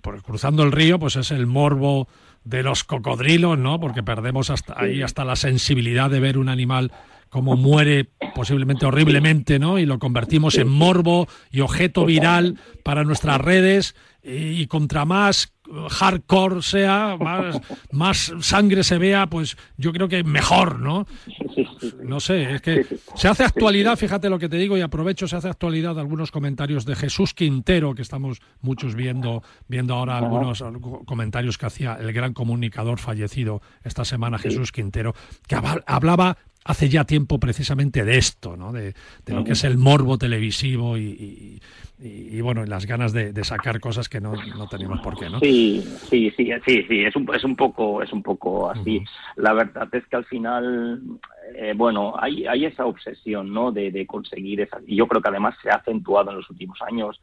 por 0.00 0.20
cruzando 0.22 0.64
el 0.64 0.72
río 0.72 0.98
pues 0.98 1.14
es 1.16 1.30
el 1.30 1.46
morbo 1.46 2.08
de 2.44 2.64
los 2.64 2.82
cocodrilos, 2.82 3.56
¿no? 3.56 3.78
Porque 3.78 4.02
perdemos 4.02 4.50
hasta 4.50 4.74
ahí 4.80 5.00
hasta 5.02 5.24
la 5.24 5.36
sensibilidad 5.36 6.10
de 6.10 6.18
ver 6.18 6.38
un 6.38 6.48
animal 6.48 6.90
como 7.32 7.56
muere 7.56 8.10
posiblemente 8.34 8.84
horriblemente, 8.84 9.58
¿no? 9.58 9.78
Y 9.78 9.86
lo 9.86 9.98
convertimos 9.98 10.58
en 10.58 10.68
morbo 10.68 11.26
y 11.50 11.60
objeto 11.60 12.04
viral 12.04 12.58
para 12.84 13.04
nuestras 13.04 13.40
redes 13.40 13.94
y, 14.22 14.66
contra 14.66 15.06
más 15.06 15.52
hardcore 15.88 16.60
sea, 16.60 17.16
más, 17.18 17.58
más 17.90 18.34
sangre 18.40 18.84
se 18.84 18.98
vea, 18.98 19.26
pues 19.28 19.56
yo 19.78 19.92
creo 19.92 20.08
que 20.08 20.22
mejor, 20.22 20.78
¿no? 20.80 21.06
No 22.04 22.20
sé, 22.20 22.54
es 22.54 22.60
que 22.60 22.84
se 23.14 23.28
hace 23.28 23.44
actualidad, 23.44 23.96
fíjate 23.96 24.28
lo 24.28 24.38
que 24.38 24.50
te 24.50 24.58
digo 24.58 24.76
y 24.76 24.82
aprovecho, 24.82 25.26
se 25.26 25.36
hace 25.36 25.48
actualidad 25.48 25.98
algunos 25.98 26.30
comentarios 26.30 26.84
de 26.84 26.94
Jesús 26.96 27.32
Quintero, 27.32 27.94
que 27.94 28.02
estamos 28.02 28.40
muchos 28.60 28.94
viendo, 28.94 29.42
viendo 29.68 29.94
ahora 29.94 30.18
algunos 30.18 30.60
algu- 30.60 31.04
comentarios 31.06 31.56
que 31.56 31.66
hacía 31.66 31.94
el 31.98 32.12
gran 32.12 32.34
comunicador 32.34 32.98
fallecido 32.98 33.62
esta 33.82 34.04
semana, 34.04 34.38
Jesús 34.38 34.70
Quintero, 34.70 35.14
que 35.48 35.54
habla- 35.54 35.82
hablaba 35.86 36.36
hace 36.64 36.88
ya 36.88 37.04
tiempo 37.04 37.38
precisamente 37.38 38.04
de 38.04 38.18
esto, 38.18 38.56
¿no? 38.56 38.72
De, 38.72 38.94
lo 39.26 39.44
que 39.44 39.52
es 39.52 39.64
el 39.64 39.78
morbo 39.78 40.18
televisivo 40.18 40.96
y, 40.96 41.60
y, 41.98 42.40
bueno, 42.40 42.64
las 42.64 42.86
ganas 42.86 43.12
de, 43.12 43.32
sacar 43.44 43.80
cosas 43.80 44.08
que 44.08 44.20
no, 44.20 44.32
no, 44.56 44.68
tenemos 44.68 45.00
por 45.00 45.18
qué, 45.18 45.28
¿no? 45.28 45.40
Sí, 45.40 45.82
sí, 46.08 46.32
sí, 46.36 46.50
sí, 46.66 46.84
sí, 46.88 47.04
es 47.04 47.14
un, 47.16 47.32
es 47.34 47.44
un 47.44 47.56
poco, 47.56 48.02
es 48.02 48.12
un 48.12 48.22
poco 48.22 48.70
así. 48.70 49.02
La 49.36 49.52
verdad 49.52 49.88
es 49.92 50.06
que 50.06 50.16
al 50.16 50.24
final, 50.24 51.00
eh, 51.56 51.74
bueno, 51.76 52.14
hay, 52.18 52.46
hay 52.46 52.66
esa 52.66 52.86
obsesión, 52.86 53.52
¿no? 53.52 53.72
De, 53.72 53.90
de 53.90 54.06
conseguir 54.06 54.60
esa, 54.60 54.78
y 54.86 54.96
yo 54.96 55.06
creo 55.06 55.22
que 55.22 55.28
además 55.28 55.54
se 55.62 55.70
ha 55.70 55.76
acentuado 55.76 56.30
en 56.30 56.38
los 56.38 56.50
últimos 56.50 56.80
años 56.82 57.20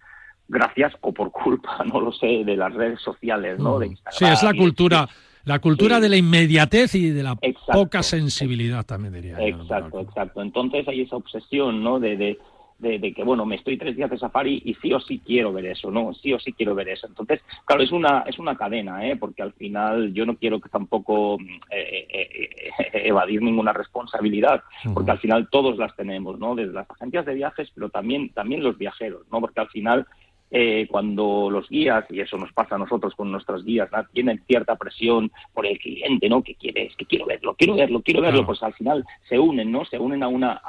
gracias 0.50 0.94
o 1.02 1.14
por 1.14 1.32
culpa, 1.32 1.84
no 1.94 2.02
lo 2.02 2.12
sé, 2.12 2.44
de 2.44 2.58
las 2.58 2.74
redes 2.74 3.02
sociales, 3.02 3.60
¿no? 3.60 3.80
De 3.80 3.96
sí, 4.12 4.26
es 4.26 4.44
la 4.44 4.54
cultura. 4.54 5.08
La 5.50 5.58
cultura 5.58 6.00
de 6.00 6.10
la 6.10 6.16
inmediatez 6.16 6.94
y 6.94 7.10
de 7.10 7.24
la 7.24 7.36
poca 7.74 8.04
sensibilidad, 8.04 8.86
también 8.86 9.16
diría. 9.16 9.36
Exacto, 9.40 10.00
exacto. 10.02 10.44
Entonces 10.44 10.88
hay 10.88 11.02
esa 11.02 11.16
obsesión, 11.16 11.84
¿no? 11.84 12.00
De, 12.00 12.18
de, 12.18 12.38
de, 12.78 13.12
que, 13.16 13.24
bueno, 13.24 13.48
me 13.48 13.56
estoy 13.56 13.76
tres 13.76 13.96
días 13.96 14.12
de 14.12 14.20
safari 14.20 14.62
y 14.64 14.76
sí 14.76 14.94
o 14.94 15.00
sí 15.00 15.20
quiero 15.26 15.52
ver 15.52 15.66
eso, 15.66 15.90
¿no? 15.90 16.14
Sí 16.14 16.34
o 16.34 16.40
sí 16.40 16.54
quiero 16.54 16.76
ver 16.76 16.90
eso. 16.90 17.08
Entonces, 17.08 17.42
claro, 17.66 17.82
es 17.82 17.92
una, 17.92 18.26
es 18.28 18.38
una 18.38 18.56
cadena, 18.56 19.08
¿eh? 19.08 19.16
Porque 19.16 19.42
al 19.42 19.54
final 19.54 20.14
yo 20.14 20.24
no 20.28 20.36
quiero 20.36 20.60
que 20.60 20.70
tampoco 20.70 21.40
eh, 21.72 22.06
eh, 22.08 22.30
eh, 22.32 22.90
evadir 23.08 23.42
ninguna 23.42 23.74
responsabilidad, 23.74 24.62
porque 24.94 25.10
al 25.10 25.18
final 25.18 25.50
todos 25.50 25.80
las 25.80 25.96
tenemos, 25.96 26.38
¿no? 26.38 26.54
Desde 26.54 26.74
las 26.74 26.92
agencias 26.92 27.26
de 27.26 27.34
viajes, 27.34 27.72
pero 27.74 27.90
también, 27.90 28.30
también 28.34 28.62
los 28.62 28.78
viajeros, 28.78 29.24
¿no? 29.32 29.42
Porque 29.42 29.62
al 29.62 29.70
final 29.70 30.06
eh, 30.52 30.88
cuando 30.90 31.50
los 31.50 31.70
guías, 31.70 32.06
y 32.10 32.22
eso 32.22 32.38
nos 32.38 32.52
pasa 32.54 32.76
a 32.76 32.80
nosotros 32.80 33.14
con 33.16 33.32
nuestras 33.32 33.64
guías, 33.64 33.90
tienen 34.14 34.44
cierta 34.48 34.76
presión 34.76 35.32
por 35.54 35.66
el 35.66 35.78
cliente, 35.78 36.28
¿no? 36.30 36.42
Que 36.42 36.56
quiere, 36.56 36.92
que 36.98 37.06
quiero 37.06 37.26
verlo, 37.26 37.56
quiero 37.58 37.76
verlo, 37.76 38.02
quiero 38.02 38.22
verlo, 38.22 38.46
pues 38.46 38.62
al 38.64 38.74
final 38.74 39.06
se 39.28 39.38
unen, 39.38 39.72
¿no? 39.72 39.86
Se 39.86 40.00
unen 40.00 40.24
a 40.24 40.28
una, 40.28 40.62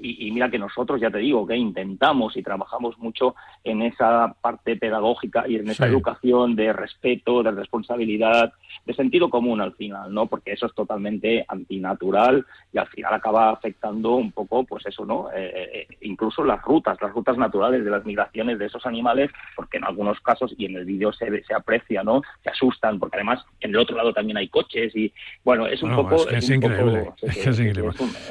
y, 0.00 0.30
mira 0.30 0.50
que 0.50 0.58
nosotros, 0.58 1.00
ya 1.00 1.10
te 1.10 1.18
digo, 1.18 1.46
que 1.46 1.56
intentamos 1.56 2.36
y 2.36 2.42
trabajamos 2.42 2.98
mucho 2.98 3.34
en 3.64 3.82
esa 3.82 4.34
parte 4.40 4.76
pedagógica 4.76 5.44
y 5.48 5.56
en 5.56 5.70
esa 5.70 5.86
educación 5.86 6.54
de 6.54 6.72
respeto, 6.72 7.42
de 7.42 7.50
responsabilidad, 7.52 8.52
de 8.84 8.94
sentido 8.94 9.30
común 9.30 9.60
al 9.60 9.74
final, 9.74 10.12
¿no? 10.12 10.26
Porque 10.26 10.52
eso 10.52 10.66
es 10.66 10.74
totalmente 10.74 11.44
antinatural 11.48 12.44
y 12.72 12.78
al 12.78 12.86
final 12.88 13.14
acaba 13.14 13.50
afectando 13.50 14.16
un 14.16 14.32
poco, 14.32 14.64
pues 14.64 14.84
eso, 14.86 15.04
¿no? 15.04 15.30
Eh, 15.34 15.86
eh, 15.90 15.96
incluso 16.02 16.44
las 16.44 16.62
rutas, 16.62 16.98
las 17.00 17.12
rutas 17.12 17.38
naturales 17.38 17.84
de 17.84 17.90
las 17.90 18.04
migraciones 18.04 18.58
de 18.58 18.66
esos 18.66 18.84
animales, 18.86 19.30
porque 19.54 19.78
en 19.78 19.84
algunos 19.84 20.20
casos, 20.20 20.54
y 20.56 20.66
en 20.66 20.76
el 20.76 20.84
vídeo 20.84 21.12
se, 21.12 21.42
se 21.44 21.54
aprecia, 21.54 22.02
¿no? 22.02 22.22
Se 22.42 22.50
asustan, 22.50 22.98
porque 22.98 23.16
además 23.16 23.44
en 23.60 23.70
el 23.70 23.78
otro 23.78 23.96
lado 23.96 24.12
también 24.12 24.36
hay 24.36 24.48
coches 24.48 24.94
y, 24.94 25.12
bueno, 25.44 25.66
es 25.66 25.82
un 25.82 25.96
poco... 25.96 26.28
Es, 26.28 26.50
increíble. 26.50 27.10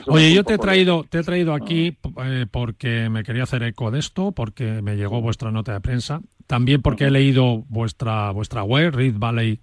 Oye, 0.08 0.34
yo 0.34 0.44
te 0.44 0.54
he 0.54 0.58
traído, 0.58 1.04
te 1.10 1.20
he 1.20 1.24
traído 1.24 1.55
aquí 1.56 1.98
eh, 2.24 2.46
porque 2.50 3.10
me 3.10 3.24
quería 3.24 3.44
hacer 3.44 3.64
eco 3.64 3.92
de 3.92 4.00
esto, 4.00 4.32
porque 4.32 4.82
me 4.82 4.96
llegó 4.96 5.22
vuestra 5.22 5.52
nota 5.52 5.74
de 5.74 5.82
prensa, 5.82 6.22
también 6.48 6.82
porque 6.82 7.06
he 7.06 7.12
leído 7.12 7.64
vuestra 7.70 8.32
vuestra 8.32 8.64
web, 8.64 8.94
Reed 8.94 9.16
Valley 9.18 9.60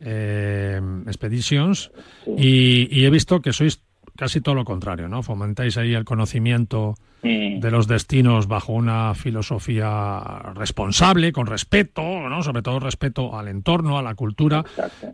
eh, 0.00 0.80
Expeditions, 1.06 1.90
y, 2.36 3.04
he 3.04 3.10
visto 3.10 3.40
que 3.40 3.52
sois 3.52 3.82
casi 4.16 4.40
todo 4.40 4.54
lo 4.54 4.64
contrario, 4.64 5.08
¿no? 5.08 5.22
Fomentáis 5.22 5.76
ahí 5.76 5.94
el 5.94 6.04
conocimiento 6.04 6.94
de 7.22 7.70
los 7.70 7.86
destinos 7.86 8.48
bajo 8.48 8.72
una 8.72 9.14
filosofía 9.14 10.52
responsable, 10.54 11.32
con 11.32 11.46
respeto, 11.46 12.02
¿no? 12.02 12.42
Sobre 12.42 12.62
todo 12.62 12.80
respeto 12.80 13.38
al 13.38 13.48
entorno, 13.48 13.96
a 13.96 14.02
la 14.02 14.14
cultura. 14.14 14.64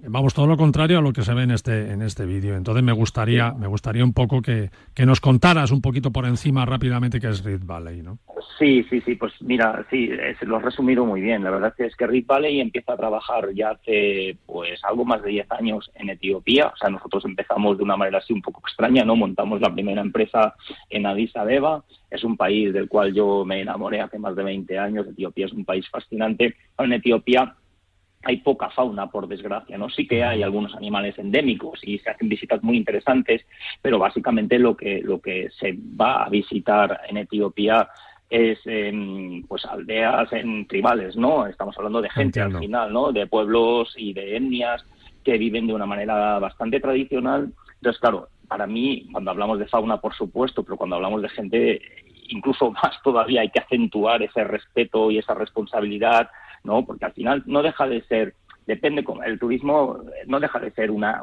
Vamos, 0.06 0.32
todo 0.32 0.46
lo 0.46 0.56
contrario 0.56 0.98
a 0.98 1.02
lo 1.02 1.12
que 1.12 1.22
se 1.22 1.34
ve 1.34 1.42
en 1.42 1.50
este, 1.50 1.92
en 1.92 2.00
este 2.00 2.24
vídeo. 2.24 2.56
Entonces 2.56 2.82
me 2.82 2.92
gustaría, 2.92 3.52
me 3.52 3.66
gustaría 3.66 4.04
un 4.04 4.14
poco 4.14 4.40
que, 4.40 4.70
que, 4.94 5.04
nos 5.04 5.20
contaras 5.20 5.70
un 5.70 5.82
poquito 5.82 6.10
por 6.10 6.24
encima 6.24 6.64
rápidamente 6.64 7.20
qué 7.20 7.28
es 7.28 7.44
Rift 7.44 7.64
Valley, 7.66 8.02
¿no? 8.02 8.18
Sí, 8.58 8.84
sí, 8.90 9.00
sí, 9.02 9.14
pues 9.14 9.32
mira, 9.40 9.86
sí, 9.90 10.10
lo 10.40 10.56
has 10.56 10.64
resumido 10.64 11.04
muy 11.04 11.20
bien. 11.20 11.44
La 11.44 11.50
verdad 11.50 11.74
es 11.78 11.94
que 11.94 12.06
Rift 12.06 12.26
Valley 12.26 12.60
empieza 12.60 12.94
a 12.94 12.96
trabajar 12.96 13.52
ya 13.54 13.70
hace 13.70 14.36
pues 14.46 14.82
algo 14.84 15.04
más 15.04 15.22
de 15.22 15.30
10 15.30 15.52
años 15.52 15.90
en 15.94 16.10
Etiopía. 16.10 16.68
O 16.68 16.76
sea, 16.76 16.88
nosotros 16.88 17.24
empezamos 17.24 17.76
de 17.76 17.84
una 17.84 17.96
manera 17.96 18.18
así 18.18 18.32
un 18.32 18.42
poco 18.42 18.60
extraña, 18.60 19.04
¿no? 19.04 19.14
Montamos 19.14 19.60
la 19.60 19.72
primera 19.72 20.00
empresa 20.00 20.54
en 20.90 21.06
Addis 21.06 21.36
Abeba 21.36 21.84
es 22.10 22.24
un 22.24 22.36
país 22.36 22.72
del 22.72 22.88
cual 22.88 23.12
yo 23.12 23.44
me 23.44 23.60
enamoré 23.60 24.00
hace 24.00 24.18
más 24.18 24.34
de 24.34 24.44
20 24.44 24.78
años. 24.78 25.06
Etiopía 25.06 25.46
es 25.46 25.52
un 25.52 25.64
país 25.64 25.88
fascinante. 25.88 26.56
En 26.78 26.92
Etiopía 26.92 27.54
hay 28.24 28.38
poca 28.38 28.70
fauna, 28.70 29.08
por 29.08 29.28
desgracia, 29.28 29.78
¿no? 29.78 29.88
Sí 29.88 30.06
que 30.06 30.24
hay 30.24 30.42
algunos 30.42 30.74
animales 30.74 31.18
endémicos 31.18 31.80
y 31.82 31.98
se 31.98 32.10
hacen 32.10 32.28
visitas 32.28 32.62
muy 32.62 32.76
interesantes, 32.76 33.46
pero 33.80 33.98
básicamente 33.98 34.58
lo 34.58 34.76
que, 34.76 35.00
lo 35.02 35.20
que 35.20 35.48
se 35.50 35.78
va 36.00 36.24
a 36.24 36.28
visitar 36.28 37.00
en 37.08 37.18
Etiopía 37.18 37.88
es 38.28 38.58
em, 38.66 39.42
pues 39.44 39.64
aldeas 39.64 40.32
en 40.32 40.66
tribales, 40.66 41.16
¿no? 41.16 41.46
Estamos 41.46 41.76
hablando 41.78 42.02
de 42.02 42.10
gente 42.10 42.40
al 42.40 42.58
final, 42.58 42.92
¿no? 42.92 43.12
De 43.12 43.26
pueblos 43.26 43.94
y 43.96 44.12
de 44.12 44.36
etnias 44.36 44.84
que 45.24 45.38
viven 45.38 45.66
de 45.66 45.74
una 45.74 45.86
manera 45.86 46.38
bastante 46.38 46.80
tradicional. 46.80 47.52
Entonces, 47.76 48.00
claro, 48.00 48.28
para 48.48 48.66
mí, 48.66 49.06
cuando 49.12 49.30
hablamos 49.30 49.58
de 49.58 49.66
fauna, 49.66 50.00
por 50.00 50.14
supuesto, 50.14 50.62
pero 50.64 50.76
cuando 50.76 50.96
hablamos 50.96 51.22
de 51.22 51.28
gente, 51.28 51.80
incluso 52.28 52.70
más 52.82 53.00
todavía 53.02 53.42
hay 53.42 53.50
que 53.50 53.60
acentuar 53.60 54.22
ese 54.22 54.44
respeto 54.44 55.10
y 55.10 55.18
esa 55.18 55.34
responsabilidad, 55.34 56.30
¿no? 56.64 56.84
Porque 56.84 57.04
al 57.04 57.12
final 57.12 57.42
no 57.46 57.62
deja 57.62 57.86
de 57.86 58.02
ser 58.02 58.34
depende 58.66 59.02
el 59.24 59.38
turismo 59.38 59.98
no 60.26 60.38
deja 60.40 60.58
de 60.58 60.70
ser 60.72 60.90
una 60.90 61.22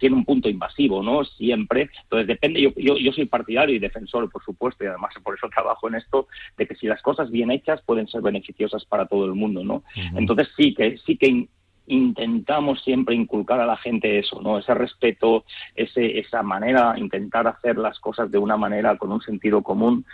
tiene 0.00 0.16
un 0.16 0.24
punto 0.24 0.48
invasivo 0.48 1.00
no 1.00 1.24
siempre. 1.24 1.90
Entonces 2.02 2.26
depende 2.26 2.60
yo, 2.60 2.70
yo, 2.76 2.96
yo 2.96 3.12
soy 3.12 3.26
partidario 3.26 3.76
y 3.76 3.78
defensor 3.78 4.28
por 4.28 4.42
supuesto 4.44 4.82
y 4.82 4.88
además 4.88 5.14
por 5.22 5.36
eso 5.36 5.48
trabajo 5.48 5.86
en 5.86 5.94
esto 5.94 6.26
de 6.58 6.66
que 6.66 6.74
si 6.74 6.88
las 6.88 7.00
cosas 7.00 7.30
bien 7.30 7.52
hechas 7.52 7.80
pueden 7.82 8.08
ser 8.08 8.20
beneficiosas 8.20 8.84
para 8.84 9.06
todo 9.06 9.26
el 9.26 9.34
mundo 9.34 9.62
no 9.62 9.84
entonces 10.16 10.48
sí 10.56 10.74
que 10.74 10.98
sí 10.98 11.16
que 11.16 11.46
intentamos 11.86 12.82
siempre 12.82 13.14
inculcar 13.14 13.60
a 13.60 13.66
la 13.66 13.76
gente 13.76 14.18
eso, 14.18 14.40
¿no? 14.40 14.58
Ese 14.58 14.74
respeto, 14.74 15.44
ese, 15.74 16.18
esa 16.18 16.42
manera, 16.42 16.94
intentar 16.96 17.46
hacer 17.46 17.76
las 17.78 17.98
cosas 17.98 18.30
de 18.30 18.38
una 18.38 18.56
manera 18.56 18.96
con 18.96 19.12
un 19.12 19.20
sentido 19.20 19.62
común 19.62 20.04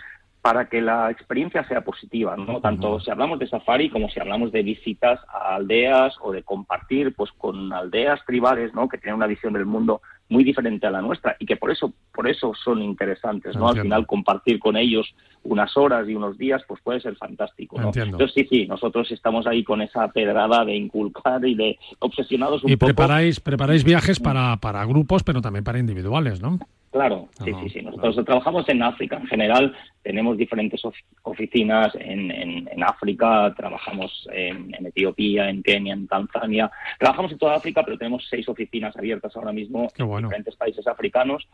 para 0.41 0.69
que 0.69 0.81
la 0.81 1.11
experiencia 1.11 1.67
sea 1.67 1.81
positiva, 1.81 2.37
¿no? 2.37 2.61
Tanto 2.61 2.99
si 3.01 3.11
hablamos 3.11 3.39
de 3.39 3.47
safari 3.47 3.89
como 3.89 4.09
si 4.09 4.21
hablamos 4.21 4.53
de 4.53 4.63
visitas 4.63 5.19
a 5.27 5.55
aldeas 5.55 6.15
o 6.21 6.31
de 6.31 6.43
compartir 6.43 7.13
pues 7.13 7.29
con 7.33 7.73
aldeas 7.73 8.23
tribales, 8.25 8.73
¿no? 8.73 8.87
Que 8.87 8.97
tienen 8.97 9.15
una 9.15 9.27
visión 9.27 9.51
del 9.51 9.65
mundo 9.65 10.01
muy 10.29 10.45
diferente 10.45 10.87
a 10.87 10.91
la 10.91 11.01
nuestra 11.01 11.35
y 11.39 11.45
que 11.45 11.57
por 11.57 11.71
eso 11.71 11.91
por 12.13 12.29
eso 12.29 12.53
son 12.53 12.81
interesantes, 12.81 13.55
¿no? 13.57 13.67
Al 13.67 13.81
final 13.81 14.07
compartir 14.07 14.59
con 14.59 14.77
ellos 14.77 15.13
unas 15.43 15.75
horas 15.77 16.07
y 16.07 16.15
unos 16.15 16.37
días 16.37 16.61
pues 16.67 16.81
puede 16.81 16.99
ser 16.99 17.15
fantástico, 17.15 17.79
¿no? 17.79 17.91
Entonces 17.93 18.31
sí, 18.33 18.47
sí, 18.49 18.65
nosotros 18.67 19.11
estamos 19.11 19.47
ahí 19.47 19.63
con 19.63 19.81
esa 19.81 20.07
pedrada 20.09 20.65
de 20.65 20.75
inculcar 20.75 21.45
y 21.45 21.55
de 21.55 21.79
obsesionados 21.99 22.63
un 22.63 22.71
y 22.71 22.75
preparáis 22.75 23.39
preparáis 23.39 23.83
viajes 23.83 24.19
para 24.19 24.57
para 24.57 24.85
grupos, 24.85 25.23
pero 25.23 25.41
también 25.41 25.63
para 25.63 25.79
individuales, 25.79 26.41
¿no? 26.41 26.59
Claro, 26.91 27.29
sí, 27.43 27.51
sí, 27.61 27.69
sí. 27.69 27.81
Nosotros 27.83 28.25
trabajamos 28.25 28.67
en 28.67 28.81
África. 28.81 29.17
En 29.17 29.27
general, 29.27 29.75
tenemos 30.01 30.37
diferentes 30.37 30.81
oficinas 31.21 31.93
en, 31.93 32.31
en, 32.31 32.83
África, 32.83 33.53
trabajamos 33.55 34.27
en, 34.33 34.73
Etiopía, 34.87 35.49
en 35.49 35.61
Kenia, 35.61 35.93
en 35.93 36.07
Tanzania. 36.07 36.71
Trabajamos 36.97 37.31
en 37.31 37.37
toda 37.37 37.55
África, 37.55 37.83
pero 37.83 37.97
tenemos 37.97 38.25
seis 38.27 38.49
oficinas 38.49 38.95
abiertas 38.97 39.35
ahora 39.35 39.51
mismo 39.51 39.87
en 39.95 40.23
diferentes 40.23 40.55
países 40.55 40.87
africanos. 40.87 41.47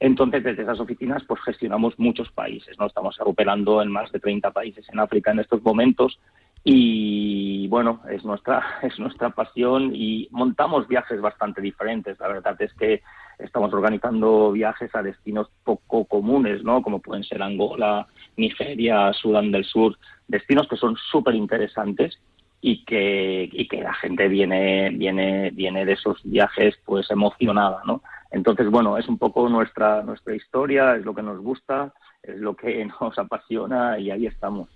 Entonces, 0.00 0.42
desde 0.42 0.62
esas 0.62 0.80
oficinas, 0.80 1.22
pues 1.24 1.40
gestionamos 1.42 1.98
muchos 1.98 2.30
países, 2.32 2.76
¿no? 2.78 2.86
Estamos 2.86 3.16
operando 3.20 3.82
en 3.82 3.92
más 3.92 4.10
de 4.10 4.18
30 4.18 4.50
países 4.50 4.88
en 4.90 4.98
África 4.98 5.30
en 5.30 5.40
estos 5.40 5.62
momentos 5.62 6.18
y 6.64 7.68
bueno, 7.68 8.00
es 8.10 8.24
nuestra, 8.24 8.62
es 8.82 8.98
nuestra 8.98 9.30
pasión 9.30 9.94
y 9.94 10.26
montamos 10.30 10.88
viajes 10.88 11.20
bastante 11.20 11.60
diferentes. 11.60 12.18
La 12.18 12.28
verdad 12.28 12.56
es 12.60 12.72
que 12.74 13.02
estamos 13.38 13.72
organizando 13.74 14.52
viajes 14.52 14.94
a 14.94 15.02
destinos 15.02 15.50
poco 15.64 16.06
comunes, 16.06 16.62
¿no? 16.62 16.82
Como 16.82 17.00
pueden 17.00 17.24
ser 17.24 17.42
Angola, 17.42 18.06
Nigeria, 18.38 19.12
Sudán 19.12 19.50
del 19.52 19.64
Sur, 19.64 19.98
destinos 20.28 20.66
que 20.66 20.76
son 20.76 20.96
súper 21.10 21.34
interesantes 21.34 22.18
y 22.62 22.84
que, 22.84 23.48
y 23.52 23.68
que 23.68 23.82
la 23.82 23.94
gente 23.94 24.28
viene, 24.28 24.90
viene, 24.90 25.50
viene 25.50 25.84
de 25.84 25.92
esos 25.92 26.20
viajes 26.24 26.78
pues 26.84 27.10
emocionada, 27.10 27.82
¿no? 27.86 28.02
Entonces, 28.30 28.68
bueno, 28.70 28.96
es 28.96 29.08
un 29.08 29.18
poco 29.18 29.48
nuestra, 29.48 30.02
nuestra 30.02 30.34
historia, 30.34 30.96
es 30.96 31.04
lo 31.04 31.14
que 31.14 31.22
nos 31.22 31.40
gusta, 31.40 31.92
es 32.22 32.38
lo 32.38 32.54
que 32.54 32.84
nos 33.00 33.18
apasiona 33.18 33.98
y 33.98 34.10
ahí 34.10 34.26
estamos. 34.26 34.68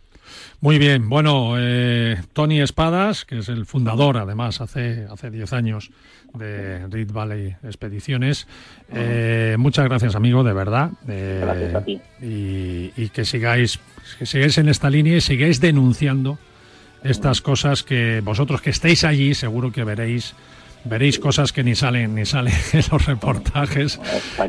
Muy 0.60 0.78
bien, 0.78 1.08
bueno, 1.10 1.56
eh, 1.58 2.16
Tony 2.32 2.60
Espadas, 2.60 3.24
que 3.24 3.38
es 3.38 3.48
el 3.50 3.66
fundador, 3.66 4.16
además, 4.16 4.62
hace 4.62 5.06
hace 5.10 5.30
10 5.30 5.52
años 5.52 5.90
de 6.32 6.86
Reed 6.88 7.12
Valley 7.12 7.56
Expediciones. 7.62 8.46
Eh, 8.90 9.56
muchas 9.58 9.84
gracias, 9.84 10.14
amigo, 10.14 10.42
de 10.42 10.52
verdad. 10.52 10.90
Eh, 11.06 11.40
gracias 11.42 11.74
a 11.74 11.84
ti. 11.84 12.00
Y, 12.22 13.08
que 13.10 13.24
sigáis, 13.24 13.78
que 14.18 14.26
sigáis 14.26 14.56
en 14.58 14.68
esta 14.68 14.88
línea 14.88 15.16
y 15.16 15.20
sigáis 15.20 15.60
denunciando 15.60 16.38
estas 17.02 17.42
cosas 17.42 17.82
que 17.82 18.22
vosotros 18.24 18.62
que 18.62 18.70
estéis 18.70 19.04
allí 19.04 19.34
seguro 19.34 19.70
que 19.70 19.84
veréis 19.84 20.34
veréis 20.84 21.18
cosas 21.18 21.52
que 21.52 21.64
ni 21.64 21.74
salen 21.74 22.14
ni 22.14 22.24
salen 22.24 22.54
en 22.72 22.82
los 22.90 23.06
reportajes 23.06 24.00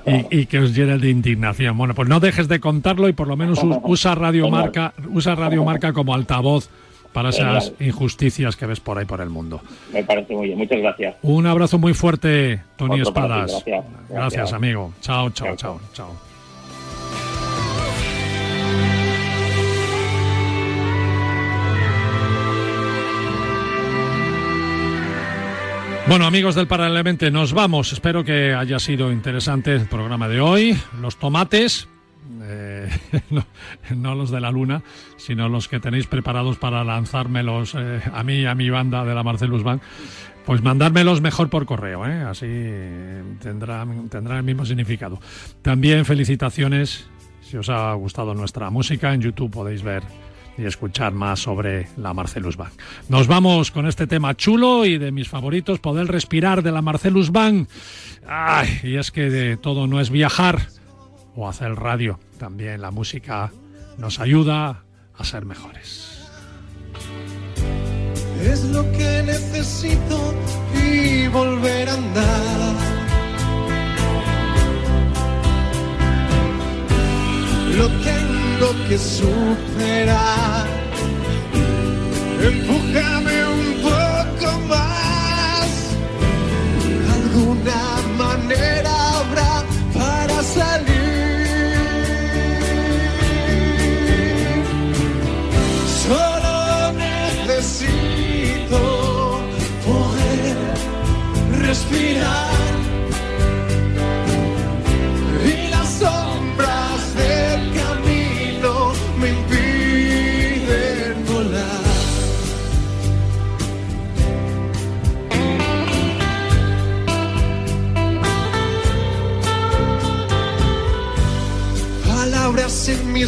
y, 0.05 0.41
y, 0.41 0.45
que 0.45 0.59
os 0.59 0.75
llenen 0.75 0.99
de 1.01 1.09
indignación. 1.09 1.77
Bueno, 1.77 1.93
pues 1.93 2.07
no 2.07 2.19
dejes 2.19 2.47
de 2.47 2.59
contarlo 2.59 3.09
y 3.09 3.13
por 3.13 3.27
lo 3.27 3.38
menos 3.38 3.59
usa 3.83 4.15
Radio 4.15 4.49
Marca, 4.49 4.93
usa 5.09 5.36
Radio 5.36 5.63
Marca 5.63 5.93
como 5.93 6.13
altavoz 6.13 6.69
para 7.15 7.29
esas 7.29 7.71
injusticias 7.79 8.57
que 8.57 8.65
ves 8.65 8.81
por 8.81 8.97
ahí 8.97 9.05
por 9.05 9.21
el 9.21 9.29
mundo. 9.29 9.61
Me 9.93 10.03
parece 10.03 10.36
muy 10.36 10.47
bien, 10.47 10.57
muchas 10.57 10.79
gracias. 10.79 11.15
Un 11.21 11.47
abrazo 11.47 11.79
muy 11.79 11.93
fuerte, 11.93 12.61
Tony 12.75 12.99
Espadas. 12.99 13.63
Gracias. 14.09 14.51
amigo. 14.51 14.93
chao, 14.99 15.29
chao, 15.29 15.55
chao. 15.55 15.79
chao. 15.93 16.24
Bueno, 26.08 26.28
amigos 26.28 26.53
del 26.53 26.68
Paralelamente, 26.68 27.32
nos 27.32 27.51
vamos. 27.51 27.91
Espero 27.91 28.24
que 28.24 28.53
haya 28.53 28.78
sido 28.78 29.12
interesante 29.12 29.74
el 29.74 29.88
programa 29.88 30.28
de 30.28 30.39
hoy. 30.39 30.78
Los 31.01 31.18
tomates, 31.18 31.88
eh, 32.43 32.88
no, 33.95 34.14
los 34.14 34.30
de 34.30 34.39
la 34.39 34.51
luna, 34.51 34.84
sino 35.18 35.49
los 35.49 35.68
que 35.68 35.80
tenéis 35.80 36.06
preparados 36.06 36.58
para 36.58 36.84
lanzármelos 36.84 37.74
eh, 37.76 38.01
a 38.14 38.24
mí 38.24 38.41
y 38.41 38.45
a 38.45 38.53
mi 38.53 38.70
banda 38.70 39.03
de 39.03 39.16
la 39.16 39.24
Marcelus 39.24 39.64
Bank, 39.64 39.82
pues 40.45 40.62
mandármelos 40.62 41.22
mejor 41.22 41.49
por 41.49 41.66
correo, 41.66 42.06
¿eh? 42.06 42.22
así 42.22 42.45
tendrá, 43.41 43.84
tendrá 44.10 44.38
el 44.38 44.43
mismo 44.43 44.64
significado. 44.64 45.20
También 45.64 46.06
felicitaciones, 46.06 47.08
si 47.41 47.58
os 47.58 47.68
ha 47.70 47.91
gustado 47.95 48.36
nuestra 48.36 48.70
música, 48.70 49.12
en 49.12 49.22
YouTube 49.22 49.49
podéis 49.49 49.82
ver 49.82 50.03
y 50.58 50.66
escuchar 50.66 51.14
más 51.14 51.39
sobre 51.39 51.88
la 51.97 52.14
Marcelus 52.14 52.58
Bank. 52.58 52.74
Nos 53.10 53.28
vamos 53.28 53.72
con 53.72 53.88
este 53.88 54.08
tema 54.08 54.36
chulo 54.36 54.86
y 54.86 54.97
de 54.97 55.12
mis 55.12 55.30
favoritos, 55.30 55.80
poder 55.80 56.08
respirar 56.08 56.64
de 56.64 56.72
la 56.72 56.82
Marcelus 56.82 57.32
Bank. 57.32 57.70
Ay, 58.28 58.80
y 58.84 58.95
es 58.95 59.12
que 59.12 59.30
de 59.30 59.58
todo 59.58 59.88
no 59.88 59.99
es 59.99 60.10
viajar 60.10 60.68
o 61.36 61.49
hacer 61.49 61.76
radio, 61.76 62.20
también 62.39 62.82
la 62.82 62.91
música 62.91 63.51
nos 63.97 64.20
ayuda 64.20 64.84
a 65.18 65.24
ser 65.24 65.45
mejores. 65.45 66.28
Es 68.41 68.64
lo 68.66 68.84
que 68.91 69.24
necesito 69.26 70.34
y 70.74 71.28
volver 71.28 71.89
a 71.89 71.93
andar. 71.93 73.05
Que 78.66 78.74
que 78.88 78.97
superar. 78.97 80.66
Empújame 82.41 83.44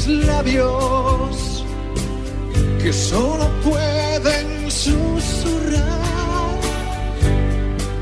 labios 0.08 1.66
que 2.82 2.94
solo 2.94 3.50
pueden 3.64 4.72
susurrar. 4.72 5.84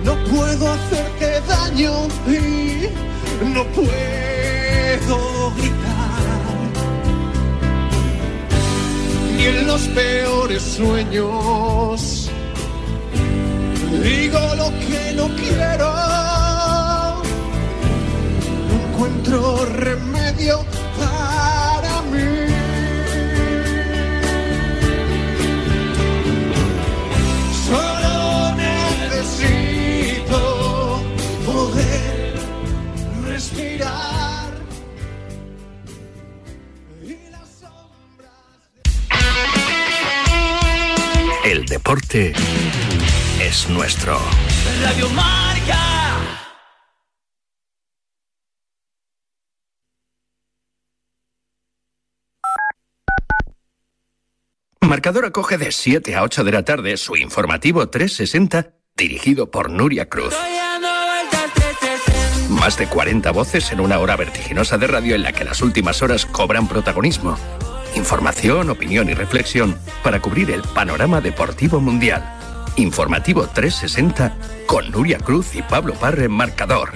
No 0.04 0.16
puedo 0.26 0.72
hacerte 0.72 1.42
daño 1.48 2.08
y 2.28 3.46
no 3.54 3.64
puedo 3.74 5.52
gritar. 5.58 6.26
Ni 9.36 9.44
en 9.44 9.68
los 9.68 9.82
peores 9.88 10.62
sueños 10.62 12.30
digo 14.04 14.40
lo 14.56 14.70
que 14.80 15.14
no 15.16 15.28
quiero. 15.36 15.94
No 18.68 18.76
encuentro 18.90 19.66
remedio 19.66 20.75
deporte 41.86 42.34
es 43.40 43.70
nuestro. 43.70 44.18
Radio 44.82 45.08
Marca. 45.10 45.78
Marcador 54.82 55.26
acoge 55.26 55.60
de 55.60 55.72
7 55.72 56.16
a 56.16 56.24
8 56.24 56.44
de 56.44 56.52
la 56.52 56.66
tarde 56.66 56.98
su 56.98 57.16
informativo 57.18 57.88
360, 57.88 58.74
dirigido 58.96 59.52
por 59.52 59.70
Nuria 59.70 60.10
Cruz. 60.10 60.34
Más 62.50 62.80
de 62.80 62.88
40 62.88 63.30
voces 63.30 63.72
en 63.72 63.80
una 63.80 64.00
hora 64.00 64.16
vertiginosa 64.16 64.80
de 64.80 64.88
radio 64.88 65.14
en 65.14 65.22
la 65.22 65.34
que 65.34 65.44
las 65.44 65.62
últimas 65.62 66.02
horas 66.02 66.26
cobran 66.26 66.68
protagonismo. 66.68 67.38
Información, 67.96 68.70
opinión 68.70 69.10
y 69.10 69.14
reflexión 69.14 69.76
para 70.04 70.22
cubrir 70.22 70.52
el 70.52 70.62
panorama 70.62 71.22
deportivo 71.22 71.80
mundial. 71.80 72.24
Informativo 72.76 73.48
360 73.48 74.36
con 74.68 74.92
Nuria 74.92 75.18
Cruz 75.18 75.56
y 75.56 75.62
Pablo 75.62 75.94
Parre 75.94 76.28
Marcador. 76.28 76.92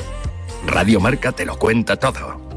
Radio 0.67 0.99
Marca 0.99 1.31
te 1.31 1.45
lo 1.45 1.57
cuenta 1.57 1.95
todo. 1.95 2.49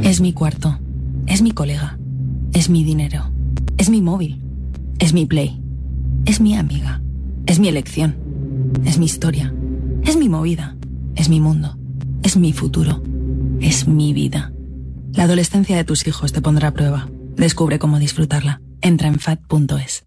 Es 0.00 0.20
mi 0.20 0.32
cuarto. 0.32 0.78
Es 1.26 1.42
mi 1.42 1.50
colega. 1.50 1.98
Es 2.52 2.70
mi 2.70 2.84
dinero. 2.84 3.32
Es 3.78 3.90
mi 3.90 4.00
móvil. 4.00 4.40
Es 5.00 5.12
mi 5.12 5.26
play. 5.26 5.60
Es 6.24 6.40
mi 6.40 6.56
amiga. 6.56 7.02
Es 7.46 7.58
mi 7.58 7.68
elección. 7.68 8.16
Es 8.84 8.98
mi 8.98 9.06
historia. 9.06 9.52
Es 10.04 10.16
mi 10.16 10.28
movida. 10.28 10.76
Es 11.16 11.28
mi 11.28 11.40
mundo. 11.40 11.76
Es 12.24 12.38
mi 12.38 12.54
futuro. 12.54 13.02
Es 13.60 13.86
mi 13.86 14.14
vida. 14.14 14.50
La 15.12 15.24
adolescencia 15.24 15.76
de 15.76 15.84
tus 15.84 16.06
hijos 16.06 16.32
te 16.32 16.40
pondrá 16.40 16.68
a 16.68 16.72
prueba. 16.72 17.06
Descubre 17.36 17.78
cómo 17.78 17.98
disfrutarla. 17.98 18.62
Entra 18.80 19.08
en 19.08 19.20
fat.es. 19.20 20.06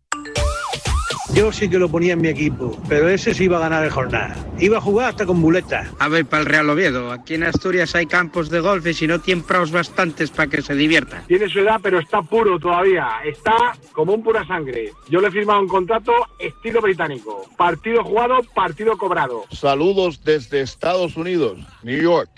Yo 1.33 1.51
sí 1.51 1.69
que 1.69 1.77
lo 1.77 1.89
ponía 1.89 2.13
en 2.13 2.21
mi 2.21 2.29
equipo, 2.29 2.77
pero 2.87 3.09
ese 3.09 3.33
sí 3.33 3.45
iba 3.45 3.57
a 3.57 3.61
ganar 3.61 3.83
el 3.83 3.91
jornada. 3.91 4.35
Iba 4.59 4.77
a 4.77 4.81
jugar 4.81 5.09
hasta 5.09 5.25
con 5.25 5.39
muletas. 5.39 5.87
A 5.99 6.07
ver, 6.07 6.25
para 6.25 6.41
el 6.41 6.47
Real 6.47 6.69
Oviedo, 6.69 7.11
aquí 7.11 7.35
en 7.35 7.43
Asturias 7.43 7.95
hay 7.95 8.05
campos 8.05 8.49
de 8.49 8.59
golf 8.59 8.85
y 8.87 8.93
si 8.93 9.07
no 9.07 9.19
tienen 9.19 9.43
pros 9.43 9.71
bastantes 9.71 10.31
para 10.31 10.49
que 10.49 10.61
se 10.61 10.73
divierta. 10.73 11.23
Tiene 11.27 11.49
su 11.49 11.59
edad, 11.59 11.79
pero 11.83 11.99
está 11.99 12.21
puro 12.21 12.57
todavía. 12.57 13.07
Está 13.25 13.75
como 13.91 14.13
un 14.13 14.23
pura 14.23 14.45
sangre. 14.47 14.93
Yo 15.09 15.19
le 15.19 15.27
he 15.27 15.31
firmado 15.31 15.59
un 15.59 15.67
contrato 15.67 16.13
estilo 16.39 16.81
británico. 16.81 17.45
Partido 17.57 18.03
jugado, 18.03 18.41
partido 18.55 18.97
cobrado. 18.97 19.43
Saludos 19.51 20.23
desde 20.23 20.61
Estados 20.61 21.17
Unidos, 21.17 21.59
New 21.83 22.01
York. 22.01 22.29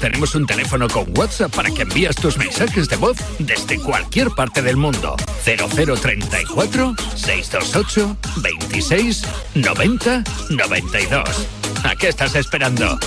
Tenemos 0.00 0.34
un 0.34 0.46
teléfono 0.46 0.88
con 0.88 1.16
WhatsApp 1.16 1.54
para 1.54 1.70
que 1.70 1.82
envías 1.82 2.16
tus 2.16 2.36
mensajes 2.36 2.88
de 2.88 2.96
voz 2.96 3.16
desde 3.38 3.78
cualquier 3.78 4.30
parte 4.30 4.60
del 4.60 4.76
mundo. 4.76 5.14
0034 5.44 6.94
628 7.22 8.16
26 8.36 9.22
90 9.54 10.24
92. 10.50 11.48
¿A 11.84 11.96
qué 11.96 12.08
estás 12.08 12.34
esperando? 12.34 12.98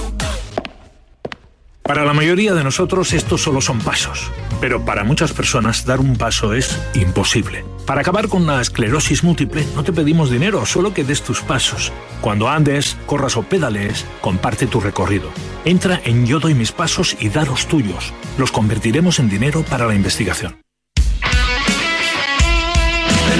Para 1.84 2.03
la 2.03 2.13
mayoría 2.13 2.53
de 2.55 2.63
nosotros 2.63 3.13
estos 3.13 3.43
solo 3.43 3.61
son 3.61 3.80
pasos, 3.80 4.32
pero 4.59 4.84
para 4.84 5.03
muchas 5.03 5.34
personas 5.34 5.86
dar 5.86 5.99
un 5.99 6.16
paso 6.16 6.53
es 6.53 6.80
imposible. 6.95 7.63
Para 7.86 8.01
acabar 8.01 8.28
con 8.28 8.47
la 8.47 8.59
esclerosis 8.59 9.24
múltiple 9.24 9.63
no 9.76 9.84
te 9.84 9.93
pedimos 9.93 10.32
dinero, 10.32 10.66
solo 10.66 10.93
que 10.93 11.03
des 11.03 11.22
tus 11.22 11.41
pasos. 11.41 11.91
Cuando 12.22 12.49
andes, 12.49 12.97
corras 13.05 13.38
o 13.38 13.43
pedalees, 13.43 14.05
comparte 14.22 14.66
tu 14.66 14.80
recorrido. 14.80 15.30
Entra 15.63 16.01
en 16.05 16.26
Yo 16.26 16.39
doy 16.39 16.55
mis 16.55 16.72
pasos 16.72 17.16
y 17.20 17.30
da 17.30 17.45
los 17.45 17.68
tuyos. 17.68 18.13
Los 18.39 18.51
convertiremos 18.51 19.20
en 19.20 19.30
dinero 19.30 19.61
para 19.63 19.86
la 19.86 19.93
investigación. 19.93 20.57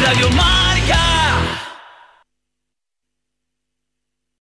Radio. 0.04 0.55